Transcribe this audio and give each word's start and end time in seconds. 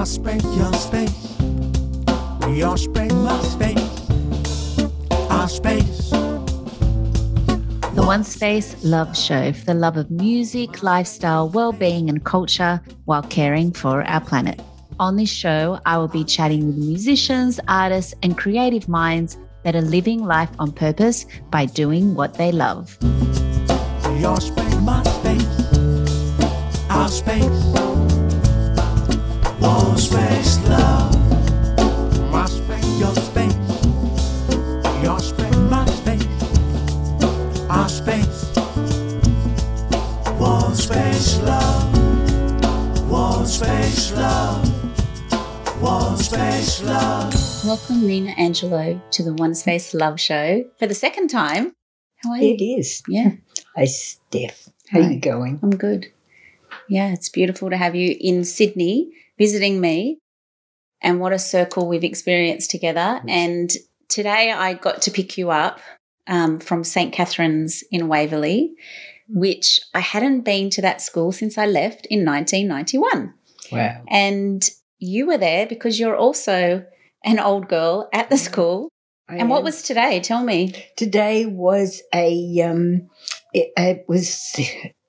Our 0.00 0.06
space, 0.06 0.42
your 0.56 0.72
space. 0.72 1.36
Your 2.48 2.78
space, 2.78 3.12
my 3.12 3.42
space. 3.42 4.80
Our 5.28 5.46
space. 5.46 6.08
The 7.94 8.02
One 8.06 8.24
Space 8.24 8.82
Love 8.82 9.14
Show 9.14 9.52
for 9.52 9.66
the 9.66 9.74
love 9.74 9.98
of 9.98 10.10
music, 10.10 10.82
lifestyle, 10.82 11.50
well-being 11.50 12.08
and 12.08 12.24
culture 12.24 12.80
while 13.04 13.24
caring 13.24 13.72
for 13.72 14.02
our 14.04 14.22
planet. 14.22 14.62
On 14.98 15.16
this 15.16 15.28
show, 15.28 15.78
I 15.84 15.98
will 15.98 16.08
be 16.08 16.24
chatting 16.24 16.66
with 16.66 16.78
musicians, 16.78 17.60
artists 17.68 18.14
and 18.22 18.38
creative 18.38 18.88
minds 18.88 19.36
that 19.64 19.76
are 19.76 19.82
living 19.82 20.24
life 20.24 20.48
on 20.58 20.72
purpose 20.72 21.26
by 21.50 21.66
doing 21.66 22.14
what 22.14 22.38
they 22.38 22.52
love. 22.52 22.96
Your 24.18 24.40
space, 24.40 24.76
my 24.76 25.02
space. 25.02 26.88
Our 26.88 27.08
space. 27.08 27.89
One 30.10 30.22
space, 30.28 30.58
love. 30.68 32.32
My 32.32 32.44
space, 32.46 32.98
your 32.98 33.14
space. 33.14 33.54
Your 35.04 35.20
space, 35.20 35.56
my 35.56 35.86
space. 35.86 36.26
Our 37.70 37.88
space. 37.88 38.56
One 40.36 40.74
space, 40.74 41.40
love. 41.42 43.08
One 43.08 43.46
space, 43.46 44.12
love. 44.12 45.80
One 45.80 46.16
space, 46.16 46.82
love. 46.82 47.32
Welcome 47.64 48.04
Nina 48.04 48.32
Angelo 48.32 49.00
to 49.12 49.22
the 49.22 49.34
One 49.34 49.54
Space 49.54 49.94
Love 49.94 50.18
Show 50.18 50.64
for 50.80 50.88
the 50.88 50.94
second 50.94 51.28
time. 51.28 51.72
How 52.16 52.32
are 52.32 52.38
you? 52.38 52.54
It 52.54 52.60
is. 52.60 53.04
Yeah, 53.06 53.34
Hi, 53.76 53.84
Steph. 53.84 54.70
How 54.88 55.02
Hi. 55.02 55.10
you 55.10 55.20
going? 55.20 55.60
I'm 55.62 55.70
good. 55.70 56.08
Yeah, 56.88 57.12
it's 57.12 57.28
beautiful 57.28 57.70
to 57.70 57.76
have 57.76 57.94
you 57.94 58.16
in 58.20 58.42
Sydney 58.42 59.12
visiting 59.40 59.80
me. 59.80 60.18
And 61.02 61.18
what 61.18 61.32
a 61.32 61.38
circle 61.38 61.88
we've 61.88 62.04
experienced 62.04 62.70
together. 62.70 63.22
And 63.26 63.70
today 64.08 64.52
I 64.52 64.74
got 64.74 65.00
to 65.02 65.10
pick 65.10 65.38
you 65.38 65.50
up 65.50 65.80
um, 66.26 66.60
from 66.60 66.84
St. 66.84 67.10
Catherine's 67.10 67.82
in 67.90 68.06
Waverley, 68.06 68.74
which 69.26 69.80
I 69.94 70.00
hadn't 70.00 70.42
been 70.42 70.68
to 70.70 70.82
that 70.82 71.00
school 71.00 71.32
since 71.32 71.56
I 71.56 71.64
left 71.64 72.06
in 72.10 72.26
1991. 72.26 73.32
Wow. 73.72 74.02
And 74.08 74.68
you 74.98 75.26
were 75.26 75.38
there 75.38 75.66
because 75.66 75.98
you're 75.98 76.16
also 76.16 76.84
an 77.24 77.38
old 77.40 77.66
girl 77.68 78.10
at 78.12 78.28
the 78.28 78.36
school. 78.36 78.90
And 79.26 79.48
what 79.48 79.62
was 79.62 79.82
today? 79.82 80.20
Tell 80.20 80.44
me. 80.44 80.74
today 80.96 81.46
was 81.46 82.02
a 82.12 82.60
um 82.62 83.08
it, 83.54 83.72
it 83.76 84.04
was 84.08 84.56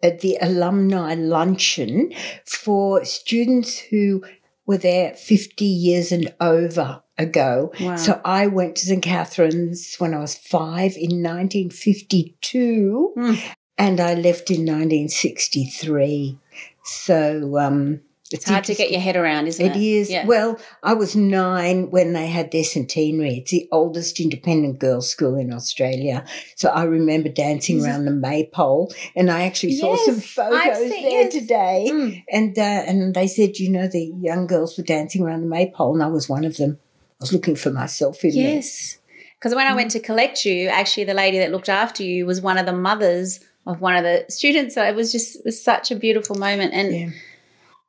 at 0.04 0.22
the 0.22 0.38
alumni 0.42 1.14
luncheon 1.16 2.14
for 2.46 3.04
students 3.06 3.78
who 3.80 4.24
were 4.66 4.78
there 4.78 5.14
50 5.14 5.66
years 5.66 6.12
and 6.12 6.34
over 6.40 7.02
ago. 7.18 7.72
Wow. 7.80 7.96
So 7.98 8.22
I 8.24 8.48
went 8.48 8.76
to 8.78 8.86
St. 8.86 9.04
Catherine's 9.04 9.96
when 9.98 10.14
I 10.14 10.20
was 10.20 10.36
five 10.36 10.96
in 10.98 11.22
1952 11.24 13.14
Mm. 13.18 13.40
and 13.78 14.00
I 14.00 14.14
left 14.14 14.50
in 14.50 14.66
1963. 14.66 16.38
So 16.84 17.58
um, 17.58 18.02
It's 18.32 18.48
hard 18.48 18.64
to 18.66 18.76
get 18.76 18.92
your 18.92 19.02
head 19.02 19.16
around, 19.18 19.48
isn't 19.48 19.66
it? 19.66 19.76
It 19.76 19.82
is. 19.82 20.10
Yeah. 20.10 20.26
Well, 20.26 20.58
I 20.84 20.94
was 20.94 21.16
nine 21.16 21.90
when 21.92 22.14
they 22.14 22.28
had 22.28 22.52
their 22.52 22.64
centenary. 22.64 23.38
It's 23.40 23.52
the 23.52 23.68
oldest 23.72 24.20
independent 24.20 24.80
girls' 24.80 25.10
school 25.10 25.36
in 25.38 25.54
Australia. 25.54 26.24
So 26.56 26.70
I 26.70 26.84
remember 26.84 27.28
dancing 27.30 27.84
around 27.84 28.06
the 28.06 28.12
maypole, 28.12 28.94
and 29.16 29.30
I 29.30 29.44
actually 29.44 29.76
saw 29.76 29.96
some 29.98 30.16
Yes, 30.16 30.26
photos 30.28 30.78
seen- 30.78 30.90
there 31.04 31.22
yes. 31.24 31.34
today. 31.34 31.88
Mm. 31.92 32.24
And 32.32 32.58
uh, 32.58 32.62
and 32.62 33.14
they 33.14 33.28
said, 33.28 33.58
you 33.60 33.70
know, 33.70 33.88
the 33.88 34.14
young 34.22 34.48
girls 34.48 34.78
were 34.78 34.84
dancing 34.84 35.24
around 35.24 35.42
the 35.42 35.48
maypole, 35.48 35.94
and 35.94 36.04
I 36.04 36.08
was 36.08 36.30
one 36.30 36.46
of 36.46 36.58
them. 36.58 36.80
I 37.20 37.24
was 37.24 37.34
looking 37.34 37.56
for 37.56 37.70
myself 37.72 38.24
in 38.24 38.32
there. 38.34 38.56
Yes. 38.56 38.98
Because 39.38 39.56
when 39.56 39.68
I 39.68 39.74
went 39.74 39.92
to 39.92 40.00
collect 40.00 40.46
you, 40.46 40.68
actually, 40.70 41.04
the 41.04 41.14
lady 41.16 41.40
that 41.40 41.52
looked 41.52 41.70
after 41.70 42.04
you 42.04 42.26
was 42.26 42.42
one 42.42 42.58
of 42.58 42.66
the 42.66 42.74
mothers 42.74 43.40
of 43.68 43.82
one 43.82 43.96
of 43.96 44.04
the 44.04 44.26
students. 44.30 44.76
So 44.76 44.84
it 44.84 44.96
was 44.96 45.12
just 45.12 45.36
it 45.38 45.42
was 45.46 45.62
such 45.64 45.92
a 45.92 45.96
beautiful 45.96 46.36
moment. 46.36 46.74
And, 46.74 46.96
Yeah. 46.96 47.10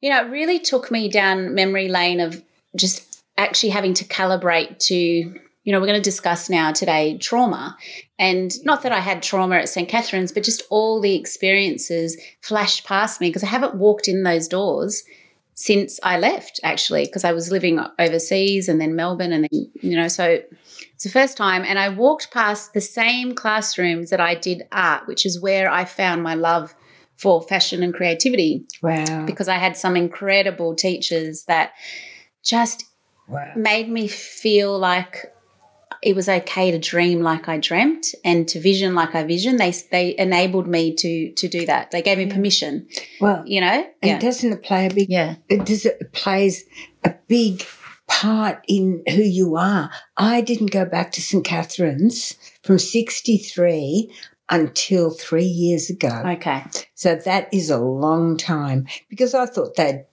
You 0.03 0.11
know, 0.11 0.27
it 0.27 0.31
really 0.31 0.59
took 0.59 0.91
me 0.91 1.09
down 1.09 1.55
memory 1.55 1.89
lane 1.89 2.21
of 2.21 2.43
just 2.77 3.25
actually 3.39 3.71
having 3.71 3.95
to 3.95 4.05
calibrate 4.05 4.79
to, 4.79 4.95
you 4.95 5.73
know, 5.73 5.81
we're 5.81 5.87
going 5.87 5.99
to 5.99 6.03
discuss 6.03 6.51
now 6.51 6.73
today 6.73 7.17
trauma. 7.19 7.79
And 8.19 8.53
not 8.65 8.83
that 8.83 8.93
I 8.93 8.99
had 8.99 9.23
trauma 9.23 9.57
at 9.57 9.69
St. 9.69 9.89
Catherine's, 9.89 10.33
but 10.33 10.43
just 10.43 10.65
all 10.71 11.01
the 11.01 11.15
experiences 11.15 12.21
flashed 12.43 12.85
past 12.85 13.21
me 13.21 13.29
because 13.29 13.45
I 13.45 13.49
haven't 13.49 13.77
walked 13.77 14.09
in 14.09 14.25
those 14.25 14.49
doors 14.49 15.05
since 15.55 16.01
I 16.03 16.19
left, 16.19 16.59
actually, 16.65 17.05
because 17.05 17.25
I 17.25 17.33
was 17.33 17.53
living 17.53 17.79
overseas 17.99 18.69
and 18.69 18.81
then 18.81 18.97
Melbourne, 18.97 19.33
and 19.33 19.45
then, 19.45 19.71
you 19.81 19.97
know, 19.97 20.09
so 20.09 20.41
it's 20.95 21.05
the 21.05 21.11
first 21.11 21.37
time. 21.37 21.63
And 21.65 21.79
I 21.79 21.91
walked 21.91 22.33
past 22.33 22.73
the 22.73 22.81
same 22.81 23.35
classrooms 23.35 24.11
that 24.11 24.21
I 24.21 24.35
did 24.35 24.67
art, 24.73 25.07
which 25.07 25.27
is 25.27 25.41
where 25.41 25.71
I 25.71 25.85
found 25.85 26.23
my 26.23 26.35
love 26.35 26.75
for 27.17 27.43
fashion 27.43 27.83
and 27.83 27.95
creativity 27.95 28.65
Wow. 28.83 29.25
because 29.27 29.49
I 29.49 29.57
had 29.57 29.77
some 29.77 29.97
incredible 29.97 30.75
teachers 30.75 31.45
that 31.45 31.73
just 32.43 32.85
Wow. 33.29 33.53
made 33.57 33.89
me 33.89 34.09
feel 34.09 34.77
like 34.79 35.33
it 36.03 36.17
was 36.17 36.29
okay 36.29 36.73
to 36.73 36.79
dream 36.81 37.21
like 37.23 37.49
I 37.49 37.59
dreamt 37.59 38.07
and 38.25 38.49
to 38.49 38.59
vision 38.61 38.95
like 38.97 39.15
I 39.15 39.23
visioned. 39.23 39.61
They 39.61 39.73
they 39.93 40.17
enabled 40.19 40.67
me 40.67 40.95
to 40.97 41.33
to 41.33 41.49
do 41.49 41.65
that. 41.67 41.93
They 41.93 42.03
gave 42.03 42.19
me 42.19 42.27
permission. 42.27 42.89
Well, 43.21 43.45
You 43.47 43.61
know. 43.61 43.87
and 44.03 44.21
doesn't 44.21 44.53
it 44.53 44.63
play 44.63 44.87
a 44.87 44.91
big 44.93 45.09
yeah. 45.09 45.37
it 45.49 45.65
does 45.65 45.87
it 45.87 46.13
plays 46.13 46.65
a 47.05 47.15
big 47.29 47.65
part 48.09 48.65
in 48.67 49.05
who 49.09 49.23
you 49.23 49.55
are. 49.57 49.91
I 50.17 50.41
didn't 50.41 50.73
go 50.73 50.85
back 50.85 51.13
to 51.13 51.21
St. 51.23 51.45
Catherine's 51.45 52.35
from 52.65 52.79
63 52.81 54.11
until 54.49 55.11
three 55.11 55.45
years 55.45 55.91
ago. 55.91 56.23
Okay. 56.27 56.65
So 56.95 57.15
that 57.15 57.53
is 57.53 57.71
a 57.71 57.79
long 57.79 58.37
time 58.37 58.87
because 59.09 59.35
I 59.35 59.47
thought 59.47 59.77
they'd 59.77 60.05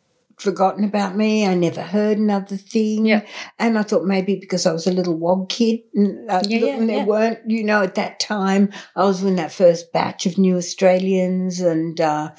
forgotten 0.41 0.83
about 0.83 1.16
me. 1.16 1.45
I 1.45 1.53
never 1.53 1.81
heard 1.81 2.17
another 2.17 2.55
thing. 2.57 3.05
Yeah. 3.05 3.25
And 3.57 3.77
I 3.77 3.83
thought 3.83 4.05
maybe 4.05 4.35
because 4.35 4.66
I 4.66 4.72
was 4.72 4.88
a 4.88 4.91
little 4.94 5.16
wog 5.17 5.50
kid 5.50 5.81
and, 5.94 6.29
uh, 6.29 6.41
Yeah, 6.47 6.59
yeah, 6.59 6.75
and 6.75 6.89
there 6.89 6.97
yeah. 7.00 7.05
weren't, 7.05 7.39
you 7.50 7.63
know, 7.63 7.81
at 7.83 7.95
that 7.95 8.19
time 8.19 8.72
I 8.95 9.03
was 9.03 9.23
in 9.23 9.35
that 9.35 9.51
first 9.51 9.91
batch 9.91 10.25
of 10.25 10.38
new 10.38 10.55
Australians 10.57 11.59
and 11.59 11.99
uh, 11.99 12.31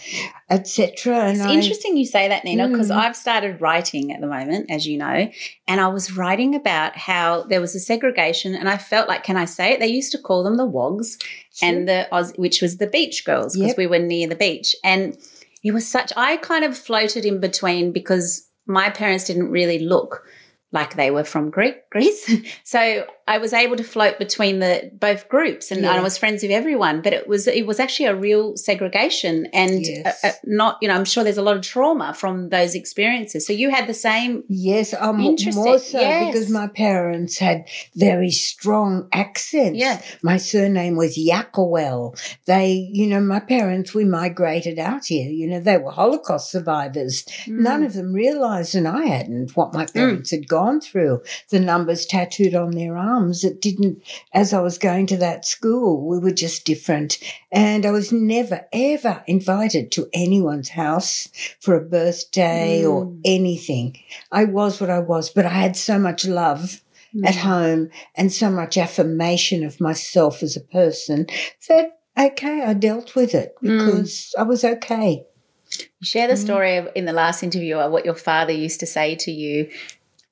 etc. 0.48 1.16
And 1.26 1.36
It's 1.36 1.46
I, 1.46 1.52
interesting 1.54 1.96
you 1.96 2.04
say 2.06 2.28
that, 2.28 2.44
Nina, 2.44 2.68
because 2.68 2.90
Mm. 2.90 2.96
I've 2.96 3.16
started 3.16 3.60
writing 3.60 4.12
at 4.12 4.20
the 4.20 4.26
moment, 4.26 4.70
as 4.70 4.86
you 4.86 4.98
know, 4.98 5.30
and 5.68 5.80
I 5.80 5.88
was 5.88 6.16
writing 6.16 6.54
about 6.54 6.96
how 6.96 7.44
there 7.44 7.60
was 7.60 7.74
a 7.74 7.80
segregation, 7.80 8.54
and 8.54 8.68
I 8.68 8.76
felt 8.76 9.08
like, 9.08 9.22
can 9.22 9.36
I 9.36 9.44
say 9.44 9.72
it? 9.72 9.80
They 9.80 9.86
used 9.88 10.12
to 10.12 10.18
call 10.18 10.42
them 10.42 10.56
the 10.56 10.66
Wogs 10.66 11.18
and 11.62 11.88
the 11.88 12.08
Oz, 12.12 12.32
which 12.36 12.60
was 12.62 12.78
the 12.78 12.86
beach 12.86 13.24
girls, 13.24 13.54
because 13.54 13.68
Yep. 13.68 13.78
we 13.78 13.86
were 13.86 13.98
near 13.98 14.26
the 14.28 14.34
beach, 14.34 14.74
and 14.82 15.16
it 15.62 15.72
was 15.72 15.86
such. 15.86 16.12
I 16.16 16.36
kind 16.38 16.64
of 16.64 16.76
floated 16.76 17.24
in 17.24 17.40
between 17.40 17.92
because 17.92 18.48
my 18.66 18.90
parents 18.90 19.24
didn't 19.24 19.50
really 19.50 19.78
look 19.78 20.24
like 20.72 20.94
they 20.94 21.10
were 21.10 21.24
from 21.24 21.50
Greek, 21.50 21.88
Greece. 21.90 22.30
so 22.64 23.06
I 23.34 23.38
was 23.38 23.52
able 23.52 23.76
to 23.76 23.84
float 23.84 24.18
between 24.18 24.58
the 24.58 24.90
both 25.06 25.28
groups 25.28 25.70
and 25.70 25.86
I 25.86 26.00
was 26.02 26.18
friends 26.18 26.42
with 26.42 26.50
everyone, 26.50 26.96
but 27.00 27.12
it 27.12 27.28
was 27.32 27.46
it 27.46 27.64
was 27.64 27.78
actually 27.84 28.06
a 28.06 28.16
real 28.28 28.56
segregation 28.56 29.34
and 29.52 29.86
Yes. 29.86 30.24
uh, 30.24 30.28
uh, 30.28 30.32
not, 30.44 30.78
you 30.82 30.88
know, 30.88 30.94
I'm 30.98 31.04
sure 31.12 31.22
there's 31.22 31.38
a 31.44 31.48
lot 31.50 31.56
of 31.56 31.62
trauma 31.62 32.08
from 32.22 32.48
those 32.56 32.74
experiences. 32.74 33.46
So 33.46 33.52
you 33.52 33.68
had 33.70 33.86
the 33.86 33.94
same 34.10 34.42
Yes, 34.48 34.92
um, 34.98 35.18
more 35.18 35.78
so 35.78 36.00
Yes. 36.00 36.26
because 36.26 36.50
my 36.50 36.66
parents 36.66 37.38
had 37.38 37.58
very 37.94 38.30
strong 38.30 39.08
accents. 39.12 39.78
Yeah. 39.78 40.00
My 40.30 40.36
surname 40.36 40.96
was 40.96 41.12
Yakowel. 41.16 42.02
They, 42.46 42.68
you 42.98 43.06
know, 43.06 43.20
my 43.20 43.40
parents, 43.56 43.94
we 43.94 44.04
migrated 44.04 44.78
out 44.80 45.04
here. 45.06 45.30
You 45.30 45.46
know, 45.50 45.60
they 45.60 45.78
were 45.78 45.92
Holocaust 45.92 46.50
survivors. 46.50 47.24
None 47.46 47.82
of 47.84 47.92
them 47.94 48.12
realized, 48.12 48.74
and 48.74 48.88
I 48.88 49.04
hadn't, 49.06 49.56
what 49.56 49.72
my 49.72 49.86
parents 49.86 50.32
had 50.32 50.48
gone 50.48 50.80
through. 50.80 51.22
The 51.50 51.60
numbers 51.60 52.06
tattooed 52.06 52.56
on 52.56 52.72
their 52.72 52.96
arms. 52.96 53.19
It 53.28 53.60
didn't, 53.60 54.02
as 54.32 54.52
I 54.52 54.60
was 54.60 54.78
going 54.78 55.06
to 55.08 55.16
that 55.18 55.44
school, 55.44 56.06
we 56.06 56.18
were 56.18 56.30
just 56.32 56.64
different. 56.64 57.18
And 57.52 57.84
I 57.84 57.90
was 57.90 58.10
never, 58.12 58.66
ever 58.72 59.22
invited 59.26 59.92
to 59.92 60.08
anyone's 60.12 60.70
house 60.70 61.28
for 61.60 61.74
a 61.76 61.80
birthday 61.80 62.84
or 62.84 63.06
Mm. 63.06 63.20
anything. 63.24 63.96
I 64.32 64.44
was 64.44 64.80
what 64.80 64.90
I 64.90 64.98
was, 65.00 65.30
but 65.30 65.46
I 65.46 65.50
had 65.50 65.76
so 65.76 65.98
much 65.98 66.24
love 66.24 66.82
Mm. 67.14 67.26
at 67.26 67.36
home 67.36 67.90
and 68.14 68.32
so 68.32 68.50
much 68.50 68.78
affirmation 68.78 69.64
of 69.64 69.80
myself 69.80 70.42
as 70.42 70.56
a 70.56 70.60
person 70.60 71.26
that, 71.68 71.98
okay, 72.18 72.62
I 72.62 72.72
dealt 72.74 73.14
with 73.14 73.34
it 73.34 73.54
Mm. 73.62 73.78
because 73.78 74.34
I 74.38 74.44
was 74.44 74.64
okay. 74.64 75.24
You 76.00 76.06
share 76.06 76.26
the 76.28 76.34
Mm. 76.34 76.44
story 76.44 76.76
of, 76.76 76.88
in 76.94 77.04
the 77.04 77.12
last 77.12 77.42
interview 77.42 77.76
of 77.76 77.92
what 77.92 78.04
your 78.04 78.14
father 78.14 78.52
used 78.52 78.80
to 78.80 78.86
say 78.86 79.14
to 79.16 79.30
you. 79.30 79.68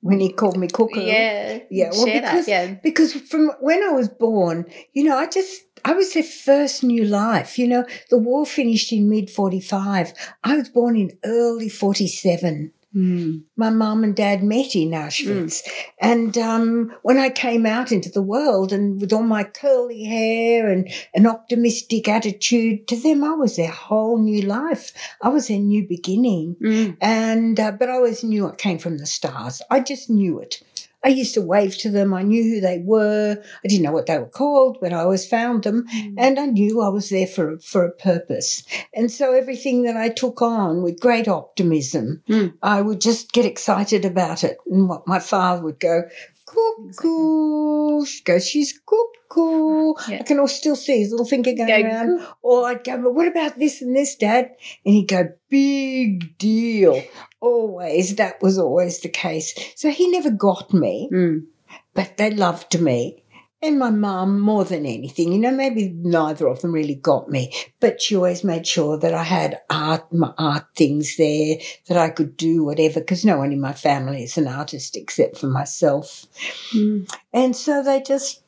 When 0.01 0.19
he 0.19 0.31
called 0.31 0.57
me 0.57 0.67
cuckoo. 0.67 1.01
Yeah. 1.01 1.59
Yeah, 1.69 1.89
well, 1.91 2.05
because, 2.05 2.45
that. 2.45 2.47
Yeah. 2.47 2.75
because 2.81 3.13
from 3.13 3.51
when 3.59 3.83
I 3.83 3.89
was 3.89 4.07
born, 4.07 4.65
you 4.93 5.03
know, 5.03 5.17
I 5.17 5.27
just, 5.27 5.61
I 5.83 5.93
was 5.93 6.13
their 6.13 6.23
first 6.23 6.83
new 6.83 7.03
life. 7.03 7.59
You 7.59 7.67
know, 7.67 7.85
the 8.09 8.17
war 8.17 8.45
finished 8.45 8.93
in 8.93 9.09
mid 9.09 9.29
45. 9.29 10.13
I 10.43 10.55
was 10.55 10.69
born 10.69 10.95
in 10.95 11.17
early 11.25 11.69
47. 11.69 12.71
Mm. 12.95 13.43
My 13.55 13.69
mum 13.69 14.03
and 14.03 14.15
dad 14.15 14.43
met 14.43 14.75
in 14.75 14.91
Auschwitz. 14.91 15.61
And 16.01 16.37
um, 16.37 16.91
when 17.03 17.17
I 17.17 17.29
came 17.29 17.65
out 17.65 17.91
into 17.91 18.09
the 18.09 18.21
world 18.21 18.73
and 18.73 18.99
with 18.99 19.13
all 19.13 19.23
my 19.23 19.43
curly 19.43 20.03
hair 20.05 20.69
and 20.69 20.89
an 21.13 21.27
optimistic 21.27 22.07
attitude, 22.07 22.87
to 22.87 22.95
them, 22.95 23.23
I 23.23 23.33
was 23.33 23.57
their 23.57 23.69
whole 23.69 24.17
new 24.17 24.41
life. 24.41 24.91
I 25.21 25.29
was 25.29 25.47
their 25.47 25.59
new 25.59 25.87
beginning. 25.87 26.55
Mm. 26.61 26.97
And, 26.99 27.59
uh, 27.59 27.73
but 27.73 27.89
I 27.89 27.93
always 27.93 28.23
knew 28.23 28.47
it 28.47 28.57
came 28.57 28.79
from 28.79 28.97
the 28.97 29.05
stars. 29.05 29.61
I 29.69 29.81
just 29.81 30.09
knew 30.09 30.39
it. 30.39 30.63
I 31.03 31.09
used 31.09 31.33
to 31.35 31.41
wave 31.41 31.77
to 31.79 31.89
them. 31.89 32.13
I 32.13 32.23
knew 32.23 32.43
who 32.43 32.59
they 32.61 32.79
were. 32.83 33.41
I 33.63 33.67
didn't 33.67 33.83
know 33.83 33.91
what 33.91 34.07
they 34.07 34.17
were 34.19 34.25
called, 34.25 34.77
but 34.81 34.91
I 34.93 34.97
always 34.99 35.25
found 35.27 35.63
them. 35.63 35.85
And 36.17 36.37
I 36.37 36.45
knew 36.47 36.81
I 36.81 36.89
was 36.89 37.09
there 37.09 37.27
for, 37.27 37.57
for 37.59 37.85
a 37.85 37.91
purpose. 37.91 38.63
And 38.93 39.09
so 39.11 39.33
everything 39.33 39.83
that 39.83 39.95
I 39.95 40.09
took 40.09 40.41
on 40.41 40.83
with 40.83 40.99
great 40.99 41.27
optimism, 41.27 42.21
Mm. 42.27 42.53
I 42.61 42.81
would 42.81 43.01
just 43.01 43.31
get 43.31 43.45
excited 43.45 44.03
about 44.05 44.43
it. 44.43 44.57
And 44.69 44.89
what 44.89 45.07
my 45.07 45.19
father 45.19 45.63
would 45.63 45.79
go, 45.79 46.03
cuckoo. 46.45 48.05
She'd 48.05 48.25
go, 48.25 48.39
she's 48.39 48.73
cuckoo. 48.85 49.93
Yeah. 50.09 50.19
I 50.19 50.23
can 50.23 50.39
all 50.39 50.47
still 50.47 50.75
see 50.75 50.99
his 50.99 51.11
little 51.11 51.25
finger 51.25 51.53
going 51.53 51.67
Go, 51.67 51.87
around. 51.87 52.27
Or 52.41 52.67
I'd 52.67 52.83
go, 52.83 53.01
but 53.01 53.13
what 53.13 53.27
about 53.27 53.57
this 53.57 53.81
and 53.81 53.95
this, 53.95 54.15
Dad? 54.15 54.51
And 54.85 54.95
he'd 54.95 55.07
go, 55.07 55.29
big 55.49 56.37
deal. 56.37 57.03
Always. 57.41 58.15
That 58.15 58.41
was 58.41 58.57
always 58.57 58.99
the 58.99 59.09
case. 59.09 59.53
So 59.75 59.89
he 59.89 60.09
never 60.09 60.29
got 60.31 60.73
me, 60.73 61.09
Mm. 61.11 61.45
but 61.93 62.17
they 62.17 62.31
loved 62.31 62.79
me. 62.79 63.23
And 63.61 63.77
my 63.77 63.89
mum 63.89 64.39
more 64.39 64.63
than 64.63 64.85
anything. 64.85 65.33
You 65.33 65.39
know, 65.39 65.51
maybe 65.51 65.89
neither 65.93 66.47
of 66.47 66.61
them 66.61 66.71
really 66.71 66.95
got 66.95 67.29
me, 67.29 67.53
but 67.81 68.01
she 68.01 68.15
always 68.15 68.41
made 68.41 68.65
sure 68.65 68.97
that 68.97 69.13
I 69.13 69.23
had 69.23 69.59
art, 69.69 70.13
my 70.13 70.33
art 70.37 70.67
things 70.77 71.17
there, 71.17 71.57
that 71.89 71.97
I 71.97 72.09
could 72.09 72.37
do 72.37 72.63
whatever, 72.63 73.01
because 73.01 73.25
no 73.25 73.37
one 73.37 73.51
in 73.51 73.59
my 73.59 73.73
family 73.73 74.23
is 74.23 74.37
an 74.37 74.47
artist 74.47 74.95
except 74.95 75.37
for 75.37 75.47
myself. 75.47 76.25
Mm. 76.73 77.11
And 77.33 77.53
so 77.53 77.83
they 77.83 78.01
just 78.01 78.43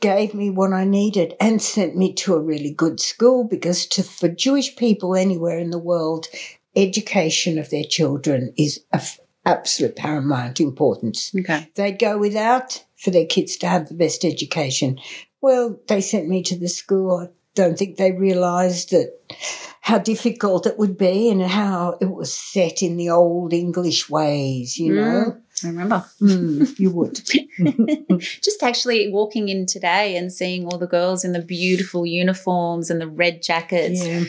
gave 0.00 0.34
me 0.34 0.50
what 0.50 0.72
I 0.72 0.84
needed 0.84 1.34
and 1.40 1.62
sent 1.62 1.96
me 1.96 2.12
to 2.14 2.34
a 2.34 2.40
really 2.40 2.72
good 2.72 2.98
school 2.98 3.44
because 3.44 3.86
to, 3.86 4.02
for 4.02 4.28
Jewish 4.28 4.74
people 4.74 5.14
anywhere 5.14 5.58
in 5.58 5.70
the 5.70 5.78
world, 5.78 6.26
education 6.78 7.58
of 7.58 7.70
their 7.70 7.84
children 7.84 8.52
is 8.56 8.80
of 8.92 9.18
absolute 9.44 9.96
paramount 9.96 10.60
importance. 10.60 11.32
Okay. 11.38 11.70
They'd 11.74 11.98
go 11.98 12.18
without 12.18 12.84
for 12.96 13.10
their 13.10 13.26
kids 13.26 13.56
to 13.58 13.66
have 13.66 13.88
the 13.88 13.94
best 13.94 14.24
education. 14.24 14.98
Well, 15.40 15.78
they 15.88 16.00
sent 16.00 16.28
me 16.28 16.42
to 16.44 16.58
the 16.58 16.68
school. 16.68 17.18
I 17.18 17.28
don't 17.54 17.78
think 17.78 17.96
they 17.96 18.12
realised 18.12 18.90
that 18.90 19.12
how 19.80 19.98
difficult 19.98 20.66
it 20.66 20.78
would 20.78 20.98
be 20.98 21.30
and 21.30 21.42
how 21.42 21.96
it 22.00 22.10
was 22.10 22.34
set 22.34 22.82
in 22.82 22.96
the 22.96 23.10
old 23.10 23.52
English 23.52 24.10
ways, 24.10 24.78
you 24.78 24.94
know. 24.94 25.40
I 25.64 25.68
remember. 25.68 26.04
Mm, 26.20 26.78
you 26.78 26.90
would. 26.90 27.20
Just 28.20 28.62
actually 28.62 29.10
walking 29.10 29.48
in 29.48 29.66
today 29.66 30.16
and 30.16 30.32
seeing 30.32 30.66
all 30.66 30.78
the 30.78 30.86
girls 30.86 31.24
in 31.24 31.32
the 31.32 31.42
beautiful 31.42 32.06
uniforms 32.06 32.90
and 32.90 33.00
the 33.00 33.08
red 33.08 33.42
jackets. 33.42 34.06
yeah. 34.06 34.24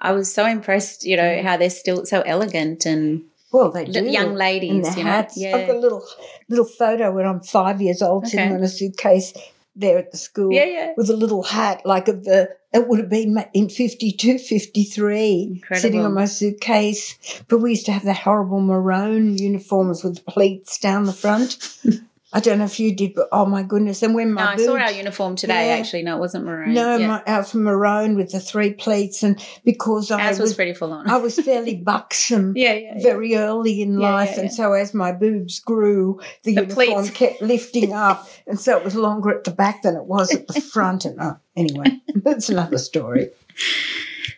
I 0.00 0.12
was 0.12 0.32
so 0.32 0.46
impressed, 0.46 1.04
you 1.04 1.16
know, 1.16 1.22
mm. 1.22 1.42
how 1.42 1.56
they're 1.56 1.70
still 1.70 2.06
so 2.06 2.22
elegant 2.22 2.86
and 2.86 3.24
Well, 3.52 3.70
they 3.70 3.84
do. 3.84 4.04
young 4.04 4.34
ladies, 4.34 4.70
and 4.70 4.84
the 4.84 4.98
you 4.98 5.04
know. 5.04 5.26
Yeah. 5.36 5.56
I've 5.56 5.66
got 5.66 5.76
a 5.76 5.78
little 5.78 6.04
little 6.48 6.64
photo 6.64 7.12
when 7.12 7.26
I'm 7.26 7.40
five 7.40 7.80
years 7.80 8.02
old 8.02 8.26
sitting 8.26 8.52
on 8.52 8.62
a 8.62 8.68
suitcase 8.68 9.32
there 9.76 9.98
at 9.98 10.10
the 10.10 10.18
school 10.18 10.52
yeah, 10.52 10.64
yeah. 10.64 10.92
with 10.96 11.08
a 11.10 11.16
little 11.16 11.42
hat 11.42 11.80
like 11.84 12.08
of 12.08 12.24
the 12.24 12.50
it 12.72 12.86
would 12.88 12.98
have 12.98 13.08
been 13.08 13.36
in 13.54 13.68
52 13.68 14.38
53 14.38 15.42
Incredible. 15.54 15.80
sitting 15.80 16.04
on 16.04 16.12
my 16.12 16.24
suitcase 16.24 17.16
but 17.48 17.58
we 17.58 17.70
used 17.70 17.86
to 17.86 17.92
have 17.92 18.04
the 18.04 18.12
horrible 18.12 18.60
maroon 18.60 19.38
uniforms 19.38 20.02
with 20.02 20.26
pleats 20.26 20.78
down 20.78 21.04
the 21.04 21.12
front 21.12 21.78
i 22.32 22.40
don't 22.40 22.58
know 22.58 22.64
if 22.64 22.78
you 22.78 22.94
did 22.94 23.14
but 23.14 23.28
oh 23.32 23.44
my 23.46 23.62
goodness 23.62 24.02
and 24.02 24.14
when 24.14 24.32
my 24.32 24.42
No, 24.44 24.50
I 24.50 24.56
saw 24.66 24.76
our 24.78 24.92
uniform 24.92 25.36
today. 25.36 25.68
Yeah. 25.68 25.76
Actually, 25.80 26.02
no, 26.02 26.16
it 26.16 26.20
wasn't 26.20 26.44
maroon. 26.44 26.74
no 26.74 26.96
yeah. 26.96 27.06
my, 27.06 27.22
ours 27.26 27.52
were 27.54 27.60
maroon 27.60 28.16
with 28.16 28.30
the 28.32 28.40
three 28.40 28.72
pleats 28.72 29.22
and 29.22 29.44
because 29.64 30.10
i 30.10 30.28
was 30.28 30.38
was 30.38 30.54
pretty 30.54 30.74
full 30.74 30.92
on. 30.92 31.08
i 31.10 31.16
was 31.16 31.38
fairly 31.40 31.76
buxom 31.90 32.52
yeah, 32.56 32.72
yeah, 32.74 32.94
yeah. 32.96 33.02
very 33.02 33.36
early 33.36 33.82
in 33.82 33.98
Yeah, 33.98 34.12
life, 34.12 34.30
yeah, 34.34 34.40
and 34.42 34.52
so 34.52 34.72
as 34.72 34.94
my 34.94 35.12
boobs 35.12 35.58
grew, 35.60 36.20
the, 36.44 36.54
The 36.54 36.60
uniform 36.62 37.04
pleats. 37.04 37.10
kept 37.10 37.42
lifting 37.42 37.92
up, 37.92 38.28
and 38.46 38.58
so 38.60 38.76
it 38.78 38.84
was 38.84 38.94
longer 38.94 39.30
at 39.30 39.44
the 39.44 39.50
back 39.50 39.82
than 39.82 39.96
it 39.96 40.04
was 40.04 40.32
at 40.34 40.46
the 40.46 40.60
front. 40.60 41.04
And 41.04 41.18
oh, 41.20 41.36
anyway, 41.56 42.00
that's 42.14 42.48
another 42.48 42.78
story. 42.78 43.30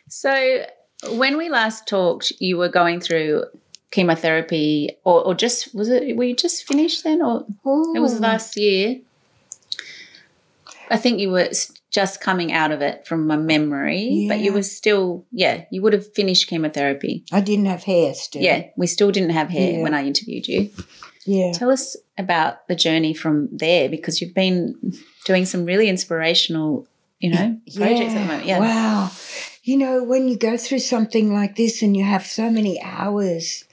So, 0.08 0.64
when 1.10 1.36
we 1.36 1.48
last 1.48 1.86
talked, 1.88 2.32
you 2.38 2.56
were 2.56 2.68
going 2.68 3.00
through 3.00 3.44
chemotherapy, 3.92 4.96
or, 5.04 5.22
or 5.24 5.34
just 5.34 5.72
was 5.74 5.88
it? 5.88 6.16
Were 6.16 6.24
you 6.24 6.34
just 6.34 6.66
finished 6.66 7.04
then, 7.04 7.22
or 7.22 7.46
it 7.94 8.00
was 8.00 8.16
Oh. 8.16 8.18
last 8.18 8.56
year? 8.56 9.00
I 10.90 10.96
think 10.96 11.20
you 11.20 11.30
were 11.30 11.48
just 11.90 12.20
coming 12.20 12.52
out 12.52 12.70
of 12.72 12.80
it 12.82 13.06
from 13.06 13.26
my 13.26 13.36
memory, 13.36 14.26
but 14.28 14.40
you 14.40 14.52
were 14.52 14.62
still, 14.62 15.24
yeah, 15.30 15.64
you 15.70 15.80
would 15.82 15.92
have 15.92 16.12
finished 16.14 16.48
chemotherapy. 16.48 17.24
I 17.32 17.40
didn't 17.40 17.66
have 17.66 17.84
hair 17.84 18.12
still. 18.14 18.42
Yeah, 18.42 18.64
we 18.76 18.86
still 18.86 19.10
didn't 19.10 19.30
have 19.30 19.48
hair 19.50 19.72
Yeah. 19.74 19.82
when 19.82 19.94
I 19.94 20.04
interviewed 20.06 20.48
you. 20.48 20.70
yeah. 21.24 21.52
Tell 21.52 21.70
us 21.70 21.96
about 22.18 22.66
the 22.68 22.74
journey 22.74 23.14
from 23.14 23.48
there 23.52 23.88
because 23.88 24.20
you've 24.20 24.34
been 24.34 24.74
doing 25.24 25.44
some 25.46 25.64
really 25.64 25.88
inspirational, 25.88 26.86
you 27.20 27.30
know, 27.30 27.56
projects 27.76 28.12
at 28.12 28.14
the 28.14 28.20
moment. 28.20 28.46
Yeah. 28.46 28.58
Wow. 28.60 29.10
You 29.64 29.76
know, 29.76 30.02
when 30.02 30.26
you 30.26 30.36
go 30.36 30.56
through 30.56 30.80
something 30.80 31.32
like 31.32 31.54
this 31.54 31.82
and 31.82 31.96
you 31.96 32.02
have 32.02 32.26
so 32.26 32.50
many 32.50 32.82
hours 32.82 33.64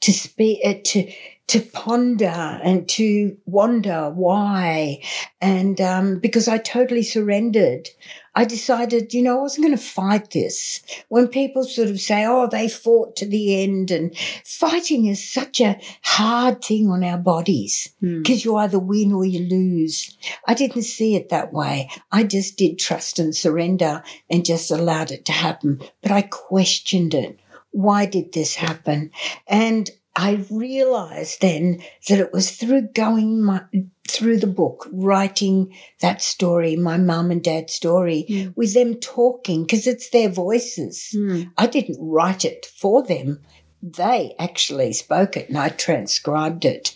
to 0.00 0.12
speak, 0.12 0.58
uh, 0.64 0.74
to 0.84 1.12
to 1.48 1.60
ponder 1.60 2.26
and 2.26 2.88
to 2.88 3.36
wonder 3.46 4.10
why, 4.10 5.00
and 5.40 5.80
um, 5.80 6.18
because 6.18 6.48
I 6.48 6.58
totally 6.58 7.04
surrendered, 7.04 7.88
I 8.38 8.44
decided, 8.44 9.14
you 9.14 9.22
know, 9.22 9.38
I 9.38 9.42
wasn't 9.42 9.66
going 9.66 9.76
to 9.76 9.82
fight 9.82 10.30
this. 10.30 10.82
When 11.08 11.26
people 11.26 11.64
sort 11.64 11.88
of 11.88 11.98
say, 12.00 12.24
"Oh, 12.26 12.46
they 12.46 12.68
fought 12.68 13.16
to 13.16 13.26
the 13.26 13.62
end," 13.62 13.90
and 13.90 14.14
fighting 14.44 15.06
is 15.06 15.26
such 15.26 15.60
a 15.60 15.80
hard 16.02 16.62
thing 16.62 16.90
on 16.90 17.02
our 17.02 17.16
bodies 17.18 17.94
Hmm. 18.00 18.18
because 18.22 18.44
you 18.44 18.56
either 18.56 18.78
win 18.78 19.12
or 19.12 19.24
you 19.24 19.40
lose. 19.40 20.16
I 20.46 20.52
didn't 20.52 20.82
see 20.82 21.14
it 21.16 21.30
that 21.30 21.52
way. 21.52 21.88
I 22.12 22.24
just 22.24 22.58
did 22.58 22.78
trust 22.78 23.18
and 23.18 23.34
surrender 23.34 24.02
and 24.28 24.44
just 24.44 24.70
allowed 24.70 25.10
it 25.10 25.24
to 25.24 25.32
happen. 25.32 25.80
But 26.02 26.12
I 26.12 26.22
questioned 26.22 27.14
it. 27.14 27.38
Why 27.70 28.04
did 28.04 28.32
this 28.32 28.56
happen? 28.56 29.10
And 29.46 29.90
I 30.14 30.46
realized 30.50 31.42
then 31.42 31.82
that 32.08 32.18
it 32.18 32.32
was 32.32 32.50
through 32.50 32.88
going 32.94 33.42
my, 33.42 33.62
through 34.08 34.38
the 34.38 34.46
book, 34.46 34.88
writing 34.92 35.72
that 36.00 36.22
story, 36.22 36.76
my 36.76 36.96
mum 36.96 37.30
and 37.30 37.42
dad's 37.42 37.72
story, 37.74 38.24
Mm. 38.28 38.56
with 38.56 38.74
them 38.74 38.94
talking, 38.94 39.62
because 39.64 39.86
it's 39.86 40.10
their 40.10 40.28
voices. 40.28 41.10
Hmm. 41.12 41.42
I 41.58 41.66
didn't 41.66 41.98
write 42.00 42.44
it 42.44 42.66
for 42.76 43.02
them. 43.02 43.40
They 43.82 44.34
actually 44.38 44.92
spoke 44.94 45.36
it, 45.36 45.48
and 45.48 45.58
I 45.58 45.68
transcribed 45.68 46.64
it 46.64 46.94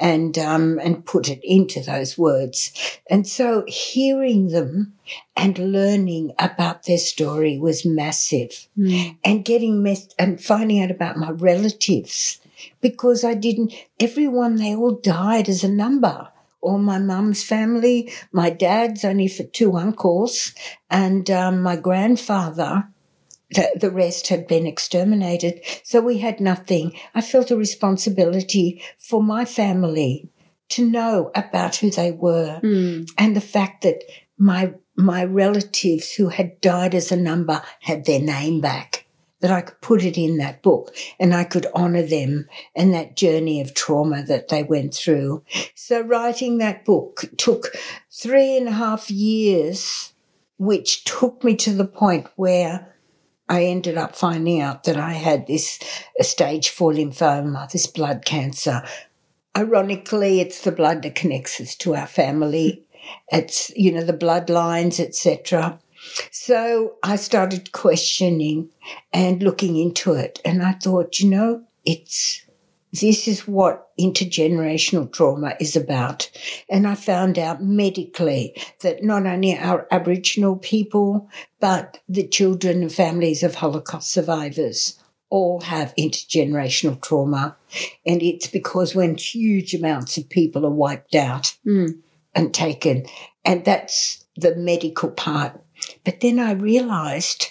and 0.00 0.36
um, 0.38 0.80
and 0.82 1.04
put 1.04 1.28
it 1.28 1.40
into 1.44 1.80
those 1.80 2.16
words. 2.18 2.72
And 3.08 3.28
so, 3.28 3.64
hearing 3.68 4.48
them 4.48 4.94
and 5.36 5.58
learning 5.58 6.32
about 6.38 6.84
their 6.86 6.98
story 6.98 7.58
was 7.58 7.84
massive, 7.84 8.66
Hmm. 8.76 9.10
and 9.22 9.44
getting 9.44 9.82
mess- 9.82 10.08
and 10.18 10.40
finding 10.42 10.80
out 10.82 10.90
about 10.90 11.16
my 11.18 11.30
relatives 11.30 12.40
because 12.80 13.22
I 13.24 13.34
didn't. 13.34 13.72
Everyone 14.00 14.56
they 14.56 14.74
all 14.74 14.92
died 14.96 15.48
as 15.48 15.62
a 15.62 15.68
number. 15.70 16.28
All 16.62 16.78
my 16.78 16.98
mum's 16.98 17.42
family, 17.44 18.10
my 18.32 18.48
dad's 18.50 19.04
only 19.04 19.28
for 19.28 19.42
two 19.42 19.76
uncles, 19.76 20.54
and 20.88 21.28
um, 21.30 21.60
my 21.62 21.76
grandfather 21.76 22.88
the, 23.54 23.70
the 23.78 23.90
rest 23.90 24.28
had 24.28 24.46
been 24.46 24.66
exterminated. 24.66 25.60
So 25.84 26.00
we 26.00 26.18
had 26.18 26.40
nothing. 26.40 26.92
I 27.14 27.20
felt 27.20 27.50
a 27.50 27.56
responsibility 27.56 28.82
for 28.98 29.22
my 29.22 29.44
family 29.44 30.30
to 30.70 30.88
know 30.88 31.30
about 31.34 31.76
who 31.76 31.90
they 31.90 32.12
were 32.12 32.60
Hmm. 32.60 33.02
and 33.18 33.36
the 33.36 33.40
fact 33.42 33.82
that 33.82 34.02
my 34.38 34.72
my 34.96 35.24
relatives 35.24 36.12
who 36.12 36.28
had 36.28 36.60
died 36.60 36.94
as 36.94 37.10
a 37.10 37.16
number 37.16 37.62
had 37.80 38.04
their 38.04 38.20
name 38.20 38.60
back. 38.60 39.06
That 39.42 39.50
I 39.50 39.60
could 39.60 39.80
put 39.80 40.04
it 40.04 40.16
in 40.16 40.38
that 40.38 40.62
book 40.62 40.94
and 41.20 41.34
I 41.34 41.44
could 41.44 41.66
honor 41.74 42.02
them 42.02 42.48
and 42.74 42.94
that 42.94 43.16
journey 43.16 43.60
of 43.60 43.74
trauma 43.74 44.22
that 44.22 44.48
they 44.48 44.62
went 44.62 44.94
through. 44.94 45.42
So 45.74 46.00
writing 46.00 46.58
that 46.58 46.84
book 46.84 47.24
took 47.36 47.76
three 48.10 48.56
and 48.56 48.68
a 48.68 48.72
half 48.72 49.10
years, 49.10 50.12
which 50.58 51.02
took 51.04 51.42
me 51.42 51.56
to 51.56 51.74
the 51.74 51.84
point 51.84 52.28
where 52.36 52.94
I 53.48 53.64
ended 53.64 53.98
up 53.98 54.16
finding 54.16 54.60
out 54.60 54.84
that 54.84 54.96
I 54.96 55.12
had 55.12 55.46
this 55.46 55.78
stage 56.20 56.70
four 56.70 56.92
lymphoma, 56.92 57.70
this 57.70 57.86
blood 57.86 58.24
cancer. 58.24 58.82
Ironically, 59.56 60.40
it's 60.40 60.62
the 60.62 60.72
blood 60.72 61.02
that 61.02 61.16
connects 61.16 61.60
us 61.60 61.74
to 61.76 61.94
our 61.94 62.06
family. 62.06 62.86
It's, 63.30 63.70
you 63.76 63.92
know, 63.92 64.04
the 64.04 64.12
bloodlines, 64.12 65.00
etc. 65.00 65.80
So 66.30 66.94
I 67.02 67.16
started 67.16 67.72
questioning 67.72 68.70
and 69.12 69.42
looking 69.42 69.76
into 69.76 70.14
it. 70.14 70.40
And 70.44 70.62
I 70.62 70.72
thought, 70.72 71.20
you 71.20 71.30
know, 71.30 71.62
it's 71.84 72.44
this 72.92 73.26
is 73.26 73.48
what 73.48 73.88
intergenerational 73.98 75.10
trauma 75.10 75.54
is 75.58 75.76
about. 75.76 76.30
And 76.68 76.86
I 76.86 76.94
found 76.94 77.38
out 77.38 77.62
medically 77.62 78.54
that 78.80 79.02
not 79.02 79.26
only 79.26 79.56
our 79.56 79.86
Aboriginal 79.90 80.56
people, 80.56 81.30
but 81.58 82.00
the 82.06 82.26
children 82.26 82.82
and 82.82 82.92
families 82.92 83.42
of 83.42 83.54
Holocaust 83.54 84.10
survivors 84.12 84.98
all 85.30 85.62
have 85.62 85.94
intergenerational 85.98 87.00
trauma. 87.00 87.56
And 88.04 88.22
it's 88.22 88.46
because 88.46 88.94
when 88.94 89.16
huge 89.16 89.72
amounts 89.72 90.18
of 90.18 90.28
people 90.28 90.66
are 90.66 90.70
wiped 90.70 91.14
out 91.14 91.56
Mm. 91.66 92.00
and 92.34 92.52
taken, 92.52 93.06
and 93.42 93.64
that's 93.64 94.26
the 94.36 94.54
medical 94.56 95.08
part. 95.10 95.61
But 96.04 96.20
then 96.20 96.38
I 96.38 96.52
realized 96.52 97.48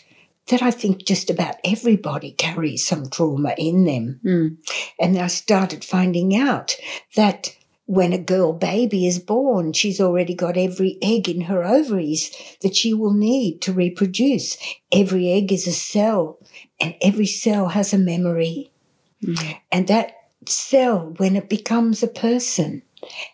that 0.47 0.61
I 0.61 0.71
think 0.71 1.05
just 1.05 1.29
about 1.29 1.55
everybody 1.63 2.31
carries 2.31 2.85
some 2.85 3.09
trauma 3.09 3.53
in 3.57 3.85
them. 3.85 4.19
Mm. 4.23 4.57
And 4.99 5.17
I 5.17 5.27
started 5.27 5.85
finding 5.85 6.35
out 6.35 6.75
that 7.15 7.55
when 7.85 8.13
a 8.13 8.17
girl 8.17 8.53
baby 8.53 9.05
is 9.05 9.19
born, 9.19 9.73
she's 9.73 9.99
already 9.99 10.33
got 10.33 10.57
every 10.57 10.97
egg 11.01 11.27
in 11.27 11.41
her 11.41 11.63
ovaries 11.63 12.31
that 12.61 12.75
she 12.75 12.93
will 12.93 13.13
need 13.13 13.61
to 13.61 13.73
reproduce. 13.73 14.57
Every 14.91 15.29
egg 15.31 15.51
is 15.51 15.67
a 15.67 15.73
cell, 15.73 16.39
and 16.79 16.95
every 17.01 17.25
cell 17.25 17.69
has 17.69 17.93
a 17.93 17.97
memory. 17.97 18.71
Mm. 19.23 19.57
And 19.71 19.87
that 19.87 20.13
cell, 20.47 21.13
when 21.17 21.35
it 21.35 21.49
becomes 21.49 22.01
a 22.01 22.07
person, 22.07 22.81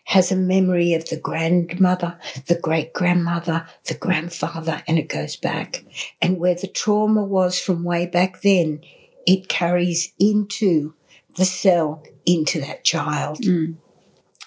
has 0.04 0.32
a 0.32 0.36
memory 0.36 0.94
of 0.94 1.08
the 1.08 1.16
grandmother, 1.16 2.18
the 2.46 2.58
great 2.58 2.92
grandmother, 2.92 3.66
the 3.86 3.94
grandfather, 3.94 4.82
and 4.86 4.98
it 4.98 5.08
goes 5.08 5.36
back. 5.36 5.84
And 6.20 6.38
where 6.38 6.54
the 6.54 6.66
trauma 6.66 7.24
was 7.24 7.58
from 7.58 7.84
way 7.84 8.06
back 8.06 8.42
then, 8.42 8.80
it 9.26 9.48
carries 9.48 10.12
into 10.18 10.94
the 11.36 11.44
cell, 11.44 12.02
into 12.24 12.60
that 12.60 12.84
child. 12.84 13.42
Mm. 13.42 13.76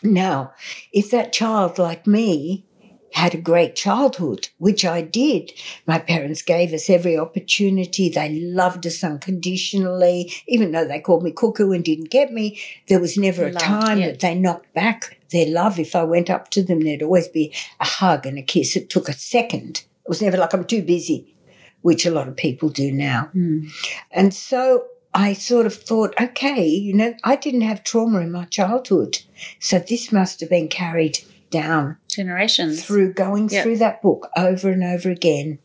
Now, 0.03 0.53
if 0.91 1.11
that 1.11 1.31
child, 1.31 1.77
like 1.77 2.07
me, 2.07 2.65
had 3.13 3.33
a 3.33 3.41
great 3.41 3.75
childhood, 3.75 4.49
which 4.57 4.85
I 4.85 5.01
did. 5.01 5.51
My 5.85 5.99
parents 5.99 6.41
gave 6.41 6.73
us 6.73 6.89
every 6.89 7.17
opportunity. 7.17 8.09
They 8.09 8.39
loved 8.39 8.85
us 8.87 9.03
unconditionally. 9.03 10.31
Even 10.47 10.71
though 10.71 10.85
they 10.85 10.99
called 10.99 11.23
me 11.23 11.31
cuckoo 11.31 11.71
and 11.71 11.83
didn't 11.83 12.09
get 12.09 12.31
me, 12.31 12.59
there 12.87 12.99
was 12.99 13.17
never 13.17 13.47
a 13.47 13.51
Love, 13.51 13.61
time 13.61 13.99
yeah. 13.99 14.07
that 14.07 14.19
they 14.19 14.35
knocked 14.35 14.73
back 14.73 15.19
their 15.31 15.47
love. 15.47 15.79
If 15.79 15.95
I 15.95 16.03
went 16.03 16.29
up 16.29 16.49
to 16.51 16.63
them, 16.63 16.81
there'd 16.81 17.03
always 17.03 17.27
be 17.27 17.53
a 17.79 17.85
hug 17.85 18.25
and 18.25 18.37
a 18.37 18.41
kiss. 18.41 18.75
It 18.75 18.89
took 18.89 19.09
a 19.09 19.13
second. 19.13 19.83
It 20.05 20.09
was 20.09 20.21
never 20.21 20.37
like 20.37 20.53
I'm 20.53 20.65
too 20.65 20.81
busy, 20.81 21.35
which 21.81 22.05
a 22.05 22.11
lot 22.11 22.27
of 22.27 22.35
people 22.35 22.69
do 22.69 22.91
now. 22.91 23.29
Mm. 23.35 23.69
And 24.11 24.33
so 24.33 24.85
I 25.13 25.33
sort 25.33 25.65
of 25.65 25.73
thought, 25.73 26.13
okay, 26.19 26.65
you 26.65 26.93
know, 26.93 27.13
I 27.23 27.35
didn't 27.35 27.61
have 27.61 27.83
trauma 27.83 28.19
in 28.19 28.31
my 28.31 28.45
childhood. 28.45 29.19
So 29.59 29.79
this 29.79 30.11
must 30.11 30.39
have 30.39 30.49
been 30.49 30.69
carried 30.69 31.19
down 31.49 31.97
Generations. 32.15 32.83
through 32.83 33.13
going 33.13 33.49
Yeah. 33.49 33.63
through 33.63 33.77
that 33.77 34.01
book 34.01 34.29
over 34.37 34.69
and 34.71 34.83
over 34.83 35.09
again 35.09 35.59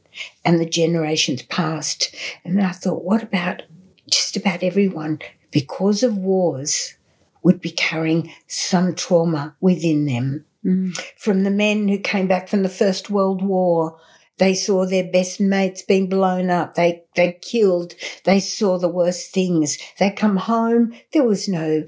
and 0.45 0.59
the 0.61 0.67
generations 0.67 1.43
passed. 1.43 2.15
And 2.45 2.63
I 2.63 2.73
thought, 2.73 3.05
what 3.05 3.23
about 3.23 3.63
just 4.11 4.37
about 4.37 4.63
everyone, 4.63 5.19
because 5.51 6.03
of 6.03 6.17
wars, 6.17 6.95
would 7.43 7.61
be 7.61 7.71
carrying 7.71 8.33
some 8.47 8.95
trauma 8.95 9.55
within 9.61 10.07
them? 10.07 10.45
Mm. 10.65 10.97
From 11.17 11.45
the 11.45 11.51
men 11.51 11.89
who 11.89 11.99
came 11.99 12.27
back 12.27 12.49
from 12.49 12.63
the 12.63 12.69
First 12.69 13.11
World 13.11 13.43
War, 13.43 13.99
they 14.39 14.55
saw 14.55 14.85
their 14.85 15.11
best 15.11 15.41
mates 15.41 15.83
being 15.83 16.09
blown 16.09 16.51
up. 16.51 16.75
They 16.75 17.05
they 17.15 17.39
killed. 17.41 17.95
They 18.25 18.41
saw 18.41 18.79
the 18.79 18.89
worst 18.89 19.33
things. 19.33 19.79
They 19.99 20.11
come 20.11 20.37
home. 20.37 20.93
There 21.13 21.25
was 21.25 21.49
no 21.49 21.85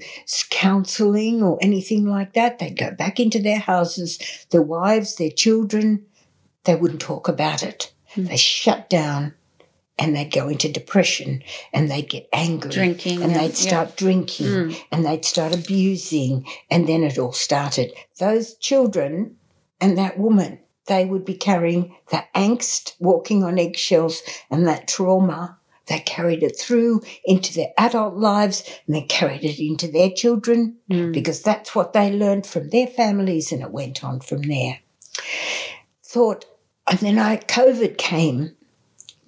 counselling 0.49 1.41
or 1.43 1.57
anything 1.61 2.05
like 2.05 2.33
that. 2.33 2.59
They'd 2.59 2.77
go 2.77 2.91
back 2.91 3.19
into 3.19 3.39
their 3.39 3.59
houses. 3.59 4.19
Their 4.51 4.61
wives, 4.61 5.15
their 5.15 5.29
children, 5.31 6.05
they 6.65 6.75
wouldn't 6.75 7.01
talk 7.01 7.27
about 7.27 7.63
it. 7.63 7.93
Mm. 8.15 8.27
They 8.29 8.37
shut 8.37 8.89
down, 8.89 9.33
and 9.97 10.15
they'd 10.15 10.31
go 10.31 10.49
into 10.49 10.71
depression, 10.71 11.43
and 11.71 11.89
they'd 11.89 12.09
get 12.09 12.27
angry, 12.33 12.71
Drinking 12.71 13.21
and 13.21 13.31
and- 13.31 13.35
they'd 13.39 13.55
start 13.55 13.95
drinking, 13.95 14.47
Mm. 14.47 14.77
and 14.91 15.05
they'd 15.05 15.25
start 15.25 15.53
abusing, 15.55 16.45
and 16.69 16.87
then 16.87 17.03
it 17.03 17.17
all 17.19 17.31
started. 17.33 17.93
Those 18.19 18.55
children 18.55 19.35
and 19.79 19.97
that 19.97 20.17
woman, 20.19 20.59
they 20.89 21.05
would 21.05 21.23
be 21.23 21.35
carrying 21.35 21.95
the 22.11 22.25
angst, 22.35 22.93
walking 22.99 23.43
on 23.45 23.57
eggshells, 23.57 24.21
and 24.51 24.67
that 24.67 24.89
trauma. 24.89 25.57
They 25.87 25.99
carried 26.01 26.43
it 26.43 26.55
through 26.59 27.01
into 27.25 27.51
their 27.53 27.71
adult 27.77 28.15
lives 28.15 28.63
and 28.85 28.95
they 28.95 29.01
carried 29.03 29.43
it 29.43 29.59
into 29.59 29.87
their 29.87 30.11
children 30.11 30.75
Mm. 30.89 31.13
because 31.13 31.41
that's 31.41 31.73
what 31.73 31.93
they 31.93 32.11
learned 32.11 32.45
from 32.45 32.69
their 32.69 32.85
families 32.85 33.51
and 33.51 33.61
it 33.63 33.71
went 33.71 34.03
on 34.03 34.19
from 34.19 34.43
there. 34.43 34.79
Thought, 36.03 36.45
and 36.87 36.99
then 36.99 37.17
I, 37.17 37.37
COVID 37.37 37.97
came, 37.97 38.55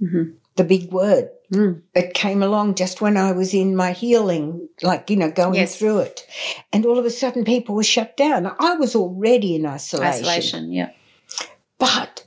Mhm. 0.02 0.34
the 0.56 0.64
big 0.64 0.92
word 0.92 1.30
Mm. 1.52 1.82
it 1.96 2.14
came 2.14 2.42
along 2.44 2.76
just 2.76 3.02
when 3.02 3.18
I 3.18 3.32
was 3.34 3.54
in 3.54 3.76
my 3.76 3.92
healing, 3.92 4.70
like, 4.84 5.10
you 5.10 5.18
know, 5.18 5.32
going 5.32 5.56
Yes. 5.56 5.76
through 5.78 6.00
it. 6.00 6.26
And 6.72 6.86
all 6.86 6.98
of 7.00 7.06
a 7.06 7.10
sudden, 7.10 7.44
people 7.44 7.76
were 7.76 7.84
shut 7.84 8.16
down. 8.16 8.46
I 8.60 8.76
was 8.76 8.96
already 8.96 9.56
in 9.56 9.66
isolation, 9.66 10.26
Isolation. 10.26 10.72
Yeah. 10.72 10.90
But 11.82 12.26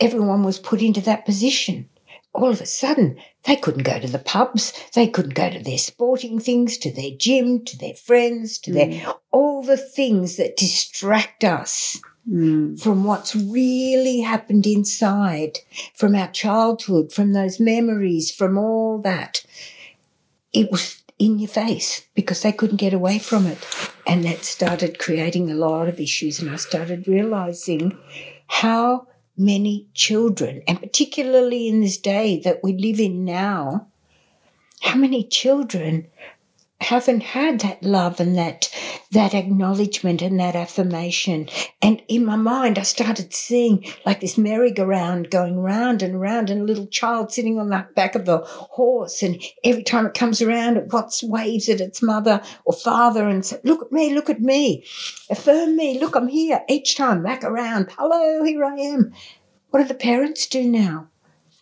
everyone 0.00 0.42
was 0.42 0.58
put 0.58 0.80
into 0.80 1.02
that 1.02 1.26
position. 1.26 1.90
All 2.32 2.48
of 2.48 2.62
a 2.62 2.66
sudden, 2.66 3.18
they 3.44 3.54
couldn't 3.54 3.82
go 3.84 4.00
to 4.00 4.08
the 4.08 4.18
pubs, 4.18 4.72
they 4.94 5.06
couldn't 5.06 5.34
go 5.34 5.50
to 5.50 5.58
their 5.62 5.78
sporting 5.78 6.40
things, 6.40 6.78
to 6.78 6.90
their 6.90 7.10
gym, 7.16 7.64
to 7.66 7.76
their 7.78 7.92
friends, 7.94 8.58
to 8.60 8.72
their 8.72 9.14
all 9.30 9.62
the 9.62 9.76
things 9.76 10.36
that 10.38 10.56
distract 10.56 11.44
us 11.44 12.00
Mm. 12.26 12.80
from 12.80 13.04
what's 13.04 13.36
really 13.36 14.20
happened 14.20 14.66
inside, 14.66 15.58
from 15.94 16.14
our 16.14 16.28
childhood, 16.28 17.12
from 17.12 17.34
those 17.34 17.60
memories, 17.60 18.30
from 18.30 18.56
all 18.56 18.98
that. 19.02 19.44
It 20.50 20.70
was 20.70 21.02
in 21.18 21.38
your 21.38 21.48
face 21.48 22.06
because 22.14 22.40
they 22.40 22.52
couldn't 22.52 22.78
get 22.78 22.94
away 22.94 23.18
from 23.18 23.46
it. 23.46 23.58
And 24.06 24.24
that 24.24 24.44
started 24.44 24.98
creating 24.98 25.50
a 25.50 25.54
lot 25.54 25.86
of 25.86 26.00
issues. 26.00 26.40
And 26.40 26.50
I 26.50 26.56
started 26.56 27.06
realizing 27.06 27.98
how 28.46 29.06
many 29.36 29.86
children, 29.94 30.62
and 30.68 30.80
particularly 30.80 31.68
in 31.68 31.80
this 31.80 31.98
day 31.98 32.40
that 32.40 32.60
we 32.62 32.72
live 32.72 33.00
in 33.00 33.24
now, 33.24 33.88
how 34.80 34.96
many 34.96 35.24
children 35.24 36.06
haven't 36.80 37.22
had 37.22 37.60
that 37.60 37.82
love 37.82 38.20
and 38.20 38.36
that 38.36 38.68
that 39.10 39.32
acknowledgement 39.32 40.20
and 40.20 40.40
that 40.40 40.56
affirmation. 40.56 41.48
And 41.80 42.02
in 42.08 42.24
my 42.24 42.34
mind, 42.36 42.78
I 42.78 42.82
started 42.82 43.32
seeing 43.32 43.84
like 44.04 44.20
this 44.20 44.36
merry-go-round 44.36 45.30
going 45.30 45.60
round 45.60 46.02
and 46.02 46.20
round, 46.20 46.50
and 46.50 46.60
a 46.60 46.64
little 46.64 46.88
child 46.88 47.32
sitting 47.32 47.58
on 47.58 47.68
the 47.68 47.86
back 47.94 48.16
of 48.16 48.24
the 48.24 48.38
horse. 48.38 49.22
And 49.22 49.40
every 49.62 49.84
time 49.84 50.06
it 50.06 50.14
comes 50.14 50.42
around, 50.42 50.76
it 50.76 50.92
wants 50.92 51.22
waves 51.22 51.68
at 51.68 51.80
its 51.80 52.02
mother 52.02 52.42
or 52.64 52.72
father 52.72 53.28
and 53.28 53.46
says, 53.46 53.60
"Look 53.62 53.82
at 53.82 53.92
me, 53.92 54.12
look 54.12 54.28
at 54.28 54.40
me, 54.40 54.84
affirm 55.30 55.76
me, 55.76 55.98
look, 56.00 56.16
I'm 56.16 56.28
here." 56.28 56.64
Each 56.68 56.96
time, 56.96 57.22
back 57.22 57.44
around, 57.44 57.88
"Hello, 57.96 58.42
here 58.42 58.64
I 58.64 58.76
am." 58.76 59.12
What 59.70 59.80
do 59.80 59.88
the 59.88 59.94
parents 59.94 60.46
do 60.46 60.64
now? 60.64 61.08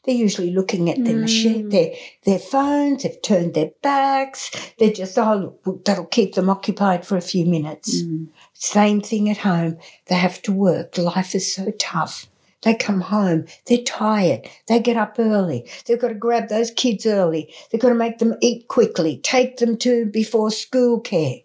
They're 0.04 0.14
usually 0.16 0.50
looking 0.50 0.90
at 0.90 1.04
their 1.04 1.16
machine, 1.16 1.68
their 1.68 1.92
their 2.24 2.40
phones. 2.40 3.04
They've 3.04 3.22
turned 3.22 3.54
their 3.54 3.70
backs. 3.82 4.50
They're 4.78 4.92
just 4.92 5.16
oh, 5.16 5.54
look, 5.64 5.84
that'll 5.84 6.06
keep 6.06 6.34
them 6.34 6.50
occupied 6.50 7.06
for 7.06 7.16
a 7.16 7.20
few 7.20 7.46
minutes. 7.46 8.02
Mm. 8.02 8.28
Same 8.52 9.00
thing 9.00 9.30
at 9.30 9.38
home. 9.38 9.78
They 10.06 10.16
have 10.16 10.42
to 10.42 10.52
work. 10.52 10.98
Life 10.98 11.36
is 11.36 11.54
so 11.54 11.70
tough. 11.78 12.26
They 12.62 12.74
come 12.74 13.00
home. 13.00 13.46
They're 13.66 13.82
tired. 13.84 14.48
They 14.66 14.80
get 14.80 14.96
up 14.96 15.16
early. 15.18 15.68
They've 15.86 16.00
got 16.00 16.08
to 16.08 16.14
grab 16.14 16.48
those 16.48 16.72
kids 16.72 17.06
early. 17.06 17.52
They've 17.70 17.80
got 17.80 17.90
to 17.90 17.94
make 17.94 18.18
them 18.18 18.34
eat 18.40 18.68
quickly. 18.68 19.18
Take 19.18 19.58
them 19.58 19.76
to 19.78 20.06
before 20.06 20.50
school 20.50 21.00
care. 21.00 21.36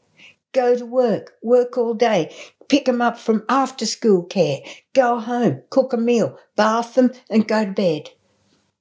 Go 0.53 0.75
to 0.75 0.85
work. 0.85 1.33
Work 1.43 1.77
all 1.77 1.93
day. 1.93 2.35
Pick 2.69 2.85
them 2.85 3.01
up 3.01 3.17
from 3.17 3.43
after 3.49 3.85
school 3.85 4.23
care. 4.23 4.59
Go 4.93 5.19
home. 5.19 5.61
Cook 5.69 5.93
a 5.93 5.97
meal. 5.97 6.37
Bath 6.55 6.95
them 6.95 7.11
and 7.29 7.47
go 7.47 7.65
to 7.65 7.71
bed 7.71 8.09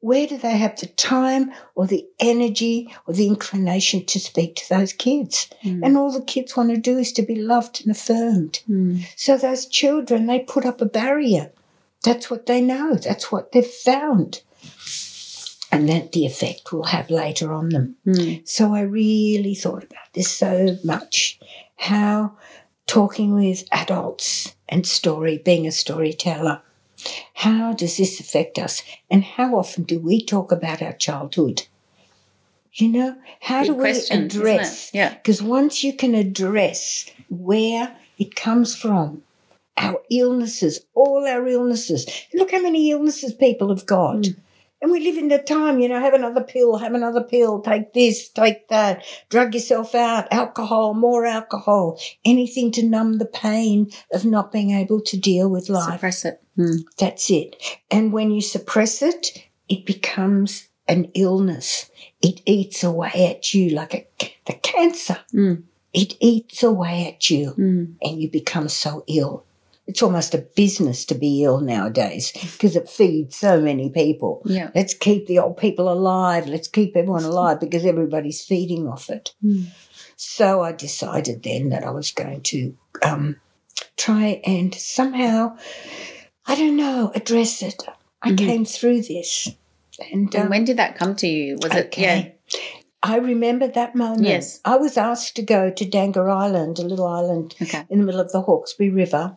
where 0.01 0.27
do 0.27 0.37
they 0.37 0.57
have 0.57 0.79
the 0.79 0.87
time 0.87 1.53
or 1.75 1.87
the 1.87 2.07
energy 2.21 2.95
or 3.07 3.15
the 3.15 3.27
inclination 3.27 4.05
to 4.07 4.21
speak 4.21 4.57
to 4.57 4.69
those 4.69 4.93
kids? 4.93 5.49
Mm. 5.65 5.81
And 5.85 5.97
all 5.97 6.13
the 6.13 6.23
kids 6.23 6.57
want 6.57 6.71
to 6.71 6.77
do 6.77 6.99
is 6.99 7.13
to 7.13 7.23
be 7.23 7.35
loved 7.35 7.83
and 7.83 7.91
affirmed. 7.91 8.63
Mm. 8.69 9.05
So 9.17 9.37
those 9.37 9.67
children, 9.67 10.27
they 10.27 10.41
put 10.41 10.67
up 10.67 10.81
a 10.81 10.87
barrier. 10.87 11.51
That's 12.05 12.31
what 12.31 12.47
they 12.47 12.61
know. 12.61 12.95
That's 12.95 13.33
what 13.33 13.53
they've 13.53 13.67
found. 13.67 14.43
And 15.73 15.89
that 15.89 16.13
the 16.13 16.25
effect 16.25 16.73
will 16.73 16.85
have 16.85 17.11
later 17.11 17.53
on 17.53 17.71
them. 17.71 17.97
Mm. 18.07 18.47
So 18.47 18.75
I 18.75 18.83
really 18.83 19.55
thought 19.55 19.83
about 19.83 20.13
this 20.15 20.31
so 20.31 20.77
much. 20.85 21.41
How 21.77 22.37
talking 22.87 23.35
with 23.35 23.65
adults 23.73 24.55
and 24.69 24.87
story, 24.87 25.39
being 25.39 25.67
a 25.67 25.73
storyteller, 25.73 26.63
how 27.35 27.73
does 27.73 27.97
this 27.97 28.21
affect 28.21 28.59
us? 28.59 28.83
And 29.11 29.25
how 29.25 29.57
often 29.57 29.85
do 29.85 29.99
we 29.99 30.25
talk 30.25 30.53
about 30.53 30.83
our 30.83 30.93
childhood? 30.93 31.65
You 32.73 32.89
know, 32.89 33.17
how 33.41 33.63
Big 33.63 33.69
do 33.69 33.75
we 33.75 33.91
address? 34.11 34.91
Yeah. 34.93 35.15
Because 35.15 35.43
once 35.43 35.83
you 35.83 35.95
can 35.95 36.15
address 36.15 37.11
where 37.31 37.97
it 38.19 38.35
comes 38.37 38.77
from, 38.77 39.23
our 39.77 40.01
illnesses, 40.11 40.81
all 40.95 41.27
our 41.27 41.47
illnesses. 41.47 42.07
Look 42.35 42.51
how 42.51 42.63
many 42.63 42.91
illnesses 42.91 43.33
people 43.33 43.69
have 43.69 43.87
got. 43.87 44.17
Mm. 44.17 44.37
And 44.87 44.93
we 44.93 45.01
live 45.01 45.19
in 45.19 45.27
the 45.27 45.41
time, 45.41 45.81
you 45.81 45.89
know, 45.89 45.99
have 45.99 46.15
another 46.15 46.45
pill, 46.45 46.77
have 46.77 46.95
another 46.95 47.21
pill, 47.25 47.61
take 47.61 47.93
this, 47.93 48.29
take 48.29 48.69
that, 48.69 49.03
drug 49.31 49.53
yourself 49.53 49.97
out, 49.97 50.29
alcohol, 50.31 50.95
more 50.95 51.27
alcohol, 51.27 51.99
anything 52.25 52.71
to 52.71 52.85
numb 52.87 53.15
the 53.15 53.27
pain 53.27 53.91
of 54.13 54.25
not 54.25 54.53
being 54.53 54.71
able 54.71 55.01
to 55.01 55.17
deal 55.17 55.51
with 55.51 55.69
life. 55.69 55.95
Suppress 55.95 56.25
it. 56.25 56.41
Mm. 56.57 56.85
That's 56.99 57.29
it. 57.31 57.57
And 57.91 58.13
when 58.13 58.31
you 58.31 58.41
suppress 58.41 59.03
it, 59.03 59.45
it 59.69 59.87
becomes 59.87 60.69
an 60.87 61.11
illness. 61.15 61.91
It 62.23 62.41
eats 62.47 62.85
away 62.85 63.35
at 63.37 63.53
you 63.53 63.71
like 63.71 63.93
a, 63.93 64.07
the 64.45 64.53
cancer. 64.53 65.19
Mm. 65.35 65.65
It 65.93 66.15
eats 66.21 66.63
away 66.63 67.09
at 67.09 67.29
you 67.29 67.55
Mm. 67.59 67.95
and 68.01 68.23
you 68.23 68.31
become 68.31 68.69
so 68.69 69.03
ill. 69.09 69.46
It's 69.87 70.03
almost 70.03 70.35
a 70.35 70.39
business 70.39 71.05
to 71.07 71.15
be 71.15 71.45
ill 71.45 71.61
nowadays 71.61 72.33
because 72.33 72.75
it 72.75 72.89
feeds 72.89 73.37
so 73.37 73.61
many 73.61 73.89
people. 73.91 74.43
Yeah. 74.45 74.71
Let's 74.75 74.95
keep 74.95 75.27
the 75.27 75.39
old 75.39 75.57
people 75.59 75.89
alive. 75.91 76.49
Let's 76.49 76.67
keep 76.69 76.97
everyone 76.97 77.23
alive 77.25 77.61
because 77.61 77.85
everybody's 77.87 78.43
feeding 78.45 78.89
off 78.89 79.09
it. 79.11 79.35
Mm. 79.45 79.67
So 80.17 80.63
I 80.63 80.73
decided 80.73 81.43
then 81.45 81.69
that 81.69 81.85
I 81.85 81.91
was 81.91 82.11
going 82.11 82.41
to 82.43 82.77
um, 83.03 83.37
try 83.97 84.41
and 84.45 84.75
somehow, 84.75 85.57
I 86.47 86.57
don't 86.57 86.77
know, 86.77 87.13
address 87.15 87.63
it. 87.63 87.83
I 88.23 88.31
Mhm. 88.33 88.39
came 88.39 88.65
through 88.65 89.03
this. 89.03 89.49
And, 90.11 90.35
And 90.35 90.45
um, 90.45 90.49
when 90.51 90.65
did 90.65 90.79
that 90.79 90.97
come 90.97 91.15
to 91.17 91.29
you? 91.29 91.59
Was 91.63 91.73
it? 91.75 91.97
Yeah. 91.97 92.29
I 93.03 93.19
remember 93.19 93.69
that 93.69 93.95
moment. 93.95 94.25
Yes. 94.25 94.61
I 94.65 94.77
was 94.77 94.97
asked 94.97 95.37
to 95.37 95.43
go 95.43 95.71
to 95.71 95.85
Dangar 95.85 96.29
Island, 96.29 96.79
a 96.81 96.83
little 96.83 97.07
island 97.07 97.55
Okay. 97.63 97.85
in 97.89 98.01
the 98.01 98.05
middle 98.05 98.21
of 98.21 98.33
the 98.33 98.41
Hawkesbury 98.41 98.91
River, 98.91 99.37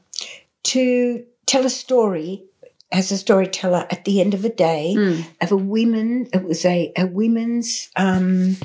to 0.63 1.23
tell 1.45 1.65
a 1.65 1.69
story 1.69 2.45
as 2.91 3.11
a 3.11 3.17
storyteller 3.17 3.85
at 3.91 4.05
the 4.05 4.19
end 4.19 4.33
of 4.33 4.43
a 4.43 4.49
day 4.49 4.95
Mm. 4.97 5.25
of 5.41 5.51
a 5.51 5.57
women. 5.57 6.27
It 6.33 6.43
was 6.43 6.65
a, 6.65 6.91
a 6.97 7.05
women's 7.05 7.89
um, 7.95 8.57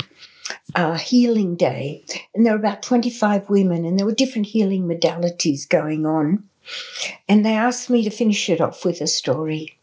uh, 0.74 0.96
healing 0.96 1.56
day. 1.56 2.04
And 2.34 2.44
there 2.44 2.54
were 2.54 2.58
about 2.58 2.82
25 2.82 3.48
women, 3.50 3.84
and 3.84 3.98
there 3.98 4.06
were 4.06 4.14
different 4.14 4.46
healing 4.48 4.84
modalities 4.88 5.68
going 5.68 6.06
on. 6.06 6.44
And 7.28 7.44
they 7.44 7.52
asked 7.54 7.90
me 7.90 8.02
to 8.04 8.10
finish 8.10 8.48
it 8.48 8.60
off 8.60 8.84
with 8.84 9.00
a 9.02 9.06
story. 9.06 9.76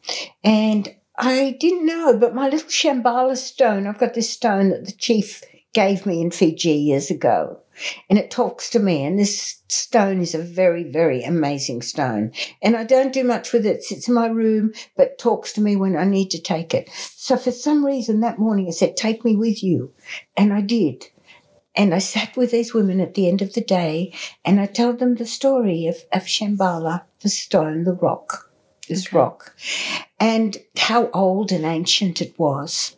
And 0.44 0.94
I 1.18 1.56
didn't 1.60 1.86
know, 1.86 2.18
but 2.18 2.34
my 2.34 2.50
little 2.50 2.68
Shambhala 2.70 3.38
stone, 3.38 3.86
I've 3.86 4.00
got 4.00 4.16
this 4.16 4.30
stone 4.32 4.70
that 4.70 4.86
the 4.86 4.92
chief 4.92 5.44
gave 5.74 6.06
me 6.08 6.20
in 6.20 6.32
Fiji 6.32 6.72
years 6.74 7.12
ago. 7.12 7.60
And 8.10 8.20
it 8.20 8.32
talks 8.32 8.70
to 8.72 8.80
me. 8.80 9.04
And 9.04 9.18
this 9.18 9.62
stone 9.68 10.22
is 10.22 10.36
a 10.36 10.40
very, 10.40 10.84
very 10.84 11.24
amazing 11.24 11.82
stone. 11.82 12.32
And 12.62 12.76
I 12.76 12.84
don't 12.84 13.14
do 13.14 13.24
much 13.24 13.54
with 13.54 13.66
it. 13.66 13.78
It 13.78 13.84
sits 13.84 14.08
in 14.08 14.14
my 14.14 14.28
room, 14.28 14.74
but 14.96 15.18
talks 15.18 15.54
to 15.54 15.62
me 15.62 15.76
when 15.76 15.96
I 15.96 16.06
need 16.06 16.30
to 16.32 16.42
take 16.42 16.74
it. 16.74 16.90
So 17.16 17.38
for 17.38 17.52
some 17.52 17.86
reason 17.86 18.20
that 18.22 18.40
morning 18.40 18.68
I 18.68 18.72
said, 18.72 18.98
Take 18.98 19.24
me 19.26 19.36
with 19.36 19.64
you. 19.64 19.94
And 20.36 20.54
I 20.54 20.62
did. 20.62 21.06
And 21.76 21.94
I 21.94 22.00
sat 22.00 22.36
with 22.36 22.52
these 22.52 22.74
women 22.74 23.00
at 23.00 23.14
the 23.14 23.28
end 23.28 23.42
of 23.42 23.54
the 23.54 23.62
day 23.62 24.14
and 24.44 24.60
I 24.60 24.66
told 24.66 25.00
them 25.00 25.16
the 25.16 25.26
story 25.26 25.88
of, 25.88 25.98
of 26.12 26.24
Shambhala, 26.24 27.04
the 27.22 27.30
stone, 27.30 27.86
the 27.86 27.94
rock, 27.94 28.52
this 28.90 29.08
Okay. 29.08 29.18
rock, 29.18 29.56
and 30.20 30.58
how 30.78 31.10
old 31.12 31.52
and 31.52 31.64
ancient 31.64 32.22
it 32.22 32.38
was. 32.38 32.98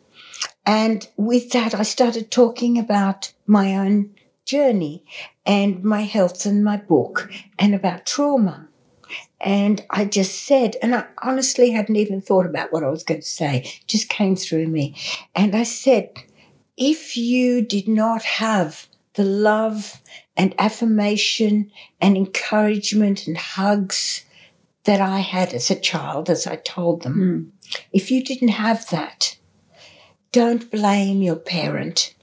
And 0.66 1.06
with 1.16 1.52
that, 1.52 1.74
I 1.74 1.82
started 1.82 2.30
talking 2.30 2.78
about 2.78 3.32
my 3.46 3.76
own 3.76 4.10
journey 4.44 5.04
and 5.46 5.82
my 5.84 6.02
health 6.02 6.46
and 6.46 6.64
my 6.64 6.76
book 6.76 7.30
and 7.58 7.74
about 7.74 8.06
trauma. 8.06 8.68
And 9.40 9.84
I 9.90 10.06
just 10.06 10.44
said, 10.44 10.76
and 10.82 10.94
I 10.94 11.06
honestly 11.22 11.70
hadn't 11.70 11.96
even 11.96 12.20
thought 12.20 12.46
about 12.46 12.72
what 12.72 12.82
I 12.82 12.88
was 12.88 13.04
going 13.04 13.20
to 13.20 13.26
say, 13.26 13.70
just 13.86 14.08
came 14.08 14.36
through 14.36 14.68
me. 14.68 14.96
And 15.34 15.54
I 15.54 15.64
said, 15.64 16.10
if 16.76 17.16
you 17.16 17.60
did 17.62 17.86
not 17.86 18.22
have 18.22 18.88
the 19.14 19.24
love 19.24 20.00
and 20.36 20.54
affirmation 20.58 21.70
and 22.00 22.16
encouragement 22.16 23.26
and 23.26 23.36
hugs 23.36 24.24
that 24.84 25.00
I 25.00 25.20
had 25.20 25.52
as 25.54 25.70
a 25.70 25.78
child, 25.78 26.28
as 26.28 26.46
I 26.46 26.56
told 26.56 27.02
them, 27.02 27.14
Mm. 27.14 27.78
if 27.92 28.10
you 28.10 28.22
didn't 28.24 28.48
have 28.48 28.88
that, 28.90 29.36
don't 30.32 30.70
blame 30.70 31.22
your 31.22 31.36
parent 31.36 32.14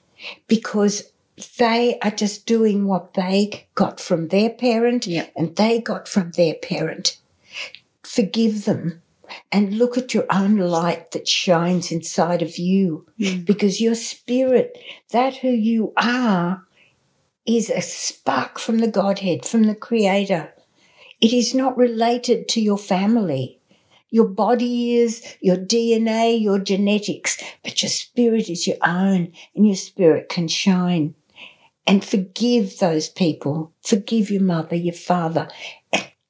because 0.47 1.10
they 1.57 1.97
are 2.01 2.11
just 2.11 2.45
doing 2.45 2.85
what 2.85 3.13
they 3.13 3.67
got 3.75 3.99
from 3.99 4.27
their 4.29 4.49
parent 4.49 5.07
Yeah. 5.07 5.27
and 5.35 5.55
they 5.55 5.79
got 5.79 6.07
from 6.07 6.31
their 6.31 6.55
parent. 6.55 7.17
Forgive 8.03 8.65
them 8.65 9.01
and 9.51 9.77
look 9.77 9.97
at 9.97 10.13
your 10.13 10.25
own 10.29 10.57
light 10.57 11.11
that 11.11 11.27
shines 11.27 11.91
inside 11.91 12.41
of 12.41 12.57
you 12.57 13.05
Mm. 13.19 13.45
because 13.45 13.79
your 13.79 13.95
spirit, 13.95 14.77
that 15.11 15.37
who 15.37 15.49
you 15.49 15.93
are, 15.97 16.65
is 17.45 17.69
a 17.69 17.81
spark 17.81 18.59
from 18.59 18.79
the 18.79 18.87
Godhead, 18.87 19.45
from 19.45 19.63
the 19.63 19.75
Creator. 19.75 20.53
It 21.21 21.33
is 21.33 21.53
not 21.55 21.77
related 21.77 22.47
to 22.49 22.61
your 22.61 22.77
family. 22.77 23.59
Your 24.09 24.27
body 24.27 24.97
is, 24.97 25.23
your 25.39 25.55
DNA, 25.55 26.39
your 26.41 26.59
genetics, 26.59 27.41
but 27.63 27.81
your 27.81 27.89
spirit 27.89 28.49
is 28.49 28.67
your 28.67 28.77
own 28.85 29.31
and 29.55 29.65
your 29.65 29.75
spirit 29.77 30.27
can 30.27 30.47
shine. 30.49 31.15
And 31.87 32.03
forgive 32.05 32.77
those 32.79 33.09
people. 33.09 33.73
Forgive 33.83 34.29
your 34.29 34.43
mother, 34.43 34.75
your 34.75 34.93
father, 34.93 35.47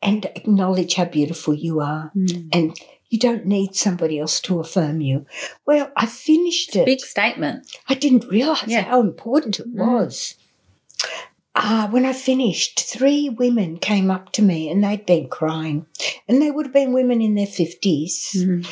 and, 0.02 0.26
acknowledge 0.26 0.96
how 0.96 1.06
beautiful 1.06 1.54
you 1.54 1.80
are. 1.82 2.12
Mm. 2.16 2.50
And 2.54 2.80
you 3.10 3.20
don't 3.20 3.46
need 3.46 3.76
somebody 3.76 4.18
else 4.18 4.40
to 4.42 4.60
affirm 4.62 5.02
you. 5.02 5.26
Well, 5.66 5.92
I 5.98 6.06
finished 6.06 6.76
it. 6.76 6.86
Big 6.86 7.02
statement. 7.02 7.68
I 7.90 7.94
didn't 7.96 8.30
realize 8.30 8.64
Yeah. 8.68 8.84
how 8.84 9.02
important 9.02 9.60
it 9.60 9.68
Mm. 9.76 9.80
was. 9.94 10.36
Uh, 11.54 11.90
when 11.90 12.06
I 12.06 12.14
finished, 12.14 12.80
three 12.80 13.28
women 13.30 13.78
came 13.78 14.10
up 14.10 14.32
to 14.34 14.42
me 14.42 14.70
and 14.70 14.82
they'd 14.84 15.06
been 15.06 15.28
crying. 15.28 15.86
And 16.28 16.42
they 16.42 16.50
would 16.50 16.68
have 16.68 16.74
been 16.74 16.94
women 16.94 17.22
in 17.22 17.36
their 17.36 17.46
50s. 17.46 18.34
Mm. 18.38 18.66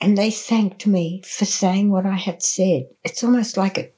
And 0.00 0.16
they 0.18 0.30
thanked 0.30 0.86
me 0.86 1.22
for 1.24 1.46
saying 1.46 1.90
what 1.90 2.04
I 2.06 2.16
had 2.16 2.42
said. 2.42 2.88
It's 3.02 3.24
almost 3.24 3.56
like 3.56 3.78
a. 3.78 3.88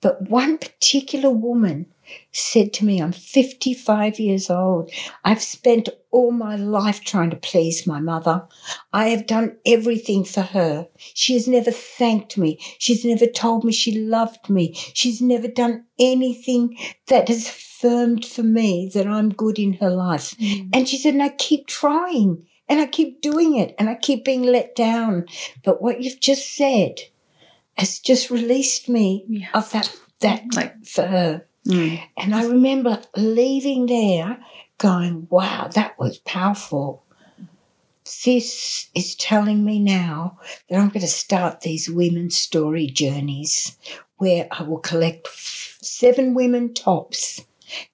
But 0.00 0.28
one 0.30 0.58
particular 0.58 1.30
woman 1.30 1.86
said 2.32 2.72
to 2.74 2.84
me, 2.84 3.00
I'm 3.00 3.12
55 3.12 4.18
years 4.18 4.50
old. 4.50 4.90
I've 5.24 5.42
spent 5.42 5.88
all 6.10 6.32
my 6.32 6.56
life 6.56 7.02
trying 7.02 7.30
to 7.30 7.36
please 7.36 7.86
my 7.86 8.00
mother. 8.00 8.46
I 8.92 9.08
have 9.08 9.26
done 9.26 9.58
everything 9.64 10.24
for 10.24 10.42
her. 10.42 10.88
She 11.14 11.34
has 11.34 11.46
never 11.46 11.70
thanked 11.70 12.36
me. 12.36 12.58
She's 12.78 13.04
never 13.04 13.26
told 13.26 13.64
me 13.64 13.72
she 13.72 13.98
loved 13.98 14.50
me. 14.50 14.74
She's 14.74 15.20
never 15.20 15.48
done 15.48 15.84
anything 15.98 16.76
that 17.08 17.28
has 17.28 17.48
affirmed 17.48 18.24
for 18.24 18.42
me 18.42 18.90
that 18.94 19.06
I'm 19.06 19.30
good 19.30 19.58
in 19.58 19.74
her 19.74 19.90
life. 19.90 20.36
Mm. 20.38 20.70
And 20.72 20.88
she 20.88 20.98
said, 20.98 21.14
and 21.14 21.22
I 21.22 21.30
keep 21.30 21.66
trying 21.66 22.46
and 22.68 22.80
I 22.80 22.86
keep 22.86 23.20
doing 23.20 23.56
it 23.56 23.74
and 23.78 23.88
I 23.88 23.96
keep 23.96 24.24
being 24.24 24.42
let 24.42 24.74
down. 24.74 25.26
But 25.64 25.82
what 25.82 26.02
you've 26.02 26.20
just 26.20 26.54
said 26.54 27.00
has 27.80 27.98
just 27.98 28.30
released 28.30 28.88
me 28.88 29.24
Yeah. 29.28 29.48
of 29.54 29.70
that, 29.72 29.96
that 30.20 30.42
Like- 30.54 30.84
for 30.86 31.06
her. 31.06 31.46
Mm. 31.66 32.00
And 32.16 32.34
I 32.34 32.44
remember 32.44 33.02
leaving 33.16 33.86
there 33.86 34.38
going, 34.78 35.26
wow, 35.30 35.68
that 35.74 35.98
was 35.98 36.18
powerful. 36.18 37.02
This 38.24 38.88
is 38.94 39.14
telling 39.14 39.64
me 39.64 39.78
now 39.78 40.38
that 40.68 40.78
I'm 40.78 40.88
going 40.88 41.00
to 41.02 41.06
start 41.06 41.60
these 41.60 41.88
women's 41.88 42.36
story 42.36 42.86
journeys 42.86 43.76
where 44.16 44.48
I 44.50 44.62
will 44.62 44.78
collect 44.78 45.28
seven 45.82 46.34
women 46.34 46.74
tops 46.74 47.42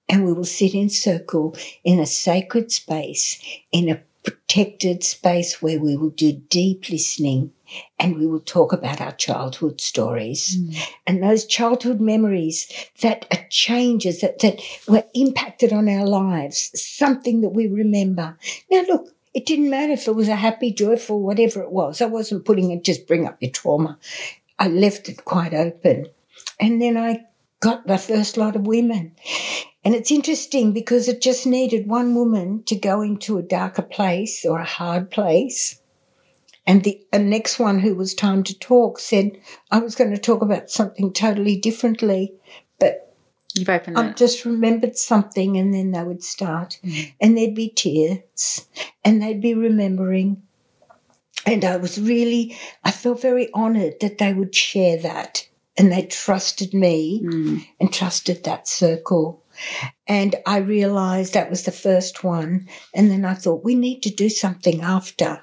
and 0.09 0.25
we 0.25 0.33
will 0.33 0.43
sit 0.45 0.73
in 0.73 0.89
circle 0.89 1.55
in 1.83 1.99
a 1.99 2.05
sacred 2.05 2.71
space, 2.71 3.39
in 3.71 3.89
a 3.89 4.01
protected 4.27 5.03
space 5.05 5.61
where 5.61 5.79
we 5.79 5.95
will 5.95 6.09
do 6.09 6.33
deep 6.49 6.89
listening 6.89 7.51
and 7.97 8.17
we 8.17 8.27
will 8.27 8.41
talk 8.41 8.73
about 8.73 8.99
our 8.99 9.13
childhood 9.13 9.79
stories 9.79 10.57
Mm. 10.57 10.77
and 11.07 11.23
those 11.23 11.45
childhood 11.45 12.01
memories 12.01 12.67
that 13.01 13.25
are 13.31 13.45
changes 13.49 14.19
that, 14.21 14.39
that 14.39 14.59
were 14.87 15.05
impacted 15.13 15.71
on 15.71 15.87
our 15.87 16.05
lives, 16.05 16.71
something 16.75 17.39
that 17.41 17.49
we 17.49 17.67
remember. 17.67 18.37
Now, 18.69 18.81
look, 18.81 19.13
it 19.33 19.45
didn't 19.45 19.69
matter 19.69 19.93
if 19.93 20.07
it 20.07 20.15
was 20.15 20.27
a 20.27 20.35
happy, 20.35 20.71
joyful, 20.73 21.21
whatever 21.21 21.61
it 21.61 21.71
was. 21.71 22.01
I 22.01 22.05
wasn't 22.07 22.43
putting 22.45 22.71
it 22.71 22.83
just 22.83 23.07
bring 23.07 23.25
up 23.27 23.37
your 23.41 23.51
trauma. 23.51 23.97
I 24.59 24.67
left 24.67 25.07
it 25.07 25.23
quite 25.23 25.53
open. 25.53 26.07
And 26.59 26.81
then 26.81 26.97
I 26.97 27.23
got 27.59 27.87
the 27.87 27.97
first 27.97 28.37
lot 28.37 28.55
of 28.55 28.67
women. 28.67 29.15
And 29.83 29.95
it's 29.95 30.11
interesting 30.11 30.73
because 30.73 31.07
it 31.07 31.21
just 31.21 31.45
needed 31.45 31.87
one 31.87 32.13
woman 32.13 32.63
to 32.65 32.75
go 32.75 33.01
into 33.01 33.37
a 33.37 33.43
darker 33.43 33.81
place 33.81 34.45
or 34.45 34.59
a 34.59 34.65
hard 34.65 35.09
place. 35.09 35.81
And 36.65 36.83
the 36.83 37.01
uh, 37.13 37.19
next 37.19 37.59
one 37.59 37.79
who 37.79 37.95
was 37.95 38.13
time 38.13 38.43
to 38.43 38.59
talk 38.59 38.99
said, 38.99 39.39
I 39.71 39.79
was 39.79 39.95
going 39.95 40.11
to 40.11 40.17
talk 40.17 40.41
about 40.41 40.69
something 40.69 41.13
totally 41.13 41.57
differently, 41.57 42.33
but 42.79 43.15
You've 43.55 43.69
opened 43.69 43.97
I 43.97 44.11
just 44.11 44.43
remembered 44.43 44.97
something 44.97 45.57
and 45.57 45.73
then 45.73 45.91
they 45.91 46.03
would 46.03 46.23
start. 46.23 46.79
And 47.21 47.37
there'd 47.37 47.55
be 47.55 47.69
tears 47.69 48.67
and 49.05 49.21
they'd 49.21 49.41
be 49.41 49.53
remembering. 49.53 50.43
And 51.45 51.63
I 51.63 51.77
was 51.77 51.99
really, 51.99 52.57
I 52.83 52.91
felt 52.91 53.21
very 53.21 53.49
honored 53.53 54.01
that 54.01 54.17
they 54.17 54.33
would 54.33 54.53
share 54.53 54.97
that 55.01 55.46
and 55.77 55.91
they 55.91 56.03
trusted 56.03 56.73
me 56.73 57.21
Mm. 57.23 57.65
and 57.79 57.93
trusted 57.93 58.43
that 58.43 58.67
circle. 58.67 59.43
And 60.07 60.35
I 60.45 60.57
realized 60.57 61.33
that 61.33 61.49
was 61.49 61.63
the 61.63 61.71
first 61.71 62.23
one. 62.23 62.67
And 62.93 63.09
then 63.09 63.25
I 63.25 63.33
thought, 63.33 63.63
we 63.63 63.75
need 63.75 64.01
to 64.03 64.09
do 64.09 64.29
something 64.29 64.81
after. 64.81 65.41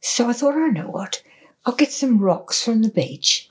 So 0.00 0.28
I 0.28 0.32
thought, 0.32 0.54
I 0.54 0.68
know 0.68 0.88
what? 0.88 1.22
I'll 1.64 1.74
get 1.76 1.92
some 1.92 2.18
rocks 2.18 2.62
from 2.62 2.82
the 2.82 2.88
beach. 2.90 3.48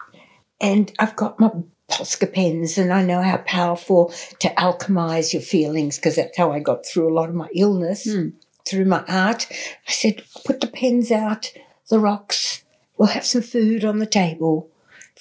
And 0.59 0.91
I've 0.99 1.15
got 1.15 1.39
my 1.39 1.51
Posca 1.89 2.31
pens, 2.31 2.77
and 2.77 2.93
I 2.93 3.03
know 3.03 3.21
how 3.21 3.37
powerful 3.37 4.13
to 4.39 4.47
alchemize 4.55 5.33
your 5.33 5.41
feelings 5.41 5.97
because 5.97 6.15
that's 6.15 6.37
how 6.37 6.51
I 6.53 6.59
got 6.59 6.85
through 6.85 7.11
a 7.11 7.13
lot 7.13 7.27
of 7.27 7.35
my 7.35 7.49
illness 7.53 8.07
Mm. 8.07 8.33
through 8.65 8.85
my 8.85 9.03
art. 9.09 9.47
I 9.87 9.91
said, 9.91 10.23
put 10.45 10.61
the 10.61 10.67
pens 10.67 11.11
out, 11.11 11.51
the 11.89 11.99
rocks, 11.99 12.63
we'll 12.97 13.09
have 13.09 13.25
some 13.25 13.41
food 13.41 13.83
on 13.83 13.99
the 13.99 14.05
table, 14.05 14.69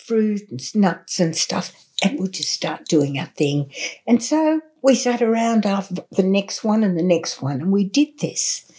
fruit 0.06 0.42
and 0.50 0.74
nuts 0.74 1.20
and 1.20 1.36
stuff, 1.36 1.72
and 2.02 2.18
we'll 2.18 2.28
just 2.28 2.52
start 2.52 2.88
doing 2.88 3.18
our 3.18 3.26
thing. 3.26 3.72
And 4.06 4.22
so 4.22 4.60
we 4.82 4.94
sat 4.94 5.22
around 5.22 5.66
after 5.66 5.96
the 6.10 6.22
next 6.22 6.64
one 6.64 6.82
and 6.82 6.98
the 6.98 7.02
next 7.02 7.42
one, 7.42 7.60
and 7.60 7.72
we 7.72 7.84
did 7.84 8.18
this. 8.20 8.70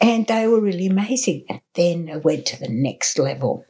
And 0.00 0.26
they 0.26 0.46
were 0.46 0.60
really 0.60 0.86
amazing. 0.86 1.44
And 1.48 1.60
then 1.74 2.10
I 2.12 2.16
went 2.16 2.46
to 2.46 2.58
the 2.58 2.70
next 2.70 3.18
level. 3.18 3.64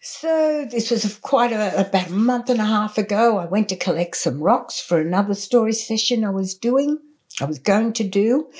So 0.00 0.66
this 0.70 0.90
was 0.90 1.18
quite 1.18 1.52
a, 1.52 1.86
about 1.88 2.08
a 2.08 2.12
month 2.12 2.50
and 2.50 2.60
a 2.60 2.64
half 2.64 2.98
ago. 2.98 3.38
I 3.38 3.46
went 3.46 3.68
to 3.68 3.76
collect 3.76 4.16
some 4.16 4.40
rocks 4.40 4.80
for 4.80 5.00
another 5.00 5.34
story 5.34 5.72
session 5.72 6.24
I 6.24 6.30
was 6.30 6.54
doing. 6.54 6.98
I 7.40 7.44
was 7.44 7.58
going 7.58 7.92
to 7.94 8.04
do, 8.04 8.50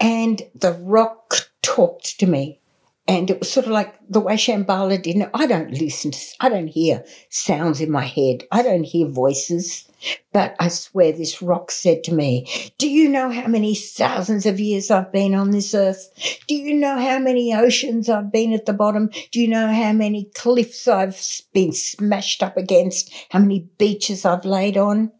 and 0.00 0.42
the 0.54 0.72
rock 0.72 1.48
talked 1.62 2.18
to 2.18 2.26
me. 2.26 2.60
And 3.08 3.30
it 3.30 3.38
was 3.38 3.50
sort 3.50 3.66
of 3.66 3.72
like 3.72 3.94
the 4.08 4.18
way 4.18 4.34
Shambhala 4.34 5.00
did. 5.00 5.16
Now, 5.16 5.30
I 5.32 5.46
don't 5.46 5.70
listen 5.70 6.10
to, 6.10 6.18
I 6.40 6.48
don't 6.48 6.66
hear 6.66 7.04
sounds 7.28 7.80
in 7.80 7.90
my 7.90 8.04
head. 8.04 8.44
I 8.50 8.62
don't 8.62 8.82
hear 8.82 9.06
voices. 9.06 9.86
But 10.32 10.56
I 10.58 10.68
swear 10.68 11.12
this 11.12 11.40
rock 11.40 11.70
said 11.70 12.02
to 12.04 12.14
me, 12.14 12.46
Do 12.78 12.88
you 12.88 13.08
know 13.08 13.30
how 13.30 13.46
many 13.46 13.74
thousands 13.76 14.44
of 14.44 14.58
years 14.58 14.90
I've 14.90 15.12
been 15.12 15.34
on 15.34 15.52
this 15.52 15.72
earth? 15.72 16.12
Do 16.48 16.54
you 16.54 16.74
know 16.74 16.98
how 16.98 17.18
many 17.18 17.54
oceans 17.54 18.08
I've 18.08 18.32
been 18.32 18.52
at 18.52 18.66
the 18.66 18.72
bottom? 18.72 19.10
Do 19.30 19.40
you 19.40 19.48
know 19.48 19.72
how 19.72 19.92
many 19.92 20.24
cliffs 20.34 20.88
I've 20.88 21.20
been 21.52 21.72
smashed 21.72 22.42
up 22.42 22.56
against? 22.56 23.12
How 23.30 23.38
many 23.38 23.68
beaches 23.78 24.24
I've 24.24 24.44
laid 24.44 24.76
on? 24.76 25.12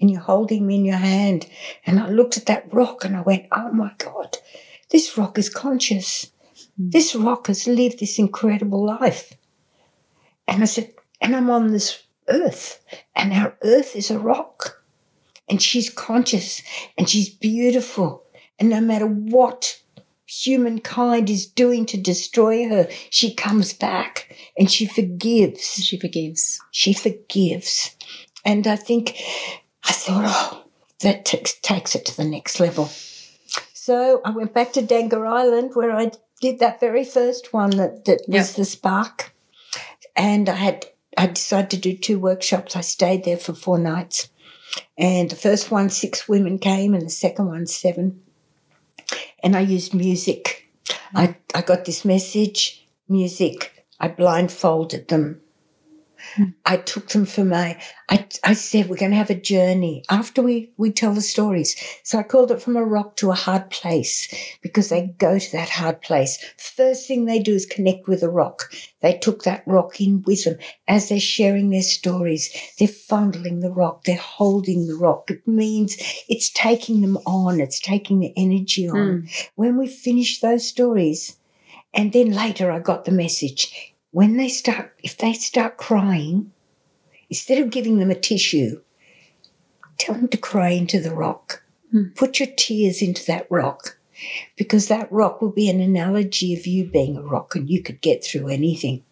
And 0.00 0.10
you're 0.10 0.20
holding 0.20 0.66
me 0.66 0.76
in 0.76 0.84
your 0.84 0.96
hand. 0.96 1.46
And 1.84 2.00
I 2.00 2.08
looked 2.08 2.36
at 2.36 2.46
that 2.46 2.72
rock 2.72 3.04
and 3.04 3.16
I 3.16 3.20
went, 3.20 3.46
Oh 3.52 3.72
my 3.72 3.92
God, 3.98 4.38
this 4.90 5.18
rock 5.18 5.38
is 5.38 5.50
conscious. 5.50 6.30
Hmm. 6.78 6.90
This 6.90 7.14
rock 7.14 7.48
has 7.48 7.66
lived 7.66 8.00
this 8.00 8.18
incredible 8.18 8.84
life. 8.84 9.34
And 10.46 10.62
I 10.62 10.66
said, 10.66 10.94
And 11.20 11.36
I'm 11.36 11.50
on 11.50 11.72
this 11.72 12.02
earth, 12.28 12.82
and 13.14 13.32
our 13.32 13.56
earth 13.62 13.96
is 13.96 14.10
a 14.10 14.18
rock. 14.18 14.82
And 15.50 15.62
she's 15.62 15.88
conscious 15.88 16.62
and 16.98 17.08
she's 17.08 17.30
beautiful. 17.30 18.24
And 18.58 18.68
no 18.68 18.82
matter 18.82 19.06
what 19.06 19.80
humankind 20.26 21.30
is 21.30 21.46
doing 21.46 21.86
to 21.86 21.96
destroy 21.96 22.68
her, 22.68 22.86
she 23.08 23.34
comes 23.34 23.72
back 23.72 24.36
and 24.58 24.70
she 24.70 24.84
forgives. 24.84 25.82
She 25.82 25.98
forgives. 25.98 26.60
She 26.70 26.92
forgives. 26.92 27.96
And 28.44 28.66
I 28.66 28.76
think, 28.76 29.16
I 29.84 29.92
thought, 29.92 30.24
oh, 30.26 30.64
that 31.00 31.24
takes, 31.24 31.58
takes 31.60 31.94
it 31.94 32.04
to 32.06 32.16
the 32.16 32.24
next 32.24 32.60
level. 32.60 32.90
So 33.72 34.20
I 34.24 34.30
went 34.30 34.52
back 34.52 34.74
to 34.74 34.82
Dangar 34.82 35.26
Island 35.26 35.70
where 35.74 35.92
I 35.92 36.10
did 36.40 36.58
that 36.60 36.80
very 36.80 37.04
first 37.04 37.52
one 37.52 37.70
that, 37.70 38.04
that 38.04 38.22
was 38.28 38.54
the 38.54 38.64
spark. 38.64 39.34
And 40.16 40.48
I 40.48 40.54
had 40.54 40.86
I 41.16 41.26
decided 41.26 41.70
to 41.70 41.76
do 41.76 41.96
two 41.96 42.18
workshops. 42.20 42.76
I 42.76 42.80
stayed 42.80 43.24
there 43.24 43.36
for 43.36 43.52
four 43.52 43.78
nights. 43.78 44.28
And 44.96 45.30
the 45.30 45.36
first 45.36 45.70
one, 45.70 45.90
six 45.90 46.28
women 46.28 46.58
came, 46.58 46.94
and 46.94 47.02
the 47.02 47.10
second 47.10 47.46
one, 47.46 47.66
seven. 47.66 48.22
And 49.42 49.56
I 49.56 49.60
used 49.60 49.94
music. 49.94 50.70
I, 51.14 51.36
I 51.54 51.62
got 51.62 51.84
this 51.84 52.04
message, 52.04 52.86
music. 53.08 53.84
I 53.98 54.08
blindfolded 54.08 55.08
them. 55.08 55.40
I 56.64 56.76
took 56.76 57.08
them 57.08 57.24
for 57.24 57.44
my, 57.44 57.80
I, 58.08 58.26
I 58.44 58.52
said, 58.52 58.88
we're 58.88 58.96
going 58.96 59.10
to 59.10 59.16
have 59.16 59.30
a 59.30 59.34
journey 59.34 60.04
after 60.08 60.42
we, 60.42 60.72
we 60.76 60.92
tell 60.92 61.12
the 61.14 61.20
stories. 61.20 61.76
So 62.02 62.18
I 62.18 62.22
called 62.22 62.50
it 62.50 62.62
from 62.62 62.76
a 62.76 62.84
rock 62.84 63.16
to 63.16 63.30
a 63.30 63.34
hard 63.34 63.70
place 63.70 64.32
because 64.62 64.88
they 64.88 65.14
go 65.18 65.38
to 65.38 65.52
that 65.52 65.70
hard 65.70 66.02
place. 66.02 66.38
First 66.56 67.06
thing 67.06 67.24
they 67.24 67.38
do 67.38 67.54
is 67.54 67.66
connect 67.66 68.08
with 68.08 68.22
a 68.22 68.30
rock. 68.30 68.72
They 69.00 69.16
took 69.16 69.44
that 69.44 69.62
rock 69.66 70.00
in 70.00 70.22
with 70.26 70.44
them 70.44 70.58
as 70.86 71.08
they're 71.08 71.20
sharing 71.20 71.70
their 71.70 71.82
stories. 71.82 72.50
They're 72.78 72.88
fondling 72.88 73.60
the 73.60 73.72
rock. 73.72 74.04
They're 74.04 74.16
holding 74.16 74.86
the 74.86 74.96
rock. 74.96 75.30
It 75.30 75.46
means 75.46 75.96
it's 76.28 76.50
taking 76.50 77.00
them 77.00 77.16
on. 77.26 77.60
It's 77.60 77.80
taking 77.80 78.20
the 78.20 78.32
energy 78.36 78.88
on. 78.88 79.20
Hmm. 79.20 79.26
When 79.54 79.76
we 79.76 79.86
finish 79.86 80.40
those 80.40 80.68
stories, 80.68 81.36
and 81.94 82.12
then 82.12 82.30
later 82.30 82.70
I 82.70 82.80
got 82.80 83.04
the 83.04 83.12
message. 83.12 83.94
When 84.10 84.36
they 84.36 84.48
start, 84.48 84.94
if 85.02 85.16
they 85.16 85.32
start 85.34 85.76
crying, 85.76 86.52
instead 87.28 87.58
of 87.58 87.70
giving 87.70 87.98
them 87.98 88.10
a 88.10 88.14
tissue, 88.14 88.80
tell 89.98 90.14
them 90.14 90.28
to 90.28 90.36
cry 90.36 90.70
into 90.70 91.00
the 91.00 91.14
rock. 91.14 91.62
Hmm. 91.90 92.08
Put 92.14 92.40
your 92.40 92.48
tears 92.56 93.02
into 93.02 93.24
that 93.26 93.46
rock 93.50 93.98
because 94.56 94.88
that 94.88 95.10
rock 95.12 95.40
will 95.40 95.52
be 95.52 95.68
an 95.68 95.80
analogy 95.80 96.54
of 96.54 96.66
you 96.66 96.84
being 96.90 97.16
a 97.16 97.22
rock 97.22 97.54
and 97.54 97.68
you 97.68 97.82
could 97.82 98.00
get 98.00 98.24
through 98.24 98.48
anything. 98.48 99.04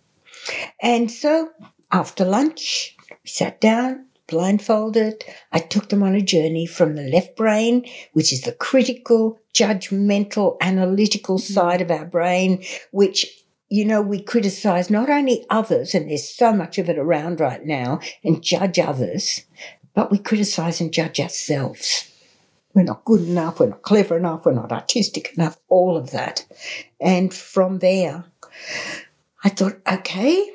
And 0.80 1.10
so 1.10 1.50
after 1.90 2.24
lunch, 2.24 2.96
we 3.10 3.28
sat 3.28 3.60
down, 3.60 4.06
blindfolded. 4.26 5.24
I 5.52 5.58
took 5.60 5.88
them 5.88 6.02
on 6.02 6.14
a 6.14 6.20
journey 6.20 6.66
from 6.66 6.96
the 6.96 7.08
left 7.08 7.36
brain, 7.36 7.86
which 8.12 8.32
is 8.32 8.42
the 8.42 8.52
critical, 8.52 9.38
judgmental, 9.54 10.56
analytical 10.60 11.38
hmm. 11.38 11.52
side 11.52 11.80
of 11.80 11.90
our 11.90 12.06
brain, 12.06 12.64
which 12.90 13.44
you 13.68 13.84
know, 13.84 14.00
we 14.00 14.22
criticize 14.22 14.90
not 14.90 15.10
only 15.10 15.44
others, 15.50 15.94
and 15.94 16.08
there's 16.08 16.28
so 16.28 16.52
much 16.52 16.78
of 16.78 16.88
it 16.88 16.98
around 16.98 17.40
right 17.40 17.64
now, 17.64 18.00
and 18.22 18.42
judge 18.42 18.78
others, 18.78 19.44
but 19.94 20.10
we 20.10 20.18
criticize 20.18 20.80
and 20.80 20.92
judge 20.92 21.18
ourselves. 21.18 22.10
We're 22.74 22.82
not 22.82 23.04
good 23.04 23.22
enough, 23.22 23.58
we're 23.58 23.70
not 23.70 23.82
clever 23.82 24.16
enough, 24.16 24.44
we're 24.44 24.52
not 24.52 24.70
artistic 24.70 25.32
enough, 25.36 25.58
all 25.68 25.96
of 25.96 26.10
that. 26.10 26.46
And 27.00 27.32
from 27.32 27.78
there, 27.78 28.26
I 29.42 29.48
thought, 29.48 29.78
okay, 29.90 30.50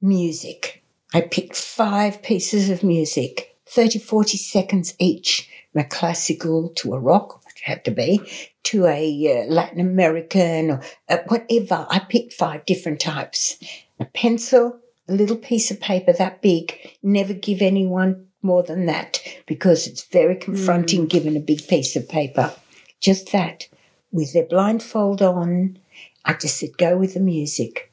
music. 0.00 0.82
I 1.14 1.20
picked 1.20 1.56
five 1.56 2.22
pieces 2.22 2.70
of 2.70 2.82
music, 2.82 3.56
30, 3.66 3.98
40 3.98 4.38
seconds 4.38 4.94
each, 4.98 5.48
from 5.72 5.82
a 5.82 5.84
classical 5.84 6.70
to 6.70 6.94
a 6.94 6.98
rock, 6.98 7.42
had 7.66 7.84
to 7.84 7.90
be, 7.90 8.20
to 8.62 8.86
a 8.86 9.44
uh, 9.44 9.52
Latin 9.52 9.80
American 9.80 10.70
or 10.70 10.80
uh, 11.08 11.18
whatever. 11.26 11.84
I 11.90 11.98
picked 11.98 12.32
five 12.32 12.64
different 12.64 13.00
types. 13.00 13.58
A 13.98 14.04
pencil, 14.04 14.78
a 15.08 15.12
little 15.12 15.36
piece 15.36 15.72
of 15.72 15.80
paper 15.80 16.12
that 16.12 16.42
big. 16.42 16.78
Never 17.02 17.34
give 17.34 17.60
anyone 17.60 18.28
more 18.40 18.62
than 18.62 18.86
that 18.86 19.20
because 19.46 19.88
it's 19.88 20.04
very 20.04 20.36
confronting 20.36 21.06
given 21.06 21.36
a 21.36 21.40
big 21.40 21.66
piece 21.66 21.96
of 21.96 22.08
paper. 22.08 22.54
Just 23.00 23.32
that. 23.32 23.68
With 24.12 24.32
their 24.32 24.46
blindfold 24.46 25.20
on, 25.20 25.78
I 26.24 26.34
just 26.34 26.58
said, 26.58 26.78
go 26.78 26.96
with 26.96 27.14
the 27.14 27.20
music. 27.20 27.92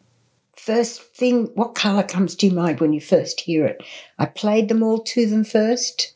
First 0.55 1.01
thing, 1.15 1.47
what 1.55 1.73
colour 1.73 2.03
comes 2.03 2.35
to 2.35 2.45
your 2.45 2.55
mind 2.55 2.79
when 2.79 2.93
you 2.93 3.01
first 3.01 3.41
hear 3.41 3.65
it? 3.65 3.83
I 4.19 4.27
played 4.27 4.69
them 4.69 4.83
all 4.83 4.99
to 4.99 5.25
them 5.25 5.43
first, 5.43 6.13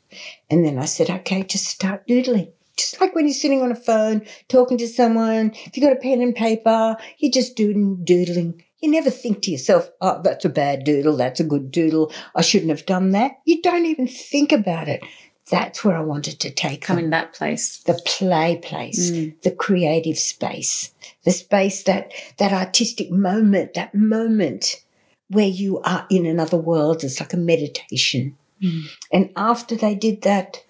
and 0.49 0.63
then 0.63 0.77
I 0.77 0.85
said, 0.85 1.09
okay, 1.09 1.41
just 1.43 1.65
start 1.65 2.07
doodling. 2.07 2.53
Just 2.77 3.01
like 3.01 3.15
when 3.15 3.25
you're 3.25 3.33
sitting 3.33 3.61
on 3.61 3.71
a 3.71 3.75
phone 3.75 4.25
talking 4.49 4.77
to 4.77 4.87
someone, 4.87 5.51
if 5.65 5.75
you've 5.75 5.83
got 5.83 5.97
a 5.97 5.99
pen 5.99 6.21
and 6.21 6.35
paper, 6.35 6.95
you're 7.17 7.31
just 7.31 7.55
doodling, 7.55 8.03
doodling. 8.03 8.63
You 8.81 8.91
never 8.91 9.09
think 9.09 9.41
to 9.43 9.51
yourself, 9.51 9.89
oh, 10.01 10.21
that's 10.23 10.45
a 10.45 10.49
bad 10.49 10.83
doodle, 10.83 11.17
that's 11.17 11.39
a 11.39 11.43
good 11.43 11.71
doodle, 11.71 12.11
I 12.35 12.41
shouldn't 12.43 12.69
have 12.69 12.85
done 12.85 13.09
that. 13.11 13.31
You 13.45 13.61
don't 13.63 13.85
even 13.87 14.07
think 14.07 14.51
about 14.51 14.87
it. 14.87 15.03
That's 15.49 15.83
where 15.83 15.97
I 15.97 16.01
wanted 16.01 16.39
to 16.41 16.51
take 16.51 16.81
Come 16.81 16.97
them 16.97 17.05
in 17.05 17.11
that 17.11 17.33
place. 17.33 17.79
the 17.79 17.99
play 18.05 18.57
place, 18.61 19.09
Mm. 19.11 19.41
the 19.41 19.51
creative 19.51 20.19
space, 20.19 20.93
the 21.23 21.31
space 21.31 21.83
that 21.83 22.11
that 22.37 22.51
artistic 22.53 23.09
moment, 23.09 23.73
that 23.73 23.95
moment 23.95 24.83
where 25.29 25.47
you 25.47 25.79
are 25.81 26.05
in 26.11 26.25
another 26.25 26.57
world. 26.57 27.03
It's 27.03 27.19
like 27.19 27.33
a 27.33 27.37
meditation. 27.37 28.37
Mm. 28.61 28.83
And 29.11 29.29
after 29.35 29.75
they 29.75 29.95
did 29.95 30.21
that, 30.23 30.63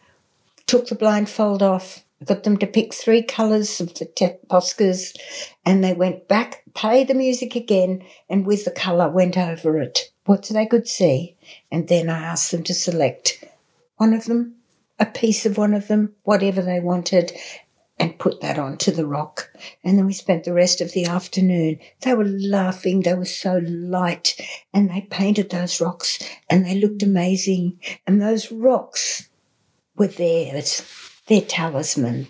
took 0.68 0.88
the 0.88 0.96
blindfold 0.96 1.64
off, 1.64 2.04
got 2.24 2.44
them 2.44 2.58
to 2.58 2.68
pick 2.68 2.94
three 2.94 3.24
colours 3.24 3.80
of 3.80 3.94
the 3.96 4.06
te- 4.06 4.38
Poscas 4.50 5.16
and 5.66 5.84
they 5.84 5.94
went 5.94 6.28
back, 6.28 6.64
play 6.74 7.04
the 7.04 7.14
music 7.14 7.56
again, 7.56 8.04
and 8.30 8.46
with 8.46 8.66
the 8.66 8.72
colour 8.72 9.10
went 9.10 9.38
over 9.38 9.80
it, 9.80 10.12
what 10.26 10.44
they 10.44 10.66
could 10.66 10.88
see. 10.88 11.36
And 11.72 11.88
then 11.88 12.10
I 12.10 12.20
asked 12.20 12.52
them 12.52 12.64
to 12.64 12.74
select 12.74 13.44
one 13.96 14.14
of 14.14 14.26
them, 14.26 14.56
a 15.00 15.06
piece 15.06 15.46
of 15.46 15.58
one 15.58 15.74
of 15.74 15.88
them, 15.88 16.14
whatever 16.24 16.62
they 16.62 16.80
wanted, 16.80 17.32
and 18.00 18.20
put 18.20 18.42
that 18.42 18.60
onto 18.60 18.92
the 18.92 19.08
rock. 19.08 19.52
And 19.84 19.98
then 19.98 20.06
we 20.06 20.14
spent 20.14 20.44
the 20.44 20.54
rest 20.54 20.82
of 20.82 20.92
the 20.92 21.06
afternoon. 21.06 21.80
They 22.02 22.14
were 22.14 22.26
laughing, 22.26 23.02
they 23.02 23.14
were 23.14 23.26
so 23.26 23.60
light, 23.64 24.40
and 24.74 24.90
they 24.90 25.02
painted 25.02 25.50
those 25.50 25.82
rocks 25.82 26.20
and 26.50 26.66
they 26.66 26.76
looked 26.76 27.04
amazing. 27.04 27.80
And 28.06 28.22
those 28.22 28.52
rocks 28.52 29.27
were 29.98 30.08
theirs, 30.08 30.82
their 31.28 31.42
talisman, 31.42 32.28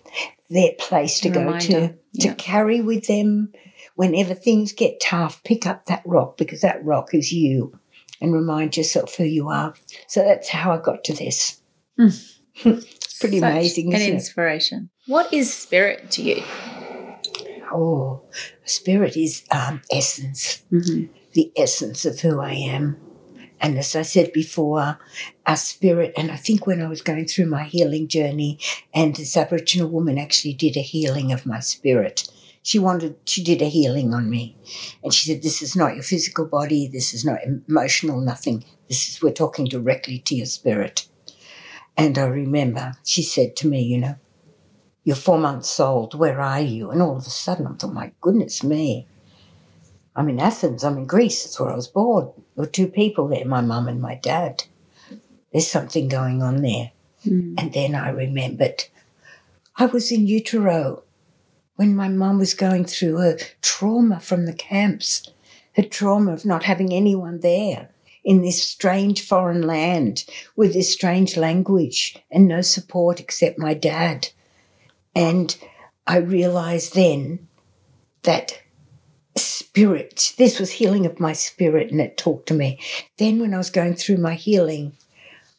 their 0.49 0.71
place 0.80 1.19
to 1.21 1.30
go 1.30 1.58
to, 1.60 1.69
to 1.89 1.97
yeah. 2.13 2.34
carry 2.36 2.82
with 2.82 3.08
them 3.08 3.51
whenever 3.95 4.34
things 4.34 4.71
get 4.71 4.99
tough. 5.01 5.43
Pick 5.43 5.65
up 5.65 5.86
that 5.86 6.01
rock 6.06 6.38
because 6.38 6.62
that 6.62 6.84
rock 6.86 7.13
is 7.13 7.32
you 7.32 7.77
and 8.21 8.34
remind 8.34 8.77
yourself 8.77 9.15
who 9.15 9.23
you 9.25 9.49
are. 9.49 9.73
So 10.08 10.23
that's 10.23 10.49
how 10.49 10.71
I 10.71 10.77
got 10.82 11.03
to 11.06 11.13
this. 11.13 11.62
it's 11.97 13.19
pretty 13.19 13.39
Such 13.39 13.51
amazing, 13.51 13.88
An 13.93 14.01
isn't 14.01 14.12
it? 14.12 14.13
inspiration. 14.15 14.89
What 15.08 15.32
is 15.34 15.53
spirit 15.53 16.10
to 16.12 16.21
you? 16.23 16.43
Oh, 17.71 18.23
spirit 18.65 19.17
is 19.17 19.43
um, 19.51 19.82
essence, 19.91 20.63
Mm-hmm. 20.71 21.13
the 21.34 21.51
essence 21.58 22.06
of 22.06 22.21
who 22.21 22.39
I 22.39 22.53
am. 22.53 22.97
And 23.60 23.78
as 23.78 23.96
I 23.96 24.04
said 24.04 24.34
before, 24.34 25.00
our 25.46 25.56
spirit, 25.56 26.13
and 26.15 26.32
I 26.32 26.36
think 26.36 26.67
when 26.67 26.82
I 26.82 26.88
was 26.88 27.02
going 27.02 27.26
through 27.26 27.48
my 27.48 27.63
healing 27.63 28.08
journey, 28.08 28.60
and 28.93 29.15
this 29.15 29.36
Aboriginal 29.36 29.89
woman 29.89 30.17
actually 30.17 30.54
did 30.54 30.78
a 30.78 30.82
healing 30.82 31.32
of 31.32 31.46
my 31.46 31.60
spirit. 31.60 32.30
She 32.62 32.80
wanted, 32.80 33.15
she 33.26 33.43
did 33.43 33.62
a 33.62 33.70
healing 33.70 34.13
on 34.13 34.30
me. 34.30 34.58
And 35.02 35.13
she 35.13 35.32
said, 35.32 35.41
This 35.41 35.62
is 35.62 35.76
not 35.76 35.96
your 35.96 36.04
physical 36.04 36.46
body, 36.46 36.88
this 36.88 37.13
is 37.13 37.26
not 37.26 37.39
emotional, 37.67 38.20
nothing. 38.20 38.65
This 38.89 39.10
is, 39.10 39.22
we're 39.22 39.32
talking 39.32 39.65
directly 39.65 40.20
to 40.20 40.36
your 40.36 40.46
spirit. 40.46 41.08
And 41.96 42.17
I 42.17 42.26
remember 42.26 42.93
she 43.04 43.24
said 43.24 43.56
to 43.58 43.67
me, 43.67 43.82
You 43.82 43.98
know, 44.00 44.15
you're 45.04 45.15
four 45.15 45.39
months 45.39 45.80
old, 45.80 46.13
where 46.13 46.41
are 46.41 46.60
you? 46.60 46.91
And 46.91 47.02
all 47.02 47.17
of 47.17 47.26
a 47.26 47.30
sudden 47.30 47.65
I 47.65 47.74
thought, 47.74 47.93
My 47.93 48.12
goodness 48.22 48.63
me. 48.63 49.08
I'm 50.15 50.30
in 50.30 50.39
Athens, 50.39 50.84
I'm 50.84 50.98
in 50.98 51.06
Greece, 51.06 51.43
that's 51.43 51.60
where 51.60 51.70
I 51.70 51.76
was 51.76 51.88
born. 51.88 52.32
There 52.58 52.63
were 52.63 52.72
two 52.72 52.88
people 52.88 53.28
there, 53.28 53.46
my 53.46 53.62
mum 53.62 53.88
and 53.88 54.02
my 54.02 54.15
dad. 54.15 54.63
There's 55.52 55.67
something 55.67 56.08
going 56.08 56.41
on 56.41 56.63
there. 56.63 56.91
Hmm. 57.24 57.54
And 57.56 57.72
then 57.72 57.93
I 57.93 58.10
remembered 58.10 58.86
I 59.76 59.86
was 59.86 60.12
in 60.12 60.26
utero 60.26 61.04
when 61.76 61.96
my 61.96 62.08
mum 62.10 62.39
was 62.39 62.56
going 62.56 62.86
through 62.86 63.17
her 63.17 63.38
trauma 63.62 64.20
from 64.20 64.48
the 64.48 64.54
camps, 64.54 65.30
her 65.76 65.84
trauma 65.84 66.34
of 66.34 66.46
not 66.46 66.63
having 66.63 66.91
anyone 66.91 67.41
there 67.41 67.89
in 68.24 68.41
this 68.41 68.63
strange 68.63 69.22
foreign 69.22 69.62
land 69.62 70.26
with 70.56 70.74
this 70.74 70.91
strange 70.91 71.38
language 71.38 72.17
and 72.32 72.48
no 72.48 72.62
support 72.62 73.20
except 73.20 73.60
my 73.60 73.76
dad. 73.76 74.30
And 75.15 75.56
I 76.08 76.17
realized 76.17 76.96
then 76.96 77.48
that 78.24 78.63
spirit, 79.77 80.33
this 80.39 80.59
was 80.59 80.71
healing 80.71 81.05
of 81.05 81.19
my 81.19 81.33
spirit, 81.33 81.91
and 81.91 82.01
it 82.01 82.17
talked 82.17 82.47
to 82.47 82.53
me. 82.55 82.79
Then, 83.19 83.39
when 83.39 83.53
I 83.53 83.57
was 83.57 83.69
going 83.69 83.93
through 83.93 84.17
my 84.17 84.33
healing, 84.33 84.93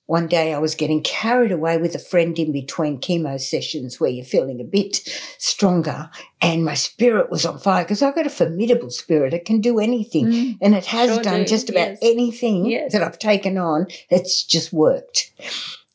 one 0.07 0.27
day 0.27 0.53
I 0.53 0.59
was 0.59 0.75
getting 0.75 1.05
carried 1.05 1.53
away 1.53 1.79
with 1.79 1.95
a 1.95 2.01
friend 2.01 2.37
in 2.37 2.51
between 2.51 2.99
chemo 3.01 3.41
sessions 3.41 4.01
where 4.01 4.11
you're 4.11 4.25
feeling 4.25 4.61
a 4.61 4.65
bit 4.65 4.97
stronger, 5.39 6.11
and 6.43 6.65
my 6.65 6.75
spirit 6.75 7.31
was 7.31 7.47
on 7.47 7.61
fire 7.61 7.85
because 7.85 8.03
I've 8.03 8.17
got 8.17 8.27
a 8.27 8.31
formidable 8.31 8.91
spirit. 8.91 9.35
It 9.35 9.45
can 9.45 9.61
do 9.61 9.79
anything, 9.79 10.59
and 10.61 10.75
it 10.75 10.87
has 10.87 11.15
Sure 11.15 11.23
done 11.23 11.41
do, 11.41 11.47
just 11.47 11.71
about 11.71 11.91
yes. 11.91 11.99
anything 12.03 12.67
Yes. 12.67 12.93
that 12.93 13.05
I've 13.05 13.21
taken 13.21 13.57
on. 13.57 13.87
It's 14.11 14.43
just 14.43 14.73
worked, 14.73 15.31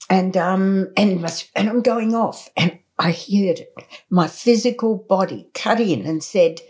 and 0.09 0.38
um, 0.38 0.93
and 0.95 1.21
my, 1.21 1.31
and 1.57 1.67
I'm 1.67 1.81
going 1.81 2.15
off, 2.15 2.49
and 2.55 2.79
I 2.97 3.12
heard 3.12 3.59
it. 3.59 3.73
My 4.09 4.27
physical 4.29 4.95
body 4.95 5.49
cut 5.53 5.81
in 5.81 6.05
and 6.05 6.23
said, 6.23 6.62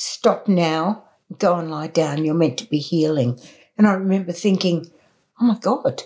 "Stop 0.00 0.48
now. 0.48 1.04
Go 1.38 1.56
and 1.56 1.70
lie 1.70 1.88
down. 1.88 2.24
You're 2.24 2.34
meant 2.34 2.58
to 2.58 2.66
be 2.66 2.78
healing." 2.78 3.38
And 3.76 3.86
I 3.86 3.92
remember 3.92 4.32
thinking, 4.32 4.90
"Oh 5.40 5.44
my 5.44 5.58
God." 5.58 6.04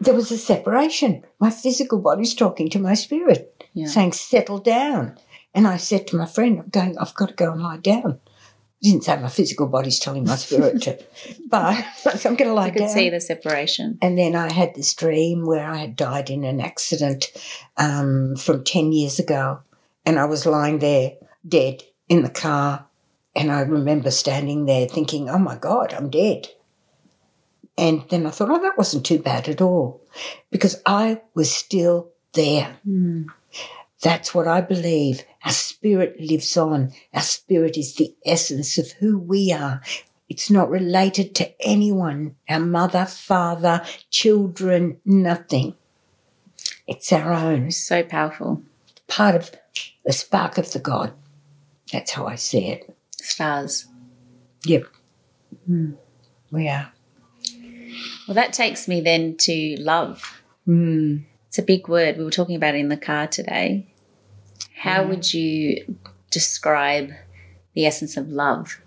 there 0.00 0.14
was 0.14 0.30
a 0.30 0.38
separation. 0.38 1.22
My 1.38 1.50
physical 1.50 1.98
body's 1.98 2.34
talking 2.34 2.70
to 2.70 2.78
my 2.78 2.94
spirit, 2.94 3.64
Yeah. 3.74 3.86
saying, 3.86 4.12
settle 4.12 4.58
down. 4.58 5.18
And 5.54 5.66
I 5.66 5.76
said 5.76 6.06
to 6.08 6.16
my 6.16 6.24
friend, 6.26 6.58
I'm 6.58 6.68
going, 6.70 6.96
I've 6.98 7.14
got 7.14 7.28
to 7.28 7.34
go 7.34 7.52
and 7.52 7.62
lie 7.62 7.76
down. 7.76 8.18
I 8.26 8.88
didn't 8.88 9.04
say 9.04 9.20
my 9.20 9.28
physical 9.28 9.66
body's 9.66 9.98
telling 9.98 10.24
my 10.24 10.36
spirit 10.36 10.80
to, 10.82 10.98
but 11.50 11.84
I'm 12.24 12.34
going 12.36 12.48
to 12.48 12.54
lie 12.54 12.70
down. 12.70 12.76
I 12.76 12.78
could 12.78 12.78
down. 12.78 12.88
see 12.88 13.10
the 13.10 13.20
separation. 13.20 13.98
And 14.00 14.16
then 14.16 14.34
I 14.34 14.50
had 14.50 14.74
this 14.74 14.94
dream 14.94 15.44
where 15.44 15.68
I 15.68 15.76
had 15.76 15.96
died 15.96 16.30
in 16.30 16.44
an 16.44 16.60
accident 16.62 17.30
um, 17.76 18.36
from 18.36 18.64
10 18.64 18.92
years 18.92 19.18
ago. 19.18 19.60
And 20.06 20.18
I 20.18 20.24
was 20.24 20.46
lying 20.46 20.78
there 20.78 21.12
dead 21.46 21.82
in 22.08 22.22
the 22.22 22.30
car. 22.30 22.86
And 23.34 23.50
I 23.52 23.60
remember 23.60 24.10
standing 24.10 24.66
there 24.66 24.86
thinking, 24.86 25.28
oh 25.28 25.38
my 25.38 25.56
God, 25.56 25.92
I'm 25.92 26.10
dead. 26.10 26.48
And 27.78 28.04
then 28.10 28.26
I 28.26 28.30
thought, 28.30 28.50
oh, 28.50 28.60
that 28.60 28.76
wasn't 28.76 29.06
too 29.06 29.18
bad 29.18 29.48
at 29.48 29.60
all 29.62 30.02
because 30.50 30.82
I 30.84 31.22
was 31.34 31.54
still 31.54 32.10
there. 32.32 32.76
Hmm. 32.84 33.22
That's 34.02 34.34
what 34.34 34.48
I 34.48 34.60
believe. 34.60 35.22
Our 35.44 35.52
spirit 35.52 36.20
lives 36.20 36.56
on. 36.56 36.92
Our 37.14 37.22
spirit 37.22 37.76
is 37.76 37.94
the 37.94 38.14
essence 38.24 38.78
of 38.78 38.92
who 38.92 39.18
we 39.18 39.52
are. 39.52 39.80
It's 40.28 40.50
not 40.50 40.70
related 40.70 41.34
to 41.36 41.52
anyone, 41.60 42.36
our 42.48 42.60
mother, 42.60 43.04
father, 43.04 43.84
children, 44.10 44.98
nothing. 45.04 45.74
It's 46.86 47.12
our 47.12 47.32
own, 47.32 47.66
It's 47.66 47.76
So 47.76 48.02
powerful. 48.02 48.62
part 49.06 49.34
of 49.34 49.50
the 50.04 50.12
spark 50.12 50.56
of 50.56 50.72
the 50.72 50.78
God. 50.78 51.12
That's 51.92 52.12
how 52.12 52.26
I 52.26 52.36
see 52.36 52.66
it. 52.68 52.96
Stars. 53.24 53.86
Yep. 54.64 54.86
We 56.50 56.68
are. 56.68 56.92
Well, 58.26 58.34
that 58.34 58.52
takes 58.52 58.86
me 58.86 59.00
then 59.00 59.36
to 59.38 59.76
love. 59.78 60.42
Mm. 60.66 61.24
It's 61.48 61.58
a 61.58 61.62
big 61.62 61.88
word. 61.88 62.16
We 62.16 62.24
were 62.24 62.30
talking 62.30 62.56
about 62.56 62.74
it 62.74 62.78
in 62.78 62.88
the 62.88 62.96
car 62.96 63.26
today. 63.26 63.86
How 64.76 65.04
would 65.04 65.34
you 65.34 65.96
describe 66.30 67.10
the 67.74 67.86
essence 67.86 68.16
of 68.16 68.28
love 68.28 68.80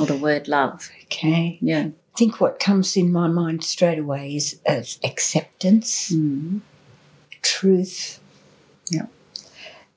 or 0.00 0.06
the 0.06 0.16
word 0.16 0.48
love? 0.48 0.90
Okay. 1.04 1.58
Yeah. 1.60 1.90
I 2.14 2.18
think 2.18 2.40
what 2.40 2.58
comes 2.58 2.96
in 2.96 3.10
my 3.12 3.28
mind 3.28 3.64
straight 3.64 3.98
away 3.98 4.36
is 4.36 4.60
uh, 4.68 4.82
acceptance, 5.02 6.12
truth. 7.40 8.20
Yeah. 8.90 9.06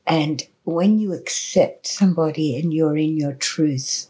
And 0.08 0.44
when 0.66 0.98
you 1.00 1.14
accept 1.14 1.88
somebody 1.88 2.60
and 2.60 2.74
you're 2.74 2.98
in 2.98 3.18
your 3.18 3.34
truth, 3.34 4.08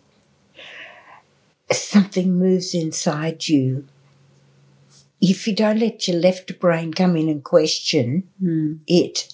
something 1.72 2.39
moves 2.39 2.74
inside 2.74 3.48
you. 3.48 3.86
If 5.22 5.48
you 5.48 5.56
don't 5.56 5.80
let 5.80 6.08
your 6.08 6.18
left 6.18 6.60
brain 6.60 6.94
come 6.94 7.15
in 7.18 7.30
and 7.30 7.44
question 7.44 8.30
hmm. 8.39 8.76
it, 8.88 9.34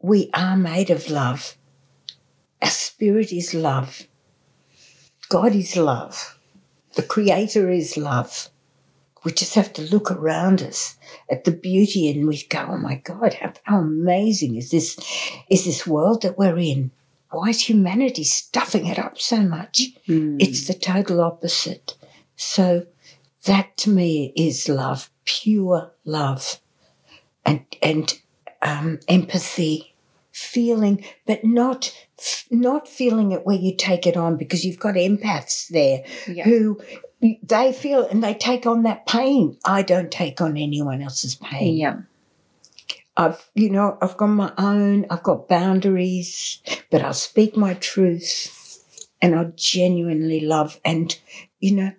we 0.00 0.30
are 0.34 0.56
made 0.56 0.90
of 0.90 1.10
love. 1.10 1.56
Our 2.62 2.70
spirit 2.70 3.32
is 3.32 3.54
love. 3.54 4.06
God 5.28 5.54
is 5.54 5.76
love. 5.76 6.38
The 6.94 7.02
Creator 7.02 7.70
is 7.70 7.96
love. 7.96 8.48
We 9.24 9.32
just 9.32 9.54
have 9.54 9.72
to 9.74 9.82
look 9.82 10.10
around 10.10 10.62
us 10.62 10.96
at 11.30 11.44
the 11.44 11.52
beauty 11.52 12.10
and 12.10 12.26
we 12.26 12.42
go, 12.44 12.66
oh 12.70 12.76
my 12.76 12.96
God, 12.96 13.34
how, 13.34 13.52
how 13.64 13.78
amazing 13.78 14.56
is 14.56 14.70
this, 14.70 14.98
is 15.48 15.64
this 15.64 15.86
world 15.86 16.22
that 16.22 16.36
we're 16.38 16.58
in? 16.58 16.90
Why 17.30 17.48
is 17.50 17.68
humanity 17.68 18.24
stuffing 18.24 18.86
it 18.86 18.98
up 18.98 19.18
so 19.18 19.38
much? 19.42 19.82
It's 20.40 20.66
the 20.66 20.74
total 20.74 21.20
opposite. 21.20 21.94
So 22.36 22.86
that 23.44 23.76
to 23.78 23.90
me 23.90 24.32
is 24.36 24.68
love, 24.68 25.10
pure 25.24 25.92
love 26.04 26.60
and, 27.46 27.64
and 27.80 28.20
um, 28.60 28.98
empathy, 29.08 29.94
feeling, 30.32 31.04
but 31.26 31.44
not 31.44 31.96
not 32.50 32.86
feeling 32.86 33.32
it 33.32 33.44
where 33.44 33.56
you 33.56 33.74
take 33.76 34.06
it 34.06 34.16
on 34.16 34.36
because 34.36 34.64
you've 34.64 34.78
got 34.78 34.94
empaths 34.94 35.66
there 35.68 36.04
Yeah. 36.28 36.44
who 36.44 36.80
they 37.42 37.72
feel 37.72 38.06
and 38.06 38.22
they 38.22 38.34
take 38.34 38.66
on 38.66 38.82
that 38.82 39.06
pain. 39.06 39.56
I 39.64 39.82
don't 39.82 40.10
take 40.10 40.40
on 40.40 40.56
anyone 40.56 41.02
else's 41.02 41.36
pain. 41.36 41.76
Yeah. 41.76 42.00
I've, 43.16 43.48
you 43.54 43.70
know, 43.70 43.98
I've 44.00 44.16
got 44.16 44.28
my 44.28 44.52
own, 44.58 45.06
I've 45.10 45.22
got 45.22 45.48
boundaries, 45.48 46.60
but 46.90 47.02
I'll 47.02 47.12
speak 47.12 47.56
my 47.56 47.74
truth 47.74 48.84
and 49.20 49.34
I'll 49.34 49.52
genuinely 49.54 50.40
love 50.40 50.80
and, 50.84 51.16
you 51.60 51.76
know, 51.76 51.92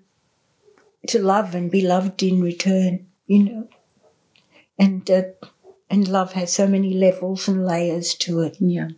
to 1.07 1.19
love 1.19 1.55
and 1.55 1.71
be 1.71 1.81
loved 1.81 2.23
in 2.23 2.41
return, 2.41 3.07
you 3.27 3.43
know. 3.43 3.67
And 4.77 5.09
uh, 5.09 5.23
And 5.89 6.07
love 6.07 6.33
has 6.33 6.51
so 6.51 6.67
many 6.67 6.95
levels 6.95 7.47
and 7.47 7.65
layers 7.65 8.15
to 8.15 8.41
it. 8.41 8.57
Yeah. 8.59 8.89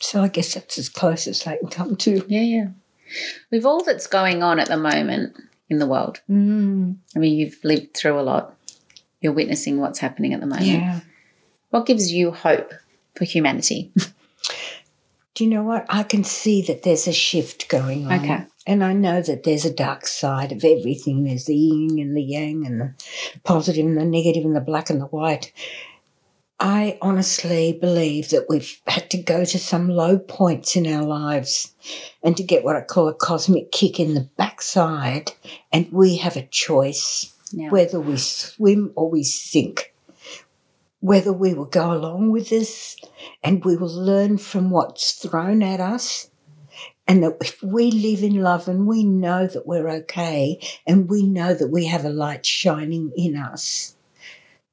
So 0.00 0.22
I 0.22 0.28
guess 0.28 0.52
that's 0.52 0.76
as 0.76 0.90
close 0.90 1.26
as 1.26 1.46
I 1.46 1.56
can 1.56 1.68
come 1.68 1.96
to. 1.96 2.22
Yeah, 2.28 2.42
yeah. 2.42 2.68
With 3.50 3.64
all 3.64 3.82
that's 3.82 4.06
going 4.06 4.42
on 4.42 4.60
at 4.60 4.68
the 4.68 4.76
moment 4.76 5.34
in 5.68 5.78
the 5.78 5.86
world, 5.86 6.20
Mm, 6.30 6.96
I 7.16 7.18
mean, 7.18 7.36
you've 7.38 7.58
lived 7.64 7.96
through 7.96 8.18
a 8.18 8.22
lot. 8.22 8.56
You're 9.20 9.32
witnessing 9.32 9.80
what's 9.80 9.98
happening 10.00 10.34
at 10.34 10.40
the 10.40 10.46
moment. 10.46 10.66
yeah. 10.66 11.00
What 11.70 11.86
gives 11.86 12.12
you 12.12 12.30
hope 12.30 12.72
for 13.16 13.24
humanity? 13.24 13.90
Do 15.34 15.42
you 15.44 15.50
know 15.50 15.62
what? 15.64 15.84
I 15.88 16.04
can 16.04 16.22
see 16.22 16.62
that 16.62 16.82
there's 16.84 17.08
a 17.08 17.12
shift 17.12 17.68
going 17.68 18.06
on. 18.06 18.12
Okay. 18.20 18.44
And 18.66 18.84
I 18.84 18.92
know 18.92 19.20
that 19.20 19.42
there's 19.42 19.64
a 19.64 19.72
dark 19.74 20.06
side 20.06 20.52
of 20.52 20.64
everything. 20.64 21.24
There's 21.24 21.46
the 21.46 21.56
yin 21.56 21.98
and 21.98 22.16
the 22.16 22.22
yang 22.22 22.64
and 22.66 22.80
the 22.80 22.94
positive 23.42 23.84
and 23.84 23.96
the 23.98 24.04
negative 24.04 24.44
and 24.44 24.54
the 24.54 24.60
black 24.60 24.90
and 24.90 25.00
the 25.00 25.06
white. 25.06 25.52
I 26.64 26.96
honestly 27.02 27.76
believe 27.78 28.30
that 28.30 28.46
we've 28.48 28.80
had 28.86 29.10
to 29.10 29.22
go 29.22 29.44
to 29.44 29.58
some 29.58 29.86
low 29.86 30.18
points 30.18 30.76
in 30.76 30.86
our 30.86 31.02
lives 31.02 31.74
and 32.22 32.34
to 32.38 32.42
get 32.42 32.64
what 32.64 32.74
I 32.74 32.80
call 32.80 33.06
a 33.06 33.12
cosmic 33.12 33.70
kick 33.70 34.00
in 34.00 34.14
the 34.14 34.30
backside. 34.38 35.32
And 35.70 35.92
we 35.92 36.16
have 36.16 36.36
a 36.38 36.46
choice 36.46 37.34
Now, 37.52 37.68
whether 37.68 38.00
we 38.00 38.16
swim 38.16 38.94
or 38.96 39.10
we 39.10 39.24
sink, 39.24 39.94
whether 41.00 41.34
we 41.34 41.52
will 41.52 41.66
go 41.66 41.92
along 41.92 42.30
with 42.30 42.48
this 42.48 42.96
and 43.42 43.62
we 43.62 43.76
will 43.76 43.94
learn 43.94 44.38
from 44.38 44.70
what's 44.70 45.12
thrown 45.12 45.62
at 45.62 45.80
us. 45.80 46.30
And 47.06 47.22
that 47.24 47.36
if 47.42 47.62
we 47.62 47.90
live 47.90 48.22
in 48.22 48.42
love 48.42 48.68
and 48.68 48.86
we 48.86 49.04
know 49.04 49.46
that 49.46 49.66
we're 49.66 49.90
okay 49.90 50.58
and 50.86 51.10
we 51.10 51.24
know 51.24 51.52
that 51.52 51.68
we 51.68 51.88
have 51.88 52.06
a 52.06 52.08
light 52.08 52.46
shining 52.46 53.12
in 53.14 53.36
us, 53.36 53.96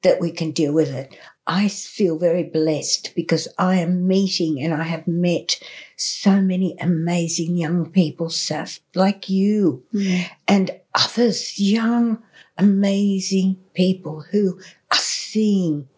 that 0.04 0.22
we 0.22 0.32
can 0.32 0.52
deal 0.52 0.74
with 0.74 0.94
it. 0.94 1.18
I 1.52 1.68
feel 1.68 2.18
very 2.18 2.44
blessed 2.44 3.12
because 3.14 3.50
I 3.58 3.76
am 3.76 4.08
meeting 4.08 4.62
and 4.62 4.74
I 4.74 4.84
have 4.84 5.06
met 5.06 5.60
so 5.98 6.42
many 6.42 6.78
amazing 6.80 7.58
young 7.58 7.92
people, 7.92 8.30
Steph, 8.30 8.80
like 8.96 9.28
you 9.30 9.84
Mm. 9.94 10.30
and 10.48 10.72
others, 10.96 11.60
young, 11.60 12.24
amazing 12.58 13.58
people 13.74 14.22
who 14.32 14.60
are 14.92 14.98
seeing, 14.98 15.90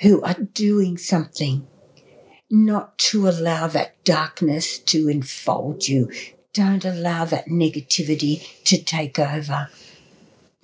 who 0.00 0.22
are 0.22 0.40
doing 0.54 0.96
something, 0.96 1.66
not 2.48 2.96
to 3.10 3.28
allow 3.28 3.66
that 3.66 4.02
darkness 4.04 4.78
to 4.78 5.10
enfold 5.10 5.86
you. 5.86 6.10
Don't 6.54 6.84
allow 6.86 7.26
that 7.26 7.48
negativity 7.48 8.34
to 8.64 8.82
take 8.82 9.18
over. 9.18 9.68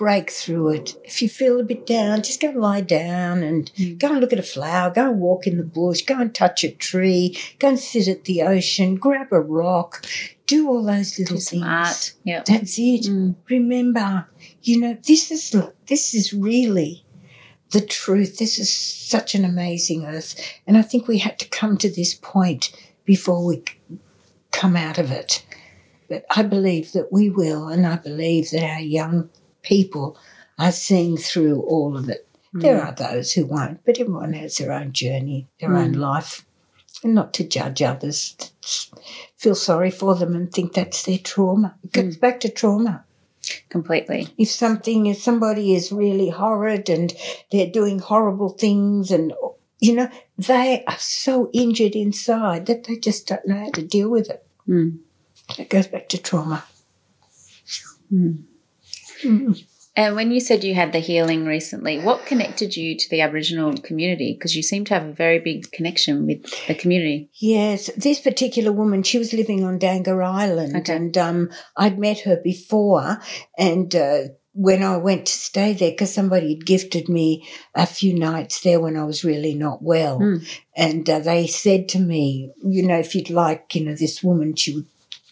Break 0.00 0.30
through 0.30 0.70
it. 0.70 0.96
If 1.04 1.20
you 1.20 1.28
feel 1.28 1.60
a 1.60 1.62
bit 1.62 1.84
down, 1.84 2.22
just 2.22 2.40
go 2.40 2.48
lie 2.48 2.80
down 2.80 3.42
and 3.42 3.70
go 3.98 4.08
and 4.08 4.18
look 4.18 4.32
at 4.32 4.38
a 4.38 4.42
flower, 4.42 4.90
go 4.90 5.10
and 5.10 5.20
walk 5.20 5.46
in 5.46 5.58
the 5.58 5.62
bush, 5.62 6.00
go 6.00 6.18
and 6.18 6.34
touch 6.34 6.64
a 6.64 6.70
tree, 6.70 7.38
go 7.58 7.68
and 7.68 7.78
sit 7.78 8.08
at 8.08 8.24
the 8.24 8.40
ocean, 8.40 8.94
grab 8.94 9.30
a 9.30 9.38
rock, 9.38 10.02
do 10.46 10.68
all 10.70 10.82
those 10.82 11.18
little 11.18 11.36
do 11.36 11.42
things. 11.42 11.62
art. 11.66 12.14
Yeah. 12.24 12.42
That's 12.46 12.78
it. 12.78 13.10
Mm. 13.10 13.34
Remember, 13.50 14.26
you 14.62 14.80
know, 14.80 14.96
this 15.06 15.30
is 15.30 15.54
this 15.86 16.14
is 16.14 16.32
really 16.32 17.04
the 17.72 17.82
truth. 17.82 18.38
This 18.38 18.58
is 18.58 18.72
such 18.72 19.34
an 19.34 19.44
amazing 19.44 20.06
earth, 20.06 20.34
and 20.66 20.78
I 20.78 20.82
think 20.82 21.08
we 21.08 21.18
had 21.18 21.38
to 21.40 21.48
come 21.50 21.76
to 21.76 21.90
this 21.90 22.14
point 22.14 22.72
before 23.04 23.44
we 23.44 23.64
come 24.50 24.76
out 24.76 24.96
of 24.96 25.10
it. 25.10 25.44
But 26.08 26.24
I 26.34 26.42
believe 26.42 26.92
that 26.92 27.12
we 27.12 27.28
will, 27.28 27.68
and 27.68 27.86
I 27.86 27.96
believe 27.96 28.50
that 28.52 28.64
our 28.64 28.80
young 28.80 29.28
people 29.62 30.18
are 30.58 30.72
seeing 30.72 31.16
through 31.16 31.60
all 31.62 31.96
of 31.96 32.08
it. 32.08 32.26
There 32.52 32.80
hmm. 32.80 32.86
are 32.86 32.92
those 32.92 33.32
who 33.32 33.46
won't, 33.46 33.84
but 33.84 33.98
everyone 33.98 34.32
has 34.32 34.56
their 34.56 34.72
own 34.72 34.92
journey, 34.92 35.46
their 35.60 35.76
own 35.76 35.94
hmm. 35.94 36.00
life, 36.00 36.44
and 37.02 37.14
not 37.14 37.32
to 37.34 37.44
judge 37.44 37.80
others. 37.80 38.36
Feel 39.36 39.54
sorry 39.54 39.90
for 39.90 40.14
them 40.16 40.34
and 40.34 40.52
think 40.52 40.74
that's 40.74 41.04
their 41.04 41.18
trauma. 41.18 41.76
It 41.84 41.92
goes 41.92 42.14
hmm. 42.14 42.20
back 42.20 42.40
to 42.40 42.48
trauma. 42.48 43.04
Completely. 43.68 44.28
If 44.36 44.50
something, 44.50 45.06
if 45.06 45.18
somebody 45.18 45.74
is 45.74 45.92
really 45.92 46.28
horrid 46.28 46.90
and 46.90 47.12
they're 47.50 47.70
doing 47.70 47.98
horrible 47.98 48.50
things 48.50 49.10
and, 49.10 49.32
you 49.80 49.94
know, 49.94 50.08
they 50.36 50.84
are 50.86 50.98
so 50.98 51.50
injured 51.52 51.94
inside 51.94 52.66
that 52.66 52.84
they 52.84 52.96
just 52.96 53.26
don't 53.26 53.46
know 53.46 53.56
how 53.56 53.70
to 53.70 53.82
deal 53.82 54.10
with 54.10 54.28
it. 54.28 54.46
Mm. 54.68 54.98
It 55.58 55.70
goes 55.70 55.86
back 55.86 56.08
to 56.10 56.18
trauma. 56.18 56.64
And 59.96 60.14
when 60.14 60.30
you 60.30 60.38
said 60.40 60.62
you 60.62 60.74
had 60.74 60.92
the 60.92 61.00
healing 61.00 61.44
recently, 61.46 61.98
what 61.98 62.24
connected 62.24 62.76
you 62.76 62.96
to 62.96 63.10
the 63.10 63.20
Aboriginal 63.22 63.76
community? 63.76 64.32
Because 64.34 64.54
you 64.54 64.62
seem 64.62 64.84
to 64.86 64.94
have 64.94 65.04
a 65.04 65.12
very 65.12 65.40
big 65.40 65.70
connection 65.72 66.26
with 66.26 66.44
the 66.68 66.74
community. 66.76 67.28
Yes, 67.34 67.90
this 67.96 68.20
particular 68.20 68.70
woman, 68.72 69.02
she 69.02 69.18
was 69.18 69.32
living 69.32 69.64
on 69.64 69.78
Dangar 69.80 70.22
Island, 70.24 70.76
Okay. 70.76 70.94
and 70.94 71.18
um, 71.18 71.50
I'd 71.76 71.98
met 71.98 72.20
her 72.20 72.36
before. 72.36 73.18
And 73.58 73.94
uh, 73.96 74.20
when 74.52 74.82
I 74.84 74.96
went 74.96 75.26
to 75.26 75.32
stay 75.32 75.72
there, 75.72 75.90
because 75.90 76.14
somebody 76.14 76.54
had 76.54 76.66
gifted 76.66 77.08
me 77.08 77.46
a 77.74 77.84
few 77.86 78.14
nights 78.16 78.60
there 78.62 78.80
when 78.80 78.96
I 78.96 79.04
was 79.04 79.24
really 79.24 79.54
not 79.54 79.82
well, 79.82 80.20
Mm. 80.20 80.60
and 80.76 81.10
uh, 81.10 81.18
they 81.18 81.46
said 81.48 81.88
to 81.90 81.98
me, 81.98 82.52
you 82.64 82.86
know, 82.86 82.98
if 82.98 83.14
you'd 83.14 83.30
like, 83.30 83.74
you 83.74 83.84
know, 83.84 83.94
this 83.96 84.22
woman, 84.22 84.54
she 84.54 84.74
would 84.74 84.86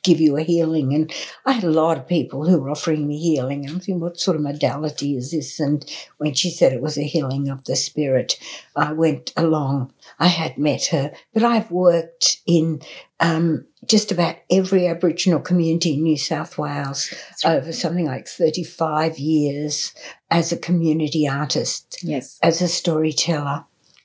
give 0.09 0.21
you 0.21 0.37
a 0.37 0.43
healing. 0.43 0.95
And 0.95 1.13
I 1.45 1.53
had 1.53 1.65
a 1.65 1.71
lot 1.71 1.99
of 1.99 2.09
people 2.09 2.49
who 2.49 2.59
were 2.59 2.71
offering 2.71 3.07
me 3.07 3.19
healing. 3.19 3.65
And 3.65 3.75
I'm 3.75 3.81
thinking, 3.81 4.01
what 4.01 4.19
sort 4.19 4.37
of 4.37 4.43
modality 4.43 5.17
is 5.17 5.31
this? 5.33 5.61
And 5.61 5.85
when 6.17 6.33
she 6.35 6.51
said 6.51 6.73
it 6.73 6.81
was 6.81 6.97
a 6.97 7.03
healing 7.03 7.49
of 7.49 7.65
the 7.65 7.77
spirit, 7.77 8.39
I 8.75 8.93
went 8.93 9.33
along. 9.37 9.93
I 10.19 10.29
had 10.29 10.57
met 10.57 10.87
her, 10.87 11.13
but 11.35 11.43
I've 11.45 11.71
worked 11.71 12.39
in 12.47 12.81
um, 13.21 13.67
just 13.87 14.11
about 14.11 14.37
every 14.51 14.87
Aboriginal 14.87 15.41
community 15.41 15.95
in 15.95 16.03
New 16.03 16.17
South 16.17 16.57
Wales 16.57 17.13
over 17.45 17.73
something 17.73 18.07
like 18.07 18.27
35 18.29 19.19
years 19.19 19.93
as 20.31 20.53
a 20.53 20.57
community 20.57 21.29
artist, 21.29 21.99
Yes. 22.03 22.39
as 22.43 22.63
a 22.63 22.69
storyteller 22.69 23.65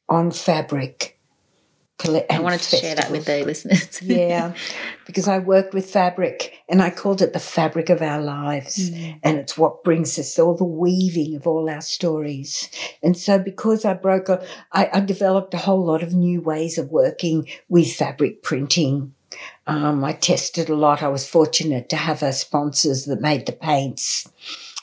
on 0.10 0.32
fabric. 0.32 1.13
I 2.06 2.40
wanted 2.40 2.62
to 2.62 2.76
share 2.78 2.96
that 2.96 3.12
with 3.12 3.26
the 3.26 3.44
listeners. 3.44 4.02
yeah, 4.04 4.54
because 5.06 5.28
I 5.28 5.40
worked 5.40 5.74
with 5.74 5.90
fabric 5.90 6.54
and 6.68 6.82
I 6.82 6.90
called 6.90 7.22
it 7.22 7.34
the 7.34 7.40
fabric 7.40 7.90
of 7.90 8.02
our 8.02 8.22
lives. 8.22 8.90
And 9.24 9.38
it's 9.38 9.58
what 9.58 9.84
brings 9.84 10.18
us 10.20 10.38
all 10.38 10.56
the 10.56 10.64
weaving 10.64 11.36
of 11.36 11.48
all 11.48 11.70
our 11.70 11.82
stories. 11.82 12.70
And 13.02 13.18
so, 13.18 13.40
because 13.40 13.86
I 13.86 13.94
broke, 13.94 14.30
a, 14.30 14.46
I, 14.72 14.90
I 14.94 15.00
developed 15.00 15.54
a 15.54 15.60
whole 15.60 15.86
lot 15.86 16.04
of 16.04 16.14
new 16.14 16.42
ways 16.42 16.78
of 16.78 16.92
working 16.92 17.48
with 17.70 17.94
fabric 17.94 18.44
printing. 18.44 19.14
Um, 19.66 20.04
I 20.04 20.14
tested 20.14 20.70
a 20.70 20.76
lot. 20.76 21.02
I 21.02 21.08
was 21.08 21.28
fortunate 21.28 21.90
to 21.90 21.96
have 21.96 22.22
our 22.22 22.34
sponsors 22.34 23.06
that 23.06 23.22
made 23.22 23.46
the 23.46 23.54
paints. 23.54 24.28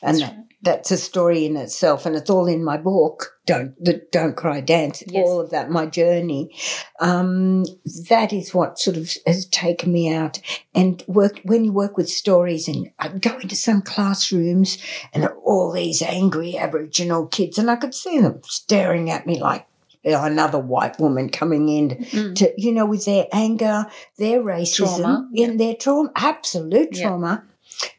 And 0.02 0.18
That's 0.18 0.30
that, 0.30 0.44
that's 0.62 0.90
a 0.90 0.96
story 0.96 1.46
in 1.46 1.56
itself, 1.56 2.06
and 2.06 2.14
it's 2.16 2.30
all 2.30 2.46
in 2.46 2.62
my 2.64 2.76
book. 2.76 3.38
Don't 3.46 3.74
the 3.82 4.02
Don't 4.12 4.36
Cry 4.36 4.60
Dance. 4.60 5.02
Yes. 5.06 5.26
All 5.26 5.40
of 5.40 5.50
that, 5.50 5.70
my 5.70 5.86
journey. 5.86 6.54
Um, 7.00 7.64
that 8.08 8.32
is 8.32 8.54
what 8.54 8.78
sort 8.78 8.96
of 8.96 9.10
has 9.26 9.46
taken 9.46 9.92
me 9.92 10.12
out. 10.12 10.40
And 10.74 11.02
work 11.06 11.40
when 11.44 11.64
you 11.64 11.72
work 11.72 11.96
with 11.96 12.08
stories, 12.08 12.68
and 12.68 12.90
I'd 12.98 13.22
go 13.22 13.38
into 13.38 13.56
some 13.56 13.82
classrooms, 13.82 14.78
and 15.12 15.28
all 15.44 15.72
these 15.72 16.02
angry 16.02 16.56
Aboriginal 16.56 17.26
kids, 17.26 17.58
and 17.58 17.70
I 17.70 17.76
could 17.76 17.94
see 17.94 18.20
them 18.20 18.40
staring 18.44 19.10
at 19.10 19.26
me 19.26 19.40
like 19.40 19.66
another 20.04 20.58
white 20.58 20.98
woman 20.98 21.28
coming 21.28 21.68
in 21.68 21.90
Mm. 21.90 22.34
to 22.36 22.52
you 22.56 22.72
know 22.72 22.86
with 22.86 23.04
their 23.04 23.26
anger, 23.32 23.86
their 24.18 24.40
racism, 24.42 24.96
Trauma, 24.96 25.28
and 25.36 25.60
their 25.60 25.74
trauma, 25.74 26.10
absolute 26.16 26.92
trauma. 26.92 27.44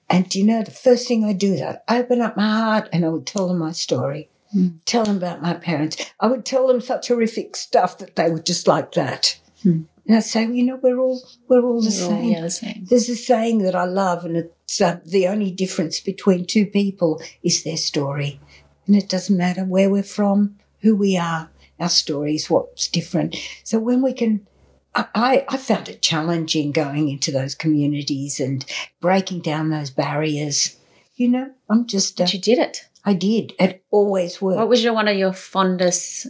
And 0.10 0.34
you 0.36 0.46
know, 0.46 0.62
the 0.64 0.72
first 0.72 1.08
thing 1.08 1.24
I 1.24 1.34
do 1.34 1.54
is 1.54 1.62
I'd 1.62 1.80
open 1.88 2.22
up 2.22 2.36
my 2.38 2.50
heart 2.50 2.90
and 2.92 3.06
I 3.06 3.10
would 3.10 3.26
tell 3.26 3.48
them 3.48 3.60
my 3.60 3.72
story, 3.72 4.30
Mm. 4.56 4.80
tell 4.84 5.06
them 5.06 5.16
about 5.16 5.42
my 5.42 5.54
parents. 5.54 5.96
I 6.20 6.28
would 6.28 6.44
tell 6.44 6.68
them 6.68 6.82
such 6.82 7.08
horrific 7.08 7.56
stuff 7.56 7.98
that 8.00 8.18
they 8.18 8.30
would 8.30 8.46
just 8.46 8.68
like 8.68 8.92
that. 8.94 9.40
Mm. 9.64 9.86
And 10.08 10.16
I'd 10.18 10.24
say, 10.26 10.46
you 10.46 10.64
know, 10.64 10.76
we're 10.82 11.00
all 11.00 11.22
we're 11.48 11.64
all 11.64 11.80
the 11.82 11.88
We're 11.98 12.04
all, 12.06 12.10
same. 12.22 12.32
yeah, 12.32 12.42
the 12.42 12.50
same. 12.50 12.86
There's 12.90 13.08
a 13.08 13.16
saying 13.16 13.60
that 13.60 13.76
I 13.76 13.86
love, 13.86 14.26
and 14.26 14.36
it's 14.36 14.82
uh, 14.82 15.00
the 15.06 15.28
only 15.30 15.52
difference 15.52 16.02
between 16.02 16.46
two 16.46 16.66
people 16.66 17.22
is 17.44 17.64
their 17.64 17.78
story. 17.78 18.42
And 18.88 18.96
it 18.98 19.08
doesn't 19.08 19.38
matter 19.38 19.64
where 19.64 19.90
we're 19.90 20.04
from, 20.04 20.58
who 20.82 20.98
we 20.98 21.16
are, 21.16 21.50
our 21.80 21.88
story 21.90 22.36
is 22.36 22.50
what's 22.50 22.90
different. 22.90 23.38
So 23.64 23.80
when 23.80 24.02
we 24.02 24.12
can, 24.12 24.46
I, 24.94 25.46
I, 25.48 25.58
found 25.58 25.88
it 25.88 26.02
challenging 26.02 26.72
going 26.74 27.08
into 27.08 27.32
those 27.32 27.56
communities 27.56 28.40
and 28.42 28.66
breaking 29.00 29.40
down 29.40 29.70
those 29.70 29.90
barriers. 29.90 30.76
You 31.16 31.30
know, 31.30 31.52
I'm 31.70 31.88
just, 31.88 32.20
uh, 32.20 32.26
But 32.26 32.34
you 32.34 32.40
did 32.42 32.58
it. 32.58 32.90
I 33.06 33.14
did. 33.14 33.54
It 33.58 33.84
always 33.90 34.42
worked. 34.42 34.58
What 34.58 34.68
was 34.70 34.84
your 34.84 34.94
one 34.94 35.08
of 35.08 35.18
your 35.18 35.34
fondest 35.34 36.28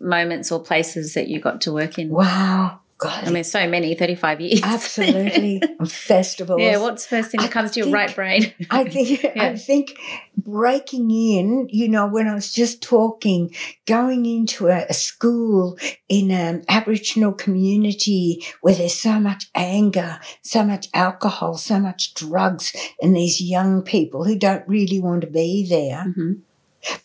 moments 0.00 0.50
or 0.50 0.62
places 0.62 1.14
that 1.14 1.28
you 1.28 1.38
got 1.38 1.60
to 1.62 1.72
work 1.72 1.98
in? 1.98 2.08
Wow. 2.08 2.80
God. 2.98 3.24
I 3.26 3.30
mean, 3.30 3.44
so 3.44 3.68
many, 3.68 3.94
35 3.94 4.40
years. 4.40 4.60
absolutely. 4.62 5.62
Festivals. 5.88 6.60
yeah, 6.60 6.78
what's 6.78 7.04
the 7.06 7.16
first 7.16 7.30
thing 7.30 7.40
that 7.40 7.46
I 7.48 7.52
comes 7.52 7.70
to 7.72 7.80
your 7.80 7.90
right 7.90 8.12
brain? 8.14 8.52
I 8.70 8.84
think 8.84 9.24
I 9.36 9.56
think 9.56 9.96
breaking 10.36 11.10
in, 11.10 11.68
you 11.70 11.88
know, 11.88 12.06
when 12.08 12.26
I 12.26 12.34
was 12.34 12.52
just 12.52 12.82
talking, 12.82 13.54
going 13.86 14.26
into 14.26 14.66
a, 14.68 14.84
a 14.88 14.94
school 14.94 15.78
in 16.08 16.30
an 16.30 16.64
Aboriginal 16.68 17.32
community 17.32 18.42
where 18.62 18.74
there's 18.74 18.94
so 18.98 19.20
much 19.20 19.48
anger, 19.54 20.18
so 20.42 20.64
much 20.64 20.88
alcohol, 20.92 21.56
so 21.56 21.78
much 21.78 22.14
drugs, 22.14 22.74
and 23.00 23.14
these 23.16 23.40
young 23.40 23.82
people 23.82 24.24
who 24.24 24.36
don't 24.36 24.66
really 24.66 25.00
want 25.00 25.20
to 25.20 25.26
be 25.28 25.64
there, 25.68 26.04
Mhm. 26.16 26.40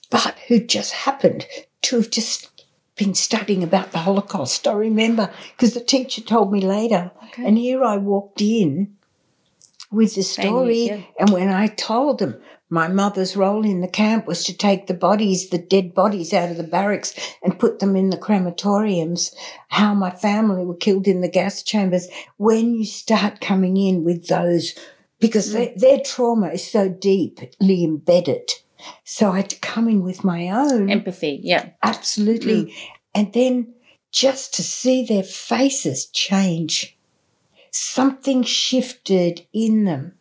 but 0.10 0.36
who 0.48 0.60
just 0.60 0.92
happened 0.94 1.46
to 1.84 1.98
have 1.98 2.10
just 2.10 2.50
been 2.96 3.14
studying 3.16 3.64
about 3.64 3.92
the 3.92 4.00
Holocaust. 4.00 4.68
I 4.68 4.74
remember 4.74 5.32
because 5.56 5.74
the 5.74 5.80
teacher 5.82 6.22
told 6.22 6.52
me 6.52 6.62
later, 6.62 7.12
Okay. 7.26 7.46
and 7.46 7.58
here 7.58 7.84
I 7.84 7.98
walked 7.98 8.42
in 8.42 8.96
with 9.92 10.16
the 10.16 10.24
story, 10.24 10.86
yeah. 10.88 11.02
and 11.20 11.30
when 11.32 11.50
I 11.50 11.68
told 11.68 12.20
them 12.20 12.42
my 12.70 12.88
mother's 12.88 13.36
role 13.36 13.64
in 13.64 13.82
the 13.82 13.88
camp 13.88 14.26
was 14.26 14.44
to 14.46 14.58
take 14.58 14.88
the 14.88 14.94
bodies, 14.96 15.50
the 15.50 15.60
dead 15.60 15.94
bodies 15.94 16.34
out 16.34 16.50
of 16.50 16.58
the 16.58 16.64
barracks 16.64 17.14
and 17.44 17.60
put 17.60 17.78
them 17.80 17.96
in 17.96 18.10
the 18.10 18.18
crematoriums, 18.18 19.34
how 19.68 19.94
my 19.94 20.10
family 20.10 20.66
were 20.66 20.76
killed 20.76 21.08
in 21.08 21.22
the 21.22 21.28
gas 21.30 21.62
chambers, 21.62 22.08
when 22.38 22.74
you 22.74 22.86
start 22.86 23.42
coming 23.42 23.78
in 23.78 24.04
with 24.04 24.28
those, 24.28 24.74
because 25.20 25.50
Mm. 25.50 25.54
their, 25.54 25.74
their 25.78 26.00
trauma 26.04 26.48
is 26.50 26.66
so 26.66 26.90
deeply 26.90 27.84
embedded. 27.84 28.50
So 29.04 29.32
I 29.32 29.38
had 29.38 29.50
to 29.52 29.60
come 29.60 29.88
in 29.90 30.02
with 30.04 30.24
my 30.24 30.50
own. 30.50 30.90
Empathy, 30.90 31.40
yeah. 31.44 31.70
Absolutely. 31.82 32.66
Mm. 32.66 32.74
And 33.16 33.34
then 33.34 33.74
just 34.12 34.54
to 34.56 34.64
see 34.64 35.06
their 35.06 35.24
faces 35.24 36.06
change, 36.08 36.98
something 37.72 38.44
shifted 38.44 39.46
in 39.54 39.86
them. 39.86 40.14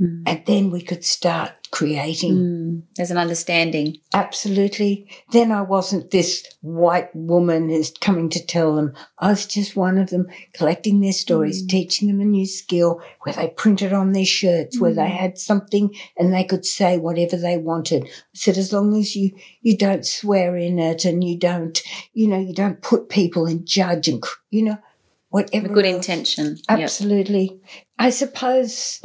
Mm. 0.00 0.22
And 0.26 0.46
then 0.46 0.70
we 0.70 0.82
could 0.82 1.04
start 1.04 1.61
creating. 1.72 2.34
Mm. 2.34 2.82
There's 2.96 3.10
an 3.10 3.16
understanding. 3.16 3.96
Absolutely. 4.12 5.08
Then 5.32 5.50
I 5.50 5.62
wasn't 5.62 6.10
this 6.10 6.46
white 6.60 7.08
woman 7.16 7.68
who's 7.70 7.90
coming 7.90 8.28
to 8.28 8.46
tell 8.46 8.76
them. 8.76 8.92
I 9.18 9.30
was 9.30 9.46
just 9.46 9.74
one 9.74 9.98
of 9.98 10.10
them 10.10 10.28
collecting 10.54 11.00
their 11.00 11.12
stories, 11.12 11.64
Mm. 11.64 11.68
teaching 11.70 12.08
them 12.08 12.20
a 12.20 12.24
new 12.26 12.46
skill 12.46 13.00
where 13.22 13.34
they 13.34 13.48
printed 13.48 13.92
on 13.92 14.12
their 14.12 14.26
shirts, 14.26 14.78
where 14.78 14.92
they 14.94 15.02
Mm. 15.08 15.16
had 15.16 15.38
something 15.38 15.90
and 16.16 16.32
they 16.32 16.44
could 16.44 16.64
say 16.66 16.98
whatever 16.98 17.36
they 17.36 17.56
wanted. 17.56 18.04
I 18.04 18.08
said, 18.34 18.58
as 18.58 18.72
long 18.72 18.94
as 18.96 19.16
you, 19.16 19.30
you 19.62 19.76
don't 19.76 20.06
swear 20.06 20.56
in 20.56 20.78
it 20.78 21.04
and 21.06 21.24
you 21.24 21.38
don't, 21.38 21.82
you 22.12 22.28
know, 22.28 22.38
you 22.38 22.52
don't 22.54 22.82
put 22.82 23.08
people 23.08 23.46
in 23.46 23.64
judge 23.64 24.08
and, 24.08 24.22
you 24.50 24.62
know, 24.62 24.78
whatever. 25.30 25.66
A 25.66 25.70
good 25.70 25.86
else. 25.86 25.96
intention. 25.96 26.58
Yep. 26.68 26.80
Absolutely. 26.80 27.58
I 27.98 28.10
suppose, 28.10 29.00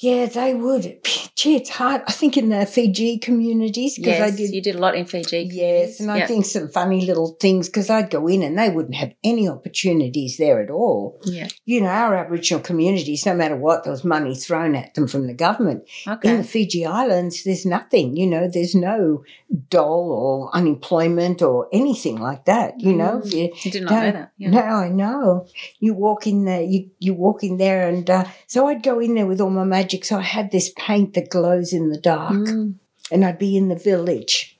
yeah, 0.00 0.26
they 0.26 0.54
would. 0.54 0.98
Gee, 1.36 1.56
it's 1.56 1.70
hard. 1.70 2.02
I 2.06 2.12
think 2.12 2.36
in 2.36 2.48
the 2.48 2.66
Fiji 2.66 3.18
communities, 3.18 3.96
because 3.96 4.18
Yes, 4.18 4.32
I 4.32 4.36
did. 4.36 4.50
you 4.52 4.60
did 4.62 4.74
a 4.74 4.78
lot 4.78 4.96
in 4.96 5.04
Fiji. 5.06 5.48
Yes, 5.52 6.00
and 6.00 6.10
I 6.10 6.18
Yep. 6.18 6.28
think 6.28 6.46
some 6.46 6.68
funny 6.68 7.04
little 7.06 7.36
things 7.40 7.68
because 7.68 7.88
I'd 7.90 8.10
go 8.10 8.26
in 8.26 8.42
and 8.42 8.58
they 8.58 8.70
wouldn't 8.70 8.96
have 8.96 9.12
any 9.22 9.48
opportunities 9.48 10.36
there 10.36 10.60
at 10.60 10.70
all. 10.70 11.20
Yeah. 11.24 11.48
You 11.64 11.80
know, 11.82 11.88
our 11.88 12.16
Aboriginal 12.16 12.60
communities, 12.62 13.24
no 13.26 13.34
matter 13.34 13.56
what, 13.56 13.84
there 13.84 13.92
was 13.92 14.04
money 14.04 14.34
thrown 14.34 14.74
at 14.74 14.94
them 14.94 15.06
from 15.06 15.26
the 15.26 15.34
government. 15.34 15.84
In 16.06 16.12
Okay. 16.14 16.36
the 16.36 16.44
Fiji 16.44 16.84
Islands, 16.84 17.44
there's 17.44 17.64
nothing, 17.66 18.16
you 18.16 18.26
know, 18.26 18.48
there's 18.52 18.74
no 18.74 19.22
dole 19.70 20.12
or 20.12 20.56
unemployment 20.56 21.40
or 21.42 21.68
anything 21.72 22.16
like 22.18 22.44
that, 22.46 22.80
you 22.80 22.92
know. 22.94 23.20
Mm. 23.22 23.26
If 23.26 23.34
you, 23.34 23.50
You 23.64 23.70
did 23.70 23.82
not 23.84 23.90
know 23.92 24.12
that. 24.12 24.32
Yeah. 24.38 24.50
no, 24.50 24.60
I 24.60 24.88
know. 24.88 25.46
You 25.80 25.94
walk 25.94 26.26
in 26.26 26.44
there, 26.44 26.62
you, 26.62 26.90
you 26.98 27.14
walk 27.14 27.42
in 27.44 27.56
there, 27.56 27.88
and 27.88 28.08
uh, 28.10 28.24
so 28.46 28.66
I'd 28.68 28.82
go 28.82 28.98
in 29.00 29.14
there 29.14 29.26
with 29.26 29.40
all 29.40 29.50
my 29.50 29.64
magic. 29.64 29.87
So 30.04 30.18
I 30.18 30.22
had 30.22 30.50
this 30.50 30.72
paint 30.76 31.14
that 31.14 31.30
glows 31.30 31.72
in 31.72 31.90
the 31.90 31.98
dark, 32.00 32.32
Mm. 32.34 32.74
and 33.10 33.24
I'd 33.24 33.38
be 33.38 33.56
in 33.56 33.68
the 33.68 33.76
village. 33.76 34.54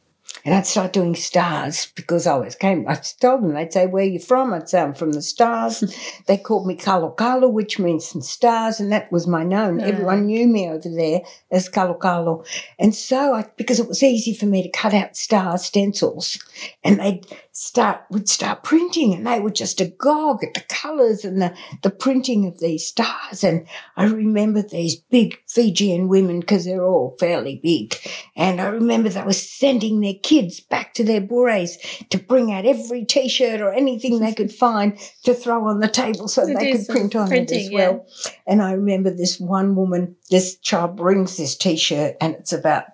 And 0.45 0.55
I'd 0.55 0.67
start 0.67 0.93
doing 0.93 1.15
stars 1.17 1.89
because 1.97 2.27
I 2.27 2.33
always 2.33 2.55
came. 2.55 2.87
I 2.89 2.95
told 2.95 3.43
them, 3.43 3.55
they'd 3.55 3.73
say, 3.73 3.87
Where 3.87 4.05
you 4.05 4.19
from? 4.19 4.53
I'd 4.55 4.69
say, 4.69 4.81
I'm 4.81 4.95
from 4.95 5.13
the 5.13 5.21
stars. 5.21 5.83
they 6.27 6.37
called 6.37 6.67
me 6.67 6.77
Kalu, 6.77 7.51
which 7.51 7.79
means 7.79 8.07
some 8.07 8.23
stars, 8.23 8.79
and 8.79 8.93
that 8.93 9.11
was 9.11 9.27
my 9.27 9.43
known. 9.43 9.81
Ah. 9.81 9.87
Everyone 9.87 10.27
knew 10.27 10.47
me 10.47 10.69
over 10.69 10.89
there 10.89 11.21
as 11.51 11.69
Kalu. 11.69 12.47
And 12.79 12.95
so, 12.95 13.35
I, 13.35 13.47
because 13.57 13.81
it 13.81 13.89
was 13.89 14.03
easy 14.03 14.33
for 14.33 14.47
me 14.47 14.63
to 14.63 14.71
cut 14.71 14.95
out 14.95 15.17
star 15.17 15.59
stencils, 15.59 16.39
and 16.85 17.01
they'd 17.01 17.27
start, 17.59 18.03
would 18.11 18.29
start 18.29 18.63
printing, 18.63 19.13
and 19.13 19.27
they 19.27 19.41
were 19.41 19.51
just 19.51 19.81
agog 19.81 20.45
at 20.45 20.55
the 20.55 20.63
colours 20.69 21.25
and 21.25 21.43
the, 21.43 21.55
the 21.83 21.91
printing 21.91 22.47
of 22.47 22.61
these 22.61 22.87
stars. 22.87 23.43
And 23.43 23.67
I 23.97 24.05
remember 24.05 24.63
these 24.63 24.95
big 24.97 25.41
Fijian 25.49 26.09
women, 26.09 26.41
because 26.41 26.65
they're 26.65 26.87
all 26.87 27.17
fairly 27.19 27.61
big, 27.63 27.97
and 28.37 28.61
I 28.61 28.69
remember 28.69 29.09
they 29.09 29.23
were 29.23 29.33
sending 29.33 30.01
their 30.01 30.15
kids 30.23 30.61
back 30.61 30.95
to 30.95 31.05
their 31.05 31.21
bures 31.21 31.77
to 32.11 32.19
bring 32.19 32.53
out 32.53 32.65
every 32.65 33.05
t-shirt 33.05 33.61
or 33.61 33.73
anything 33.73 34.21
they 34.21 34.35
could 34.35 34.53
find 34.53 34.97
to 35.25 35.35
throw 35.35 35.67
on 35.67 35.81
the 35.81 35.89
table 35.89 36.29
so 36.29 36.47
they 36.47 36.73
could 36.73 36.87
print 36.89 37.17
on 37.17 37.33
it 37.33 37.51
as 37.51 37.71
well. 37.73 38.07
And 38.47 38.63
I 38.63 38.73
remember 38.73 39.11
this 39.11 39.41
one 39.41 39.75
woman, 39.75 40.17
this 40.31 40.57
child 40.59 40.97
brings 40.97 41.37
this 41.37 41.57
t-shirt 41.57 42.17
and 42.21 42.35
it's 42.35 42.53
about 42.53 42.85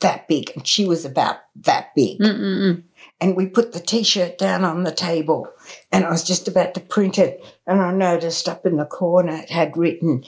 that 0.00 0.28
big 0.28 0.52
and 0.54 0.66
she 0.66 0.84
was 0.84 1.04
about 1.04 1.36
that 1.56 1.94
big. 1.94 2.18
Mm-mm-mm. 2.20 2.82
And 3.20 3.36
we 3.36 3.46
put 3.46 3.72
the 3.72 3.80
t-shirt 3.80 4.38
down 4.38 4.64
on 4.64 4.84
the 4.84 4.92
table 4.92 5.48
and 5.90 6.04
I 6.04 6.10
was 6.10 6.22
just 6.22 6.46
about 6.46 6.74
to 6.74 6.80
print 6.80 7.18
it 7.18 7.44
and 7.66 7.80
I 7.80 7.92
noticed 7.92 8.48
up 8.48 8.64
in 8.64 8.76
the 8.76 8.84
corner 8.84 9.32
it 9.42 9.50
had 9.50 9.76
written 9.76 10.22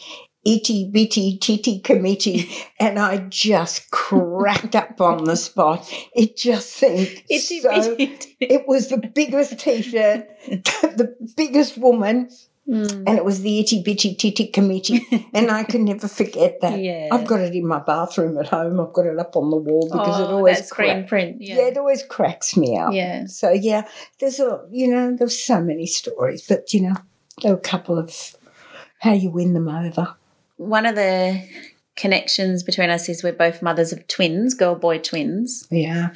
itty 0.45 0.91
bitty 0.91 1.38
titty 1.38 1.80
committee 1.80 2.49
and 2.80 2.99
I 2.99 3.18
just 3.18 3.91
cracked 3.91 4.74
up 4.74 5.01
on 5.01 5.24
the 5.24 5.36
spot. 5.36 5.88
It 6.14 6.36
just 6.36 6.70
seemed 6.70 7.22
Itty 7.30 7.61
so 7.61 7.97
bitty. 7.97 8.36
it 8.41 8.66
was 8.66 8.88
the 8.88 8.99
biggest 8.99 9.59
t-shirt, 9.59 10.28
the 10.49 11.14
biggest 11.36 11.78
woman, 11.78 12.30
Mm. 12.71 13.03
and 13.07 13.18
it 13.18 13.25
was 13.25 13.41
the 13.43 13.59
itty 13.59 13.83
bitty 13.83 14.14
titty 14.14 14.47
committee. 14.47 15.05
and 15.35 15.51
I 15.51 15.64
can 15.64 15.85
never 15.85 16.07
forget 16.07 16.61
that. 16.61 16.79
Yeah. 16.79 17.09
I've 17.11 17.27
got 17.27 17.41
it 17.41 17.53
in 17.55 17.66
my 17.66 17.81
bathroom 17.81 18.39
at 18.39 18.47
home. 18.49 18.79
I've 18.79 18.93
got 18.93 19.07
it 19.07 19.18
up 19.18 19.35
on 19.35 19.51
the 19.51 19.57
wall 19.57 19.89
because 19.91 20.21
it 20.21 20.29
Oh, 20.29 20.37
always 20.37 20.59
that 20.59 20.66
screen 20.66 20.91
crack- 20.99 21.09
print. 21.09 21.37
yeah. 21.41 21.57
Yeah. 21.57 21.66
it 21.68 21.77
always 21.77 22.05
cracks 22.05 22.57
me 22.57 22.79
up. 22.79 22.93
Yeah. 22.95 23.27
So 23.27 23.51
yeah, 23.51 23.89
there's 24.21 24.39
a 24.39 24.64
you 24.71 24.87
know, 24.89 25.16
there's 25.16 25.37
so 25.37 25.61
many 25.61 25.87
stories, 25.87 26.47
but 26.47 26.73
you 26.73 26.83
know, 26.83 26.95
there 27.43 27.53
are 27.53 27.57
a 27.57 27.61
couple 27.61 27.99
of 27.99 28.37
how 29.01 29.14
you 29.14 29.31
win 29.31 29.53
them 29.55 29.66
over. 29.68 30.14
One 30.57 30.87
of 30.87 30.95
the 30.95 31.43
connections 31.97 32.62
between 32.62 32.91
us 32.91 33.09
is 33.09 33.23
we're 33.25 33.33
both 33.33 33.62
mothers 33.62 33.93
of 33.93 34.07
twins, 34.07 34.55
girl 34.55 34.75
boy 34.77 34.99
twins. 34.99 35.66
Yeah. 35.71 36.11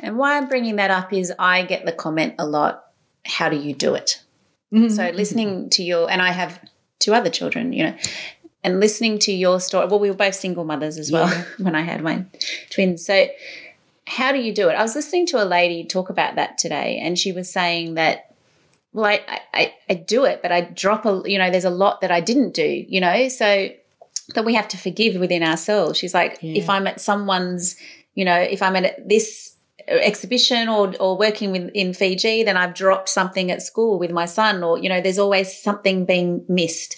And 0.00 0.16
why 0.18 0.36
I'm 0.36 0.48
bringing 0.48 0.76
that 0.76 0.90
up 0.90 1.12
is 1.12 1.32
I 1.38 1.62
get 1.62 1.84
the 1.86 1.92
comment 1.92 2.34
a 2.38 2.46
lot 2.46 2.84
how 3.24 3.48
do 3.48 3.56
you 3.56 3.74
do 3.74 3.94
it? 3.94 4.22
Mm-hmm. 4.72 4.88
So 4.94 5.10
listening 5.10 5.70
to 5.70 5.82
your, 5.82 6.10
and 6.10 6.20
I 6.20 6.32
have 6.32 6.60
two 6.98 7.14
other 7.14 7.30
children, 7.30 7.72
you 7.72 7.84
know, 7.84 7.96
and 8.64 8.80
listening 8.80 9.18
to 9.20 9.32
your 9.32 9.60
story. 9.60 9.86
Well, 9.86 9.98
we 10.00 10.10
were 10.10 10.16
both 10.16 10.34
single 10.34 10.64
mothers 10.64 10.98
as 10.98 11.10
well 11.12 11.28
Yeah. 11.28 11.44
when 11.58 11.74
I 11.74 11.82
had 11.82 12.02
my 12.02 12.24
twins. 12.70 13.04
So, 13.06 13.26
how 14.06 14.32
do 14.32 14.38
you 14.38 14.54
do 14.54 14.68
it? 14.68 14.72
I 14.74 14.82
was 14.82 14.94
listening 14.94 15.26
to 15.26 15.42
a 15.42 15.44
lady 15.44 15.84
talk 15.84 16.08
about 16.10 16.34
that 16.36 16.56
today, 16.58 16.98
and 17.00 17.18
she 17.18 17.30
was 17.30 17.50
saying 17.50 17.94
that, 17.94 18.34
well, 18.92 19.04
I, 19.04 19.40
I, 19.52 19.74
I 19.90 19.94
do 19.94 20.24
it, 20.24 20.40
but 20.40 20.50
I 20.50 20.62
drop 20.62 21.04
a, 21.04 21.22
you 21.26 21.36
know, 21.38 21.50
there's 21.50 21.66
a 21.66 21.70
lot 21.70 22.00
that 22.00 22.10
I 22.10 22.20
didn't 22.20 22.54
do, 22.54 22.84
you 22.88 23.00
know, 23.02 23.28
so 23.28 23.68
that 24.34 24.44
we 24.46 24.54
have 24.54 24.66
to 24.68 24.76
forgive 24.78 25.16
within 25.20 25.42
ourselves. 25.42 25.98
She's 25.98 26.14
like, 26.14 26.38
Yeah. 26.40 26.56
if 26.62 26.70
I'm 26.70 26.86
at 26.86 27.00
someone's, 27.00 27.76
you 28.14 28.24
know, 28.24 28.36
if 28.38 28.62
I'm 28.62 28.76
at 28.76 29.06
this 29.08 29.54
exhibition 29.86 30.68
or 30.68 30.94
or 31.00 31.16
working 31.16 31.52
with 31.52 31.70
in 31.74 31.92
Fiji, 31.92 32.42
then 32.42 32.56
I've 32.56 32.74
dropped 32.74 33.08
something 33.08 33.50
at 33.50 33.62
school 33.62 33.98
with 33.98 34.10
my 34.10 34.26
son, 34.26 34.62
or 34.62 34.78
you 34.78 34.88
know, 34.88 35.00
there's 35.00 35.18
always 35.18 35.56
something 35.56 36.04
being 36.04 36.44
missed. 36.48 36.96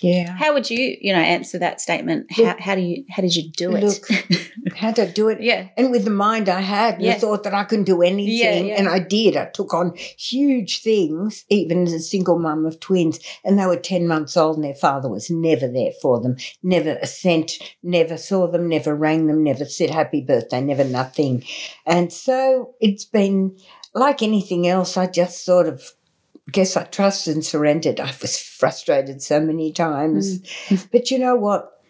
Yeah. 0.00 0.30
How 0.36 0.54
would 0.54 0.70
you, 0.70 0.96
you 1.00 1.12
know, 1.12 1.18
answer 1.18 1.58
that 1.58 1.80
statement? 1.80 2.32
How, 2.32 2.56
how 2.58 2.74
do 2.74 2.80
you, 2.80 3.04
how 3.10 3.22
did 3.22 3.36
you 3.36 3.50
do 3.50 3.74
it? 3.76 3.84
Look, 3.84 4.76
how 4.76 4.88
I 4.88 5.06
do 5.06 5.28
it. 5.28 5.40
yeah, 5.42 5.68
And 5.76 5.90
with 5.90 6.04
the 6.04 6.10
mind 6.10 6.48
I 6.48 6.60
had, 6.60 7.00
Yeah. 7.00 7.12
I 7.12 7.18
thought 7.18 7.42
that 7.44 7.54
I 7.54 7.64
couldn't 7.64 7.84
do 7.84 8.02
anything. 8.02 8.36
Yeah, 8.36 8.74
yeah. 8.74 8.78
And 8.78 8.88
I 8.88 8.98
did. 8.98 9.36
I 9.36 9.46
took 9.46 9.74
on 9.74 9.94
huge 9.96 10.82
things, 10.82 11.44
even 11.48 11.82
as 11.82 11.92
a 11.92 12.00
single 12.00 12.38
mum 12.38 12.64
of 12.64 12.80
twins. 12.80 13.20
And 13.44 13.58
they 13.58 13.66
were 13.66 13.76
10 13.76 14.08
months 14.08 14.36
old, 14.36 14.56
and 14.56 14.64
their 14.64 14.74
father 14.74 15.08
was 15.08 15.30
never 15.30 15.68
there 15.68 15.92
for 16.00 16.20
them. 16.20 16.36
Never 16.62 16.98
a 17.02 17.06
cent, 17.06 17.52
never 17.82 18.16
saw 18.16 18.46
them, 18.46 18.68
never 18.68 18.94
rang 18.94 19.26
them, 19.26 19.44
never 19.44 19.64
said 19.64 19.90
happy 19.90 20.22
birthday, 20.22 20.60
never 20.60 20.84
nothing. 20.84 21.44
And 21.86 22.12
so 22.12 22.74
it's 22.80 23.04
been 23.04 23.56
like 23.94 24.22
anything 24.22 24.66
else, 24.66 24.96
I 24.96 25.06
just 25.06 25.44
sort 25.44 25.66
of 25.66 25.82
guess 26.52 26.76
I 26.76 26.84
trusted 26.84 27.34
and 27.34 27.44
surrendered. 27.44 28.00
I 28.00 28.14
was 28.20 28.38
frustrated 28.40 29.22
so 29.22 29.40
many 29.40 29.72
times. 29.72 30.40
Mm. 30.40 30.88
But 30.92 31.10
you 31.10 31.18
know 31.18 31.36
what? 31.36 31.80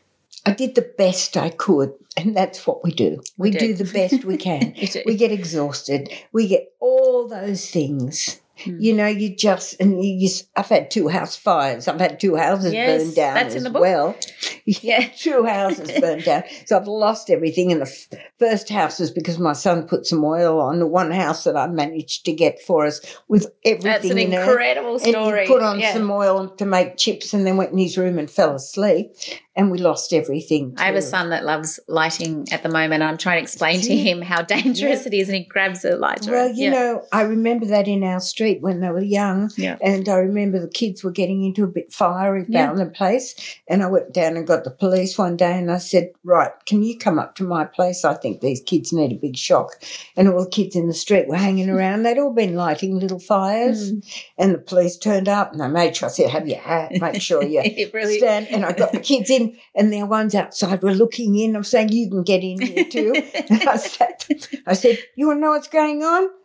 I 0.46 0.52
did 0.52 0.74
the 0.74 0.90
best 0.96 1.36
I 1.36 1.50
could, 1.50 1.92
and 2.16 2.34
that's 2.34 2.66
what 2.66 2.82
we 2.82 2.92
do. 2.92 3.20
We, 3.36 3.50
We 3.50 3.58
do. 3.58 3.74
the 3.74 3.84
best 3.92 4.24
we 4.24 4.36
can. 4.48 4.74
We 5.04 5.16
get 5.16 5.32
exhausted. 5.32 6.10
We 6.32 6.48
get 6.48 6.72
all 6.80 7.28
those 7.28 7.68
things. 7.70 8.39
Hmm. 8.64 8.76
You 8.80 8.94
know, 8.94 9.06
you 9.06 9.34
just 9.34 9.80
and 9.80 10.04
you, 10.04 10.12
you. 10.18 10.28
I've 10.56 10.66
had 10.68 10.90
two 10.90 11.08
house 11.08 11.36
fires. 11.36 11.88
I've 11.88 12.00
had 12.00 12.20
two 12.20 12.36
houses 12.36 12.72
Yes, 12.72 13.02
burned 13.02 13.14
down 13.16 13.34
that's 13.34 13.54
in 13.54 13.58
as 13.58 13.64
the 13.64 13.70
book. 13.70 13.82
well. 13.82 14.16
Yeah. 14.64 15.08
two 15.16 15.44
houses 15.44 15.90
burned 16.00 16.24
down. 16.24 16.44
So 16.66 16.76
I've 16.76 16.86
lost 16.86 17.28
everything. 17.30 17.72
And 17.72 17.80
the 17.80 17.86
f- 17.86 18.20
first 18.38 18.68
house 18.68 19.00
was 19.00 19.10
because 19.10 19.38
my 19.38 19.52
son 19.54 19.86
put 19.88 20.06
some 20.06 20.22
oil 20.24 20.60
on 20.60 20.78
the 20.78 20.86
one 20.86 21.10
house 21.10 21.44
that 21.44 21.56
I 21.56 21.66
managed 21.66 22.24
to 22.26 22.32
get 22.32 22.60
for 22.60 22.86
us 22.86 23.00
with 23.26 23.46
everything 23.64 23.90
That's 23.90 24.04
an 24.10 24.18
in 24.18 24.32
it. 24.32 24.38
incredible 24.40 24.96
And 24.96 25.06
he 25.06 25.46
put 25.46 25.62
on 25.62 25.80
Yeah. 25.80 25.92
some 25.94 26.10
oil 26.10 26.48
to 26.50 26.66
make 26.66 26.96
chips 26.98 27.34
and 27.34 27.46
then 27.46 27.56
went 27.56 27.72
in 27.72 27.78
his 27.78 27.98
room 27.98 28.18
and 28.18 28.30
fell 28.30 28.54
asleep. 28.54 29.12
And 29.56 29.70
we 29.72 29.78
lost 29.78 30.12
everything. 30.12 30.74
I 30.78 30.84
have 30.86 30.94
a 30.94 31.02
son 31.02 31.30
that 31.30 31.44
loves 31.44 31.80
lighting 31.88 32.46
at 32.52 32.62
the 32.62 32.68
moment. 32.68 33.02
I'm 33.02 33.18
trying 33.18 33.38
to 33.38 33.42
explain 33.42 33.80
to 33.80 33.96
him 33.96 34.22
how 34.22 34.42
dangerous 34.42 35.06
it 35.06 35.12
is, 35.12 35.28
and 35.28 35.36
he 35.38 35.44
grabs 35.44 35.84
a 35.84 35.96
lighter. 35.96 36.30
Well, 36.30 36.48
you 36.48 36.64
yeah. 36.64 36.70
know, 36.70 37.02
I 37.12 37.22
remember 37.22 37.66
that 37.66 37.88
in 37.88 38.04
our 38.04 38.20
street 38.20 38.62
when 38.62 38.80
they 38.80 38.90
were 38.90 39.02
young. 39.02 39.50
Yeah. 39.56 39.76
And 39.82 40.08
I 40.08 40.16
remember 40.18 40.60
the 40.60 40.68
kids 40.68 41.02
were 41.02 41.10
getting 41.10 41.42
into 41.44 41.64
a 41.64 41.66
bit 41.66 41.92
fiery 41.92 42.46
Yeah. 42.48 42.72
the 42.74 42.86
place. 42.86 43.34
And 43.68 43.82
I 43.82 43.86
went 43.88 44.12
down 44.12 44.36
and 44.36 44.46
got 44.46 44.62
the 44.62 44.70
police 44.70 45.18
one 45.18 45.36
day 45.36 45.58
and 45.58 45.70
I 45.70 45.78
said, 45.78 46.10
Right, 46.22 46.52
can 46.66 46.82
you 46.84 46.96
come 46.96 47.18
up 47.18 47.34
to 47.36 47.42
my 47.42 47.64
place? 47.64 48.04
I 48.04 48.14
think 48.14 48.40
these 48.40 48.60
kids 48.60 48.92
need 48.92 49.10
a 49.12 49.16
big 49.16 49.36
shock. 49.36 49.82
And 50.16 50.28
all 50.28 50.44
the 50.44 50.50
kids 50.50 50.76
in 50.76 50.86
the 50.86 50.94
street 50.94 51.26
were 51.26 51.36
hanging 51.36 51.68
around. 51.76 52.04
They'd 52.04 52.18
all 52.18 52.32
been 52.32 52.54
lighting 52.54 52.98
little 52.98 53.18
fires. 53.18 53.92
Mm. 53.92 54.24
And 54.38 54.54
the 54.54 54.58
police 54.58 54.96
turned 54.96 55.28
up 55.28 55.50
and 55.52 55.60
they 55.60 55.68
made 55.68 55.96
sure 55.96 56.08
I 56.08 56.12
said, 56.12 56.30
Have 56.30 56.46
your 56.48 56.58
hat, 56.60 56.92
make 56.92 57.20
sure 57.20 57.42
you 57.44 57.90
really. 57.92 58.18
stand. 58.18 58.46
And 58.48 58.64
I 58.64 58.72
got 58.72 58.92
the 58.92 59.00
kids 59.00 59.28
in, 59.28 59.39
and 59.74 59.92
their 59.92 60.06
ones 60.06 60.34
outside 60.34 60.82
were 60.82 60.94
looking 60.94 61.36
in. 61.36 61.56
I'm 61.56 61.64
saying, 61.64 61.90
You 61.90 62.10
can 62.10 62.22
get 62.22 62.42
in 62.42 62.60
here 62.60 62.84
too. 62.84 63.12
I, 63.50 63.76
sat, 63.76 64.26
I 64.66 64.74
said, 64.74 64.98
You 65.16 65.28
want 65.28 65.38
to 65.38 65.40
know 65.40 65.50
what's 65.50 65.68
going 65.68 66.02
on? 66.02 66.30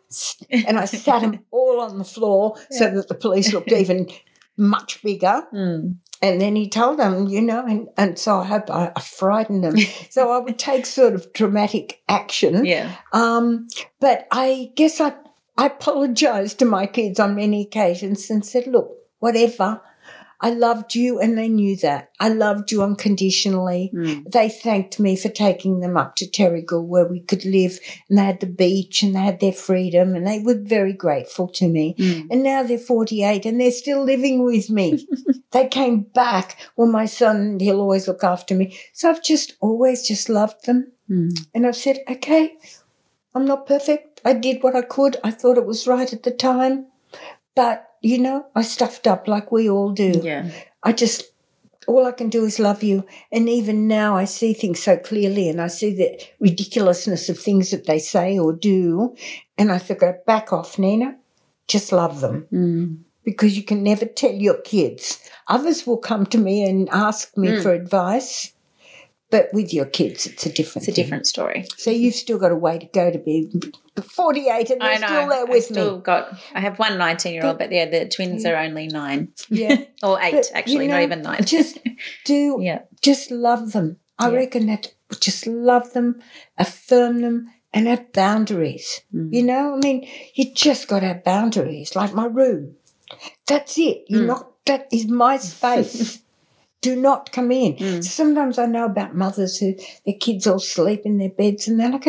And 0.50 0.78
I 0.78 0.84
sat 0.84 1.22
them 1.22 1.40
all 1.50 1.80
on 1.80 1.98
the 1.98 2.04
floor 2.04 2.54
so 2.70 2.88
that 2.88 3.08
the 3.08 3.14
police 3.14 3.52
looked 3.52 3.72
even 3.72 4.08
much 4.56 5.02
bigger. 5.02 5.46
Mm. 5.52 5.96
And 6.22 6.40
then 6.40 6.56
he 6.56 6.68
told 6.68 6.98
them, 6.98 7.26
you 7.26 7.42
know, 7.42 7.64
and, 7.66 7.88
and 7.96 8.18
so 8.18 8.38
I 8.40 8.44
hope 8.44 8.70
I, 8.70 8.92
I 8.94 9.00
frightened 9.00 9.64
them. 9.64 9.76
so 10.10 10.30
I 10.30 10.38
would 10.38 10.58
take 10.58 10.86
sort 10.86 11.14
of 11.14 11.32
dramatic 11.32 12.02
action. 12.08 12.64
Yeah. 12.64 12.96
Um, 13.12 13.68
but 14.00 14.26
I 14.30 14.70
guess 14.76 15.00
I, 15.00 15.14
I 15.58 15.66
apologized 15.66 16.58
to 16.60 16.64
my 16.64 16.86
kids 16.86 17.20
on 17.20 17.36
many 17.36 17.62
occasions 17.62 18.30
and 18.30 18.44
said, 18.44 18.66
look, 18.66 18.96
whatever. 19.18 19.82
I 20.40 20.50
loved 20.50 20.94
you 20.94 21.18
and 21.18 21.36
they 21.36 21.48
knew 21.48 21.76
that. 21.76 22.10
I 22.20 22.28
loved 22.28 22.70
you 22.70 22.82
unconditionally. 22.82 23.90
Mm. 23.94 24.30
They 24.30 24.48
thanked 24.48 25.00
me 25.00 25.16
for 25.16 25.28
taking 25.28 25.80
them 25.80 25.96
up 25.96 26.16
to 26.16 26.26
Terrigal 26.26 26.84
where 26.84 27.06
we 27.06 27.20
could 27.20 27.44
live 27.44 27.78
and 28.08 28.18
they 28.18 28.24
had 28.24 28.40
the 28.40 28.46
beach 28.46 29.02
and 29.02 29.14
they 29.14 29.20
had 29.20 29.40
their 29.40 29.52
freedom 29.52 30.14
and 30.14 30.26
they 30.26 30.40
were 30.40 30.58
very 30.58 30.92
grateful 30.92 31.48
to 31.48 31.68
me. 31.68 31.94
Mm. 31.98 32.28
And 32.30 32.42
now 32.42 32.62
they're 32.62 32.78
48 32.78 33.46
and 33.46 33.60
they're 33.60 33.70
still 33.70 34.04
living 34.04 34.44
with 34.44 34.68
me. 34.68 35.06
they 35.52 35.68
came 35.68 36.00
back. 36.00 36.58
Well, 36.76 36.88
my 36.88 37.06
son, 37.06 37.58
he'll 37.58 37.80
always 37.80 38.06
look 38.06 38.22
after 38.22 38.54
me. 38.54 38.78
So 38.92 39.10
I've 39.10 39.22
just 39.22 39.54
always 39.60 40.06
just 40.06 40.28
loved 40.28 40.66
them. 40.66 40.92
Mm. 41.10 41.30
And 41.54 41.66
I've 41.66 41.76
said, 41.76 42.00
okay, 42.10 42.56
I'm 43.34 43.44
not 43.46 43.66
perfect. 43.66 44.20
I 44.24 44.32
did 44.32 44.62
what 44.62 44.74
I 44.74 44.82
could. 44.82 45.16
I 45.22 45.30
thought 45.30 45.58
it 45.58 45.66
was 45.66 45.86
right 45.86 46.12
at 46.12 46.22
the 46.24 46.30
time. 46.30 46.86
But, 47.54 47.88
you 48.06 48.18
know, 48.18 48.46
I 48.54 48.62
stuffed 48.62 49.06
up 49.06 49.26
like 49.26 49.50
we 49.50 49.68
all 49.68 49.90
do. 49.90 50.20
Yeah. 50.22 50.50
I 50.82 50.92
just, 50.92 51.24
all 51.88 52.06
I 52.06 52.12
can 52.12 52.28
do 52.28 52.44
is 52.44 52.58
love 52.60 52.82
you. 52.82 53.04
And 53.32 53.48
even 53.48 53.88
now 53.88 54.16
I 54.16 54.26
see 54.26 54.52
things 54.54 54.80
so 54.80 54.96
clearly 54.96 55.48
and 55.48 55.60
I 55.60 55.66
see 55.68 55.92
the 55.94 56.20
ridiculousness 56.38 57.28
of 57.28 57.38
things 57.38 57.70
that 57.72 57.86
they 57.86 57.98
say 57.98 58.38
or 58.38 58.52
do. 58.52 59.16
And 59.58 59.72
I 59.72 59.78
think, 59.78 60.02
back 60.26 60.52
off, 60.52 60.78
Nina. 60.78 61.16
Just 61.68 61.90
love 61.90 62.20
them 62.20 62.46
Mm. 62.52 62.98
because 63.24 63.56
you 63.56 63.64
can 63.64 63.82
never 63.82 64.04
tell 64.06 64.32
your 64.32 64.58
kids. 64.62 65.18
Others 65.48 65.84
will 65.86 65.98
come 65.98 66.26
to 66.26 66.38
me 66.38 66.62
and 66.62 66.88
ask 66.90 67.36
me 67.36 67.48
Mm. 67.48 67.62
for 67.62 67.72
advice. 67.72 68.52
But 69.30 69.48
with 69.52 69.74
your 69.74 69.86
kids, 69.86 70.26
it's 70.26 70.46
a 70.46 70.52
different 70.52 70.86
It's 70.88 70.96
a 70.96 71.02
different 71.02 71.26
story. 71.26 71.66
So 71.76 71.90
you've 71.90 72.14
still 72.14 72.38
got 72.38 72.52
a 72.52 72.56
way 72.56 72.78
to 72.78 72.86
go 72.86 73.10
to 73.10 73.18
be 73.18 73.50
48 74.00 74.70
and 74.70 74.80
they're 74.80 74.98
know. 75.00 75.06
still 75.06 75.28
there 75.28 75.42
I've 75.42 75.48
with 75.48 75.64
still 75.64 75.96
me. 75.96 76.02
got. 76.02 76.38
I 76.54 76.60
have 76.60 76.78
one 76.78 76.96
19 76.96 77.34
year 77.34 77.44
old, 77.44 77.58
but 77.58 77.72
yeah, 77.72 77.86
the 77.90 78.08
twins 78.08 78.44
are 78.44 78.56
only 78.56 78.86
nine 78.86 79.32
Yeah. 79.48 79.78
or 80.02 80.20
eight, 80.20 80.32
But, 80.32 80.50
you 80.50 80.54
actually, 80.54 80.86
not 80.88 81.02
even 81.02 81.22
nine. 81.22 81.44
just 81.44 81.78
do 82.24 82.58
yeah. 82.60 82.82
just 83.02 83.30
love 83.32 83.72
them. 83.72 83.96
I 84.18 84.28
Yeah. 84.30 84.36
reckon 84.36 84.66
that 84.66 84.94
just 85.20 85.46
love 85.46 85.92
them, 85.92 86.20
affirm 86.56 87.20
them, 87.20 87.48
and 87.74 87.86
have 87.88 88.12
boundaries. 88.12 89.00
Mm. 89.12 89.32
You 89.32 89.42
know, 89.42 89.74
I 89.74 89.78
mean, 89.78 90.08
you 90.34 90.54
just 90.54 90.86
got 90.88 91.00
to 91.00 91.08
have 91.08 91.24
boundaries, 91.24 91.96
like 91.96 92.14
my 92.14 92.26
room. 92.26 92.76
That's 93.46 93.76
it. 93.78 94.04
You're 94.08 94.22
Mm. 94.22 94.26
not, 94.26 94.52
that 94.66 94.86
is 94.92 95.06
my 95.08 95.36
space. 95.52 96.20
Do 96.86 96.94
not 96.94 97.32
come 97.32 97.50
in. 97.50 97.76
Mm. 97.76 98.04
Sometimes 98.04 98.58
I 98.58 98.66
know 98.66 98.84
about 98.84 99.14
mothers 99.14 99.58
who 99.58 99.74
their 100.04 100.14
kids 100.20 100.46
all 100.46 100.58
sleep 100.60 101.02
in 101.04 101.18
their 101.18 101.30
beds 101.30 101.66
and 101.66 101.80
they're 101.80 101.90
like, 101.90 102.06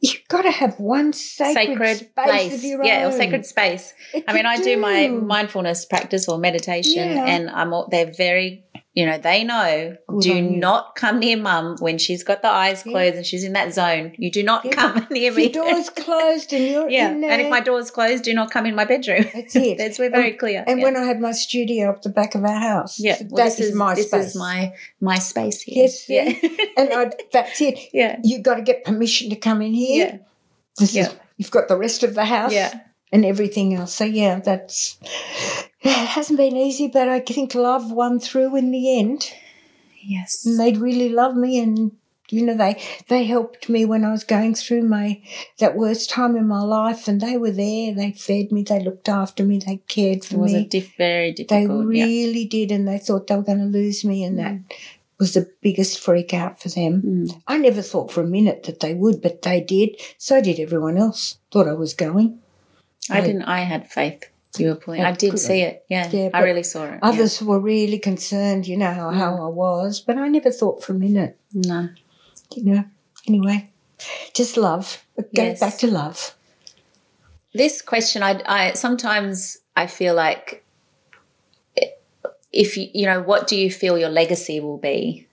you've 0.00 0.26
got 0.28 0.42
to 0.42 0.50
have 0.50 0.74
one 0.80 1.12
sacred, 1.12 1.54
Sacred 1.54 1.96
space 1.98 2.08
place, 2.30 2.54
of 2.54 2.64
your 2.64 2.84
yeah, 2.84 3.04
own. 3.04 3.12
or 3.12 3.16
sacred 3.16 3.46
space. 3.46 3.92
It 4.14 4.24
I 4.26 4.32
mean, 4.32 4.46
I 4.46 4.56
do 4.56 4.76
my 4.78 5.08
mindfulness 5.08 5.84
practice 5.84 6.28
or 6.28 6.38
meditation, 6.38 7.04
Yeah. 7.16 7.26
and 7.26 7.50
I'm 7.50 7.72
all, 7.72 7.86
they're 7.90 8.12
very, 8.12 8.64
you 8.92 9.06
know, 9.06 9.18
they 9.18 9.44
know. 9.44 9.96
Good 10.08 10.22
do 10.22 10.42
not 10.42 10.96
come 10.96 11.20
near 11.20 11.36
mum 11.36 11.76
when 11.78 11.96
she's 11.98 12.24
got 12.24 12.42
the 12.42 12.48
eyes 12.48 12.82
Yeah. 12.84 12.92
closed 12.92 13.16
and 13.16 13.24
she's 13.26 13.44
in 13.44 13.52
that 13.52 13.72
zone. 13.72 14.14
You 14.18 14.30
do 14.32 14.42
not 14.42 14.64
Yeah. 14.64 14.72
come 14.72 15.06
near 15.10 15.30
If 15.30 15.36
me. 15.36 15.44
your 15.44 15.52
door's 15.52 15.88
closed 16.04 16.52
and 16.52 16.64
you're 16.64 16.90
yeah, 16.90 17.10
in 17.10 17.20
there. 17.20 17.30
and 17.30 17.40
if 17.42 17.48
my 17.50 17.60
door's 17.60 17.90
closed, 17.90 18.24
do 18.24 18.34
not 18.34 18.50
come 18.50 18.66
in 18.66 18.74
my 18.74 18.84
bedroom. 18.84 19.26
That's 19.32 19.54
it. 19.54 19.78
That's 19.78 19.98
we're 19.98 20.10
very 20.10 20.32
clear. 20.32 20.64
And 20.66 20.80
yeah. 20.80 20.84
when 20.84 20.96
I 20.96 21.04
had 21.04 21.20
my 21.20 21.30
studio 21.32 21.90
up 21.90 22.02
the 22.02 22.08
back 22.08 22.34
of 22.34 22.44
our 22.44 22.58
house, 22.58 22.98
yeah, 22.98 23.16
that 23.18 23.30
well, 23.30 23.44
this 23.44 23.60
is 23.60 23.74
my 23.74 23.94
this 23.94 24.08
space. 24.08 24.26
is 24.26 24.36
my 24.36 24.72
my 25.00 25.16
space 25.18 25.62
here. 25.62 25.84
Yes, 25.84 26.08
yeah, 26.08 26.32
and 26.76 26.92
I, 26.92 27.12
that's 27.32 27.60
it. 27.60 27.78
yeah, 27.92 28.18
You 28.24 28.40
got 28.42 28.56
to 28.56 28.62
get 28.62 28.84
permission 28.84 29.30
to 29.30 29.36
come 29.36 29.62
in 29.62 29.72
here. 29.72 30.06
yeah, 30.06 30.18
This 30.78 30.94
Yeah. 30.94 31.02
is, 31.06 31.14
you've 31.36 31.50
got 31.52 31.68
the 31.68 31.76
rest 31.78 32.02
of 32.02 32.14
the 32.16 32.24
house 32.24 32.52
yeah. 32.52 32.80
and 33.12 33.24
everything 33.24 33.72
else. 33.74 33.94
So 33.94 34.04
yeah, 34.04 34.40
that's 34.40 34.98
it 35.82 36.08
hasn't 36.08 36.36
been 36.38 36.56
easy, 36.56 36.88
but 36.88 37.08
I 37.08 37.20
think 37.20 37.54
love 37.54 37.90
won 37.92 38.20
through 38.20 38.56
in 38.56 38.70
the 38.70 38.98
end. 38.98 39.32
Yes. 40.02 40.44
And 40.46 40.58
they'd 40.58 40.78
really 40.78 41.08
love 41.10 41.36
me, 41.36 41.58
and 41.58 41.92
you 42.30 42.44
know 42.46 42.54
they 42.56 42.80
they 43.08 43.24
helped 43.24 43.68
me 43.68 43.84
when 43.84 44.04
I 44.04 44.12
was 44.12 44.24
going 44.24 44.54
through 44.54 44.82
my 44.82 45.20
that 45.58 45.76
worst 45.76 46.08
time 46.10 46.36
in 46.36 46.46
my 46.48 46.60
life, 46.62 47.06
and 47.08 47.20
they 47.20 47.36
were 47.36 47.50
there. 47.50 47.94
They 47.94 48.12
fed 48.12 48.50
me, 48.52 48.62
they 48.62 48.80
looked 48.82 49.08
after 49.08 49.44
me, 49.44 49.58
they 49.58 49.78
cared 49.88 50.24
for 50.24 50.36
It 50.36 50.38
was 50.38 50.52
me. 50.52 50.60
a 50.60 50.64
diff- 50.68 50.96
very 50.96 51.32
They 51.32 51.44
difficult. 51.44 51.94
yeah. 51.94 52.04
really 52.04 52.44
did, 52.46 52.70
and 52.70 52.86
they 52.88 52.98
thought 52.98 53.26
they 53.26 53.36
were 53.36 53.42
going 53.42 53.58
to 53.58 53.64
lose 53.78 54.04
me, 54.04 54.24
and 54.24 54.38
that 54.38 54.58
was 55.18 55.34
the 55.34 55.50
biggest 55.60 55.98
freak 55.98 56.32
out 56.32 56.58
for 56.62 56.70
them. 56.70 57.02
Mm. 57.02 57.42
I 57.46 57.58
never 57.58 57.82
thought 57.82 58.10
for 58.10 58.22
a 58.22 58.26
minute 58.26 58.62
that 58.62 58.80
they 58.80 58.94
would, 58.94 59.20
but 59.20 59.42
they 59.42 59.60
did. 59.60 60.00
So 60.16 60.40
did 60.40 60.58
everyone 60.58 60.96
else. 60.96 61.36
Thought 61.52 61.68
I 61.68 61.74
was 61.74 61.92
going. 61.92 62.38
I 63.10 63.20
didn't. 63.20 63.42
I 63.42 63.60
had 63.60 63.90
faith. 63.90 64.24
You 64.58 64.68
were 64.68 64.74
pulling. 64.74 65.00
I 65.02 65.10
Yeah, 65.10 65.16
did 65.16 65.38
see 65.38 65.60
it. 65.62 65.84
Yeah, 65.88 66.10
Yeah, 66.10 66.30
I 66.34 66.42
really 66.42 66.62
saw 66.64 66.84
it. 66.84 66.90
yeah. 66.92 66.98
Others 67.02 67.42
were 67.42 67.60
really 67.60 67.98
concerned, 67.98 68.66
you 68.66 68.76
know, 68.76 68.92
how, 68.92 69.10
how 69.10 69.34
I 69.44 69.48
was, 69.48 70.00
but 70.00 70.16
I 70.18 70.28
never 70.28 70.50
thought 70.50 70.82
for 70.82 70.92
a 70.92 70.98
minute, 70.98 71.38
No. 71.52 71.88
you 72.54 72.64
know. 72.64 72.84
Anyway, 73.28 73.70
just 74.34 74.56
love. 74.56 75.04
It 75.16 75.32
goes 75.34 75.46
Yes. 75.46 75.60
back 75.60 75.78
to 75.78 75.86
love. 75.86 76.34
This 77.54 77.80
question, 77.82 78.22
I, 78.22 78.40
I 78.46 78.72
sometimes 78.74 79.58
I 79.76 79.86
feel 79.86 80.14
like 80.14 80.64
if 82.52 82.76
you, 82.76 82.88
you 82.92 83.06
know, 83.06 83.22
what 83.22 83.46
do 83.46 83.56
you 83.56 83.70
feel 83.70 83.96
your 83.98 84.08
legacy 84.08 84.58
will 84.60 84.78
be 84.78 85.28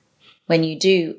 when 0.46 0.64
you 0.64 0.78
do, 0.80 1.18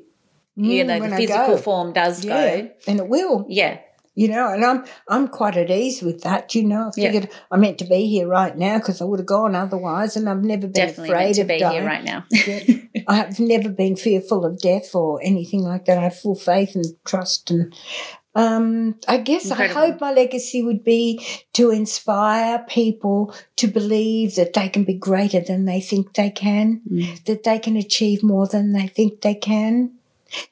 you 0.55 0.83
Mm, 0.83 0.87
know, 0.87 0.99
the 1.07 1.15
physical 1.15 1.57
form 1.57 1.93
does 1.93 2.23
Yeah, 2.23 2.61
go. 2.61 2.69
and 2.87 2.99
it 2.99 3.07
will. 3.07 3.45
Yeah. 3.49 3.79
You 4.19 4.27
know, 4.27 4.45
and 4.53 4.65
I'm 4.65 4.83
I'm 5.07 5.27
quite 5.29 5.55
at 5.55 5.69
ease 5.71 6.01
with 6.01 6.23
that. 6.23 6.53
You 6.53 6.63
know, 6.65 6.83
I 6.87 6.91
Yeah. 6.97 7.11
figured 7.11 7.29
I 7.49 7.55
meant 7.55 7.77
to 7.79 7.85
be 7.85 8.05
here 8.07 8.27
right 8.27 8.55
now 8.57 8.77
because 8.77 8.99
I 9.01 9.05
would 9.05 9.19
have 9.19 9.25
gone 9.37 9.55
otherwise, 9.55 10.17
and 10.17 10.27
I've 10.29 10.43
never 10.43 10.67
been 10.67 10.87
Definitely 10.87 11.09
afraid 11.09 11.33
to 11.35 11.41
of 11.43 11.47
be 11.47 11.59
dying. 11.59 11.73
here 11.77 11.85
right 11.85 12.03
now. 12.03 12.25
Yeah. 12.45 12.59
I've 13.07 13.39
never 13.39 13.69
been 13.69 13.95
fearful 13.95 14.43
of 14.45 14.59
death 14.59 14.93
or 14.93 15.21
anything 15.23 15.63
like 15.63 15.85
that. 15.85 15.97
I 15.97 16.01
have 16.01 16.17
full 16.19 16.35
faith 16.35 16.75
and 16.75 16.83
trust, 17.05 17.49
and 17.49 17.73
um, 18.35 18.95
I 19.07 19.17
guess 19.17 19.49
Incredible. 19.49 19.79
I 19.81 19.85
hope 19.87 20.01
my 20.01 20.11
legacy 20.11 20.61
would 20.63 20.83
be 20.83 21.25
to 21.53 21.71
inspire 21.71 22.59
people 22.67 23.33
to 23.55 23.67
believe 23.67 24.35
that 24.35 24.51
they 24.53 24.67
can 24.67 24.83
be 24.83 24.95
greater 24.95 25.39
than 25.39 25.63
they 25.63 25.79
think 25.79 26.13
they 26.15 26.29
can, 26.29 26.81
Mm. 26.91 27.23
that 27.23 27.43
they 27.43 27.57
can 27.59 27.77
achieve 27.77 28.21
more 28.21 28.47
than 28.47 28.73
they 28.73 28.87
think 28.87 29.21
they 29.21 29.33
can, 29.35 29.91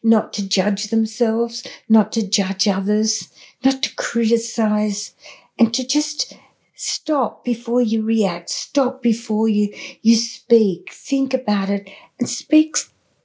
not 0.01 0.34
to 0.34 0.47
judge 0.47 0.88
themselves, 0.89 1.63
not 1.88 2.11
to 2.13 2.28
judge 2.28 2.68
others, 2.68 3.30
not 3.68 3.84
to 3.84 3.93
criticize, 3.95 5.13
and 5.59 5.74
to 5.74 5.86
just 5.86 6.34
stop 6.74 7.43
before 7.43 7.82
you 7.82 8.01
react, 8.01 8.49
stop 8.49 9.01
before 9.01 9.49
you 9.49 9.74
you 10.01 10.15
speak, 10.15 10.91
think 10.93 11.34
about 11.34 11.70
it, 11.70 11.89
and 12.18 12.30
speak 12.30 12.78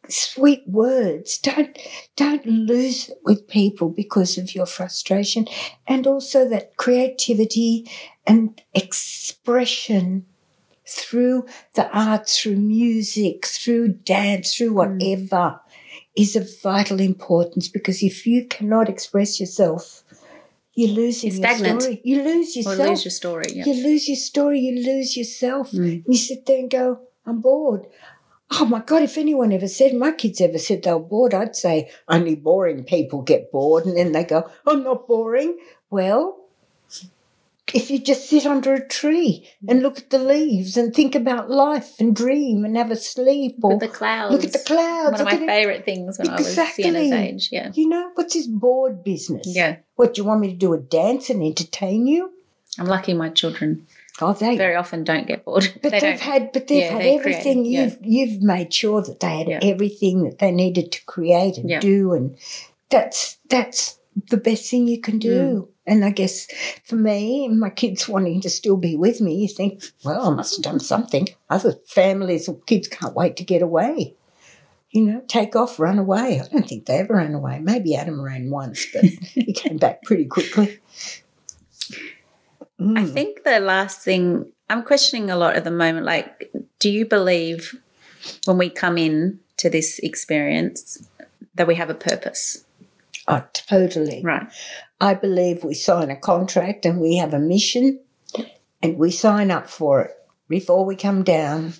sweet 0.08 0.64
words. 0.66 1.38
Don't 1.38 1.78
don't 2.16 2.44
lose 2.44 3.08
it 3.08 3.18
with 3.22 3.46
people 3.46 3.88
because 3.88 4.36
of 4.36 4.52
your 4.52 4.66
frustration, 4.66 5.46
and 5.86 6.08
also 6.08 6.48
that 6.48 6.76
creativity 6.76 7.88
and 8.26 8.60
expression 8.74 10.26
through 10.84 11.46
the 11.74 11.88
arts, 11.96 12.40
through 12.40 12.56
music, 12.56 13.46
through 13.46 13.88
dance, 13.88 14.56
through 14.56 14.70
hmm. 14.70 14.80
whatever 14.82 15.60
is 16.16 16.34
of 16.36 16.60
vital 16.60 17.00
importance. 17.00 17.68
Because 17.68 18.02
if 18.02 18.26
you 18.26 18.46
cannot 18.46 18.88
express 18.88 19.38
yourself, 19.38 20.02
you 20.74 20.88
lose 20.88 21.22
your 21.22 21.32
story. 21.32 22.00
You 22.04 22.22
lose 22.22 22.56
Or 22.56 22.60
yourself. 22.60 22.88
lose 22.88 23.04
your 23.04 23.12
story. 23.12 23.44
Yeah. 23.52 23.64
You 23.66 23.74
lose 23.82 24.08
your 24.08 24.16
story, 24.16 24.60
you 24.60 24.84
lose 24.84 25.16
yourself. 25.16 25.70
Mm. 25.72 26.04
You 26.06 26.16
sit 26.16 26.46
there 26.46 26.58
and 26.58 26.70
go, 26.70 27.00
I'm 27.26 27.40
bored. 27.40 27.86
Oh 28.54 28.64
my 28.66 28.80
God, 28.80 29.02
if 29.02 29.16
anyone 29.16 29.52
ever 29.52 29.68
said, 29.68 29.94
my 29.94 30.12
kids 30.12 30.40
ever 30.40 30.58
said 30.58 30.82
they 30.82 30.92
were 30.92 30.98
bored, 30.98 31.32
I'd 31.34 31.56
say 31.56 31.90
only 32.08 32.34
boring 32.34 32.84
people 32.84 33.22
get 33.22 33.50
bored. 33.50 33.86
And 33.86 33.96
then 33.96 34.12
they 34.12 34.24
go, 34.24 34.50
I'm 34.66 34.82
not 34.82 35.06
boring. 35.08 35.58
Well, 35.90 36.36
if 37.74 37.90
you 37.90 37.98
just 37.98 38.28
sit 38.28 38.44
under 38.46 38.74
a 38.74 38.86
tree 38.86 39.48
and 39.68 39.82
look 39.82 39.98
at 39.98 40.10
the 40.10 40.18
leaves 40.18 40.76
and 40.76 40.94
think 40.94 41.14
about 41.14 41.50
life 41.50 41.98
and 41.98 42.14
dream 42.14 42.64
and 42.64 42.76
have 42.76 42.90
a 42.90 42.96
sleep 42.96 43.56
or 43.62 43.74
Look 43.74 43.82
at 43.84 43.90
the 43.92 43.96
clouds. 43.96 44.32
look 44.34 44.44
at 44.44 44.52
the 44.52 44.58
clouds. 44.58 45.12
One 45.22 45.34
of 45.34 45.40
my 45.40 45.46
favourite 45.46 45.84
things 45.84 46.18
when 46.18 46.28
I 46.28 46.36
was 46.36 46.48
Exactly. 46.48 46.84
Sienna's 46.84 47.12
age. 47.12 47.48
Yeah. 47.52 47.70
You 47.74 47.88
know, 47.88 48.10
what's 48.14 48.34
this 48.34 48.46
bored 48.46 49.02
business? 49.04 49.46
Yeah. 49.46 49.76
What, 49.96 50.14
do 50.14 50.20
you 50.22 50.26
want 50.28 50.40
me 50.40 50.48
to 50.48 50.56
do 50.56 50.72
a 50.74 50.78
dance 50.78 51.30
and 51.30 51.42
entertain 51.42 52.06
you? 52.06 52.32
I'm 52.78 52.86
lucky 52.86 53.14
my 53.14 53.28
children 53.30 53.86
Oh, 54.20 54.34
they 54.34 54.58
very 54.58 54.76
often 54.76 55.04
don't 55.04 55.26
get 55.26 55.44
bored. 55.44 55.72
But 55.82 55.90
they 56.00 56.10
have 56.10 56.20
had, 56.20 56.52
but 56.52 56.68
they've 56.68 56.82
Yeah, 56.82 56.92
had 56.98 57.06
everything. 57.06 57.64
yeah. 57.64 57.84
You've 57.84 57.98
you've 58.02 58.42
made 58.42 58.72
sure 58.72 59.00
that 59.02 59.20
they 59.20 59.38
had 59.38 59.48
Yeah. 59.48 59.60
everything 59.62 60.24
that 60.24 60.38
they 60.38 60.50
needed 60.52 60.92
to 60.92 61.04
create 61.06 61.56
and 61.56 61.80
do, 61.80 62.12
and 62.12 62.36
that's 62.90 63.38
that's 63.48 63.98
the 64.28 64.36
best 64.36 64.70
thing 64.70 64.86
you 64.86 65.00
can 65.00 65.18
do. 65.18 65.32
Mm. 65.38 65.68
And 65.86 66.04
I 66.04 66.10
guess 66.10 66.46
for 66.84 66.94
me, 66.96 67.48
my 67.48 67.70
kids 67.70 68.08
wanting 68.08 68.40
to 68.42 68.50
still 68.50 68.76
be 68.76 68.96
with 68.96 69.20
me, 69.20 69.34
you 69.34 69.48
think, 69.48 69.82
well, 70.04 70.28
I 70.28 70.34
must 70.34 70.56
have 70.56 70.62
done 70.64 70.80
something. 70.80 71.28
Other 71.50 71.74
families 71.88 72.48
or 72.48 72.58
kids 72.66 72.86
can't 72.88 73.16
wait 73.16 73.36
to 73.36 73.44
get 73.44 73.62
away. 73.62 74.14
You 74.92 75.04
know, 75.06 75.22
take 75.26 75.56
off, 75.56 75.80
run 75.80 75.98
away. 75.98 76.40
I 76.40 76.46
don't 76.48 76.68
think 76.68 76.86
they 76.86 76.98
ever 77.00 77.14
ran 77.16 77.34
away. 77.34 77.58
Maybe 77.58 77.96
Adam 77.96 78.20
ran 78.20 78.50
once, 78.50 78.86
but 78.92 79.04
he 79.04 79.52
came 79.54 79.78
back 79.78 80.02
pretty 80.04 80.26
quickly. 80.26 80.78
I 82.80 82.84
Mm. 83.04 83.12
think 83.12 83.44
the 83.44 83.60
last 83.60 84.00
thing 84.02 84.50
I'm 84.68 84.82
questioning 84.82 85.30
a 85.30 85.36
lot 85.36 85.54
at 85.54 85.62
the 85.64 85.70
moment, 85.70 86.04
like, 86.04 86.50
do 86.80 86.90
you 86.90 87.06
believe 87.06 87.76
when 88.44 88.58
we 88.58 88.70
come 88.70 88.98
in 88.98 89.38
to 89.58 89.70
this 89.70 89.98
experience 90.00 91.08
that 91.54 91.66
we 91.68 91.76
have 91.76 91.90
a 91.90 91.94
purpose? 91.94 92.64
Oh, 93.28 93.44
totally. 93.52 94.20
Right. 94.24 94.46
I 95.02 95.14
believe 95.14 95.64
we 95.64 95.74
sign 95.74 96.10
a 96.10 96.16
contract 96.16 96.86
and 96.86 97.00
we 97.00 97.16
have 97.16 97.34
a 97.34 97.38
mission 97.40 97.98
and 98.80 98.96
we 98.96 99.10
sign 99.10 99.50
up 99.50 99.68
for 99.68 100.02
it 100.02 100.12
before 100.48 100.84
we 100.84 100.94
come 100.94 101.24
down. 101.24 101.74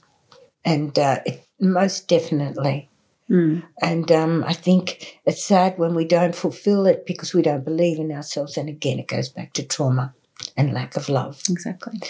And 0.65 0.99
uh, 0.99 1.21
it, 1.25 1.47
most 1.61 2.09
definitely. 2.09 2.91
Mm. 3.31 3.63
And 3.81 4.11
um, 4.11 4.43
I 4.45 4.53
think 4.53 5.21
it's 5.25 5.45
sad 5.45 5.79
when 5.79 5.95
we 5.95 6.05
don't 6.05 6.35
fulfill 6.35 6.85
it 6.85 7.07
because 7.07 7.33
we 7.33 7.43
don't 7.43 7.65
believe 7.65 8.01
in 8.01 8.11
ourselves. 8.11 8.57
And 8.57 8.69
again, 8.69 8.99
it 8.99 9.07
goes 9.07 9.29
back 9.29 9.53
to 9.53 9.63
trauma 9.63 10.15
and 10.57 10.75
lack 10.75 10.97
of 10.97 11.09
love. 11.09 11.43
Exactly. 11.49 12.01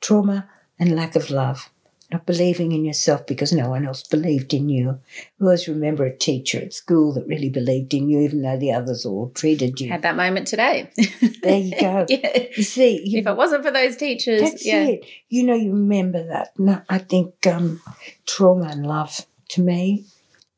Trauma 0.00 0.48
and 0.78 0.94
lack 0.94 1.16
of 1.16 1.28
love. 1.28 1.70
Not 2.12 2.26
believing 2.26 2.72
in 2.72 2.84
yourself 2.84 3.26
because 3.26 3.54
no 3.54 3.70
one 3.70 3.86
else 3.86 4.02
believed 4.02 4.52
in 4.52 4.68
you. 4.68 5.00
I 5.40 5.44
always 5.44 5.66
remember 5.66 6.04
a 6.04 6.14
teacher 6.14 6.58
at 6.58 6.74
school 6.74 7.14
that 7.14 7.26
really 7.26 7.48
believed 7.48 7.94
in 7.94 8.10
you, 8.10 8.20
even 8.20 8.42
though 8.42 8.58
the 8.58 8.72
others 8.72 9.06
all 9.06 9.30
treated 9.30 9.80
you. 9.80 9.88
Had 9.88 10.02
that 10.02 10.16
moment 10.16 10.46
today. 10.46 10.90
There 11.42 11.58
you 11.58 11.72
go. 11.80 12.06
yeah. 12.10 12.44
You 12.56 12.62
see, 12.62 13.00
you, 13.04 13.20
If 13.20 13.26
it 13.26 13.36
wasn't 13.36 13.64
for 13.64 13.70
those 13.72 13.96
teachers, 13.96 14.42
That's 14.42 14.64
yeah. 14.64 14.84
it. 14.84 15.06
You 15.28 15.44
know, 15.44 15.54
you 15.54 15.72
remember 15.72 16.22
that. 16.28 16.50
No, 16.58 16.82
I 16.88 16.98
think 16.98 17.46
um, 17.46 17.80
trauma 18.26 18.66
and 18.66 18.86
love 18.86 19.26
to 19.50 19.62
me. 19.62 20.04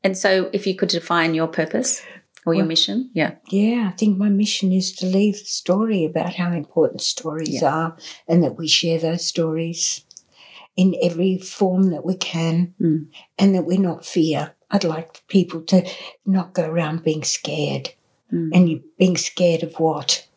And 0.03 0.15
so, 0.17 0.49
if 0.53 0.67
you 0.67 0.75
could 0.75 0.89
define 0.89 1.33
your 1.33 1.47
purpose 1.47 2.03
or 2.45 2.53
your 2.53 2.65
mission, 2.65 3.09
yeah, 3.13 3.35
Yeah, 3.49 3.89
I 3.91 3.95
think 3.97 4.17
my 4.19 4.29
mission 4.29 4.71
is 4.71 4.91
to 4.97 5.07
leave 5.07 5.33
a 5.35 5.37
story 5.45 6.05
about 6.05 6.35
how 6.35 6.51
important 6.51 7.01
stories 7.01 7.61
Yeah. 7.61 7.73
are 7.75 7.97
and 8.27 8.43
that 8.43 8.55
we 8.55 8.67
share 8.67 8.99
those 8.99 9.25
stories 9.25 10.04
in 10.75 10.95
every 11.01 11.37
form 11.37 11.91
that 11.91 12.05
we 12.05 12.15
can 12.15 12.73
Mm. 12.81 13.07
and 13.37 13.55
that 13.55 13.65
we're 13.65 13.79
not 13.79 14.05
fear. 14.05 14.53
I'd 14.71 14.83
like 14.83 15.25
people 15.27 15.61
to 15.61 15.87
not 16.25 16.53
go 16.53 16.67
around 16.67 17.03
being 17.03 17.23
scared. 17.23 17.91
Mm. 18.33 18.49
And 18.53 18.83
being 18.97 19.17
scared 19.17 19.63
of 19.63 19.79
what? 19.79 20.27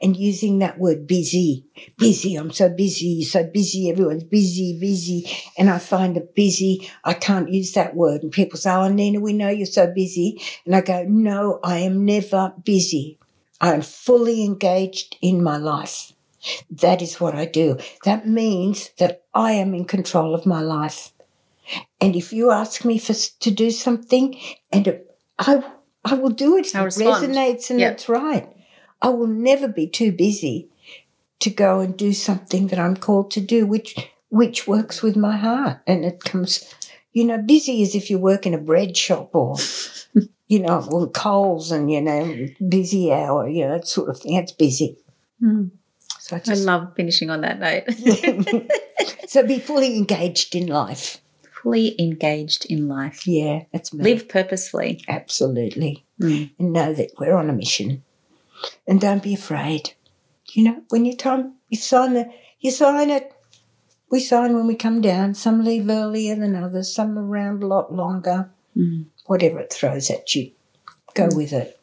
And 0.00 0.16
using 0.16 0.60
that 0.60 0.78
word 0.78 1.06
busy. 1.06 1.64
Busy, 1.98 2.36
I'm 2.36 2.52
so 2.52 2.68
busy, 2.68 3.22
so 3.24 3.44
busy, 3.44 3.90
everyone's 3.90 4.24
busy, 4.24 4.78
busy. 4.78 5.28
And 5.58 5.68
I 5.68 5.78
find 5.78 6.16
that 6.16 6.34
busy, 6.34 6.88
I 7.04 7.14
can't 7.14 7.50
use 7.52 7.72
that 7.72 7.94
word. 7.94 8.22
And 8.22 8.32
people 8.32 8.58
say, 8.58 8.70
Oh, 8.72 8.88
Nina, 8.88 9.20
we 9.20 9.32
know 9.32 9.48
you're 9.48 9.66
so 9.66 9.92
busy. 9.92 10.40
And 10.64 10.74
I 10.74 10.80
go, 10.80 11.04
No, 11.08 11.58
I 11.62 11.78
am 11.78 12.04
never 12.04 12.54
busy. 12.64 13.18
I 13.60 13.74
am 13.74 13.82
fully 13.82 14.44
engaged 14.44 15.16
in 15.20 15.42
my 15.42 15.56
life. 15.56 16.12
That 16.70 17.02
is 17.02 17.20
what 17.20 17.34
I 17.34 17.44
do. 17.46 17.78
That 18.04 18.26
means 18.26 18.90
that 18.98 19.22
I 19.34 19.52
am 19.52 19.74
in 19.74 19.84
control 19.84 20.34
of 20.34 20.46
my 20.46 20.60
life. 20.60 21.12
And 22.00 22.16
if 22.16 22.32
you 22.32 22.50
ask 22.50 22.84
me 22.84 22.98
for 22.98 23.14
to 23.14 23.50
do 23.50 23.70
something, 23.70 24.36
and 24.72 24.86
it, 24.88 25.16
I 25.38 25.62
I 26.04 26.14
will 26.14 26.30
do 26.30 26.56
it 26.56 26.66
if 26.66 26.74
I'll 26.76 26.82
it 26.82 26.86
respond. 26.86 27.24
resonates 27.26 27.70
and 27.70 27.78
Yep. 27.80 27.92
it's 27.92 28.08
right. 28.08 28.48
I 29.00 29.08
will 29.10 29.28
never 29.28 29.68
be 29.68 29.86
too 29.86 30.10
busy 30.12 30.68
to 31.40 31.50
go 31.50 31.80
and 31.80 31.96
do 31.96 32.12
something 32.12 32.68
that 32.68 32.78
I'm 32.78 32.96
called 32.96 33.30
to 33.32 33.40
do, 33.40 33.66
which 33.66 33.94
which 34.28 34.66
works 34.66 35.02
with 35.02 35.16
my 35.16 35.36
heart, 35.36 35.78
and 35.86 36.04
it 36.04 36.24
comes. 36.24 36.64
You 37.14 37.24
know, 37.26 37.36
busy 37.36 37.82
as 37.82 37.94
if 37.94 38.08
you 38.08 38.18
work 38.18 38.46
in 38.46 38.54
a 38.54 38.58
bread 38.58 38.96
shop 38.96 39.34
or, 39.34 39.58
you 40.48 40.58
know, 40.60 40.88
or 40.90 41.08
Coles 41.10 41.70
and 41.70 41.90
you 41.92 42.00
know, 42.00 42.46
busy 42.66 43.12
hour. 43.12 43.46
You 43.46 43.66
know, 43.66 43.72
that 43.74 43.86
sort 43.86 44.08
of 44.08 44.18
thing. 44.18 44.36
That's 44.36 44.52
busy. 44.52 44.96
Mm. 45.42 45.72
I 46.32 46.54
love 46.54 46.94
finishing 46.96 47.30
on 47.30 47.40
that 47.42 47.58
note. 47.60 48.70
so 49.28 49.46
be 49.46 49.58
fully 49.58 49.96
engaged 49.96 50.54
in 50.54 50.66
life. 50.66 51.18
Fully 51.62 51.94
engaged 52.00 52.64
in 52.66 52.88
life. 52.88 53.26
Yeah, 53.26 53.64
that's 53.72 53.92
me. 53.94 54.02
Live 54.04 54.28
purposefully. 54.28 55.02
absolutely, 55.08 56.04
Mm. 56.20 56.50
and 56.58 56.72
know 56.72 56.92
that 56.92 57.10
we're 57.18 57.34
on 57.34 57.48
a 57.50 57.52
mission. 57.52 58.02
And 58.86 59.00
don't 59.00 59.22
be 59.22 59.34
afraid. 59.34 59.92
You 60.52 60.64
know, 60.64 60.82
when 60.90 61.04
you 61.04 61.16
time 61.16 61.54
you 61.68 61.76
sign 61.78 62.14
the 62.14 62.30
you 62.60 62.70
sign 62.70 63.10
it. 63.10 63.32
We 64.10 64.20
sign 64.20 64.54
when 64.54 64.66
we 64.66 64.74
come 64.74 65.00
down. 65.00 65.34
Some 65.34 65.64
leave 65.64 65.88
earlier 65.88 66.34
than 66.34 66.54
others. 66.54 66.94
Some 66.94 67.18
around 67.18 67.62
a 67.62 67.66
lot 67.66 67.94
longer. 67.94 68.50
Mm. 68.76 69.06
Whatever 69.26 69.58
it 69.60 69.72
throws 69.72 70.10
at 70.10 70.34
you, 70.34 70.50
go 71.14 71.28
with 71.32 71.52
it. 71.52 71.80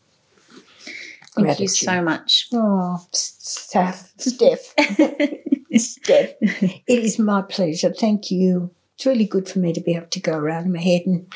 Thank 1.36 1.60
you 1.60 1.68
so 1.68 2.02
much. 2.02 2.48
Oh, 2.54 3.06
Steph, 3.12 4.14
Steph, 4.18 4.74
Steph. 5.76 6.34
It 6.42 6.84
is 6.88 7.20
my 7.20 7.42
pleasure. 7.44 7.94
Thank 7.94 8.32
you. 8.32 8.72
It's 8.96 9.06
really 9.06 9.26
good 9.26 9.48
for 9.48 9.60
me 9.60 9.72
to 9.74 9.80
be 9.80 9.96
able 9.96 10.08
to 10.08 10.20
go 10.20 10.38
around 10.38 10.66
in 10.66 10.74
my 10.74 10.82
head 10.82 11.04
and 11.06 11.32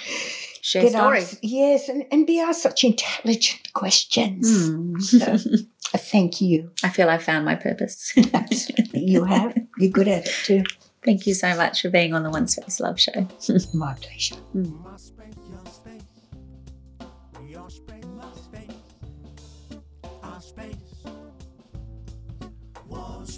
Share 0.61 0.89
stories. 0.89 1.37
yes, 1.41 1.89
and, 1.89 2.05
and 2.11 2.25
be 2.25 2.39
asked 2.39 2.63
such 2.63 2.83
intelligent 2.83 3.73
questions. 3.73 4.69
Mm. 4.69 5.01
So, 5.01 5.65
thank 5.97 6.41
you. 6.41 6.71
I 6.83 6.89
feel 6.89 7.09
I 7.09 7.17
found 7.17 7.45
my 7.45 7.55
purpose. 7.55 8.13
Absolutely. 8.33 9.01
You 9.01 9.25
have. 9.25 9.57
You're 9.77 9.91
good 9.91 10.07
at 10.07 10.25
it 10.25 10.33
too. 10.43 10.63
Thank 11.03 11.27
you 11.27 11.33
so 11.33 11.55
much 11.57 11.81
for 11.81 11.89
being 11.89 12.13
on 12.13 12.23
the 12.23 12.29
One 12.29 12.47
Space 12.47 12.79
Love 12.79 12.99
Show. 12.99 13.27
My 13.73 13.93
pleasure. 13.95 14.35
My 14.53 14.95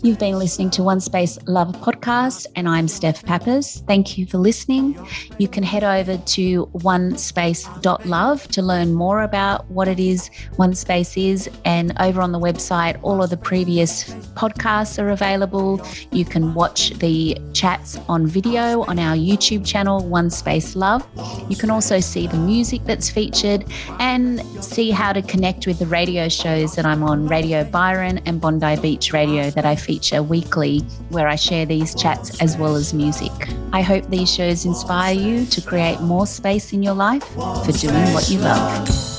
You've 0.03 0.19
been 0.19 0.37
listening 0.37 0.69
to 0.71 0.83
One 0.83 0.99
Space 0.99 1.39
Love 1.47 1.69
podcast, 1.77 2.47
and 2.55 2.67
I'm 2.67 2.87
Steph 2.87 3.23
Pappas. 3.25 3.83
Thank 3.87 4.17
you 4.17 4.25
for 4.25 4.37
listening. 4.37 4.97
You 5.37 5.47
can 5.47 5.63
head 5.63 5.83
over 5.83 6.17
to 6.17 6.65
onespace.love 6.73 8.47
to 8.49 8.61
learn 8.61 8.93
more 8.93 9.21
about 9.23 9.69
what 9.71 9.87
it 9.87 9.99
is 9.99 10.29
One 10.57 10.75
Space 10.75 11.17
is. 11.17 11.49
And 11.65 11.93
over 11.99 12.21
on 12.21 12.31
the 12.31 12.39
website, 12.39 12.99
all 13.01 13.23
of 13.23 13.29
the 13.29 13.37
previous 13.37 14.05
podcasts 14.35 15.01
are 15.01 15.09
available. 15.09 15.81
You 16.11 16.25
can 16.25 16.53
watch 16.53 16.91
the 16.99 17.37
chats 17.53 17.97
on 18.09 18.27
video 18.27 18.83
on 18.83 18.99
our 18.99 19.15
YouTube 19.15 19.65
channel, 19.65 20.05
One 20.05 20.29
Space 20.29 20.75
Love. 20.75 21.07
You 21.49 21.55
can 21.55 21.69
also 21.69 21.99
see 21.99 22.27
the 22.27 22.37
music 22.37 22.83
that's 22.85 23.09
featured 23.09 23.65
and 23.99 24.41
see 24.63 24.91
how 24.91 25.13
to 25.13 25.21
connect 25.21 25.67
with 25.67 25.79
the 25.79 25.87
radio 25.87 26.29
shows 26.29 26.75
that 26.75 26.85
I'm 26.85 27.03
on 27.03 27.27
Radio 27.27 27.63
Byron 27.63 28.19
and 28.25 28.41
Bondi 28.41 28.75
Beach 28.77 29.13
Radio 29.13 29.49
that 29.51 29.65
I 29.65 29.75
feature 29.85 30.23
weekly, 30.23 30.79
where 31.09 31.27
I 31.27 31.35
share 31.35 31.65
these 31.65 31.93
chats 31.95 32.41
as 32.41 32.57
well 32.57 32.75
as 32.75 32.93
music. 32.93 33.31
I 33.71 33.81
hope 33.81 34.09
these 34.09 34.33
shows 34.33 34.65
inspire 34.65 35.13
you 35.13 35.45
to 35.45 35.61
create 35.61 36.01
more 36.01 36.27
space 36.27 36.73
in 36.73 36.83
your 36.83 36.95
life 36.95 37.23
for 37.63 37.71
doing 37.71 38.13
what 38.13 38.29
you 38.29 38.39
love. 38.39 39.14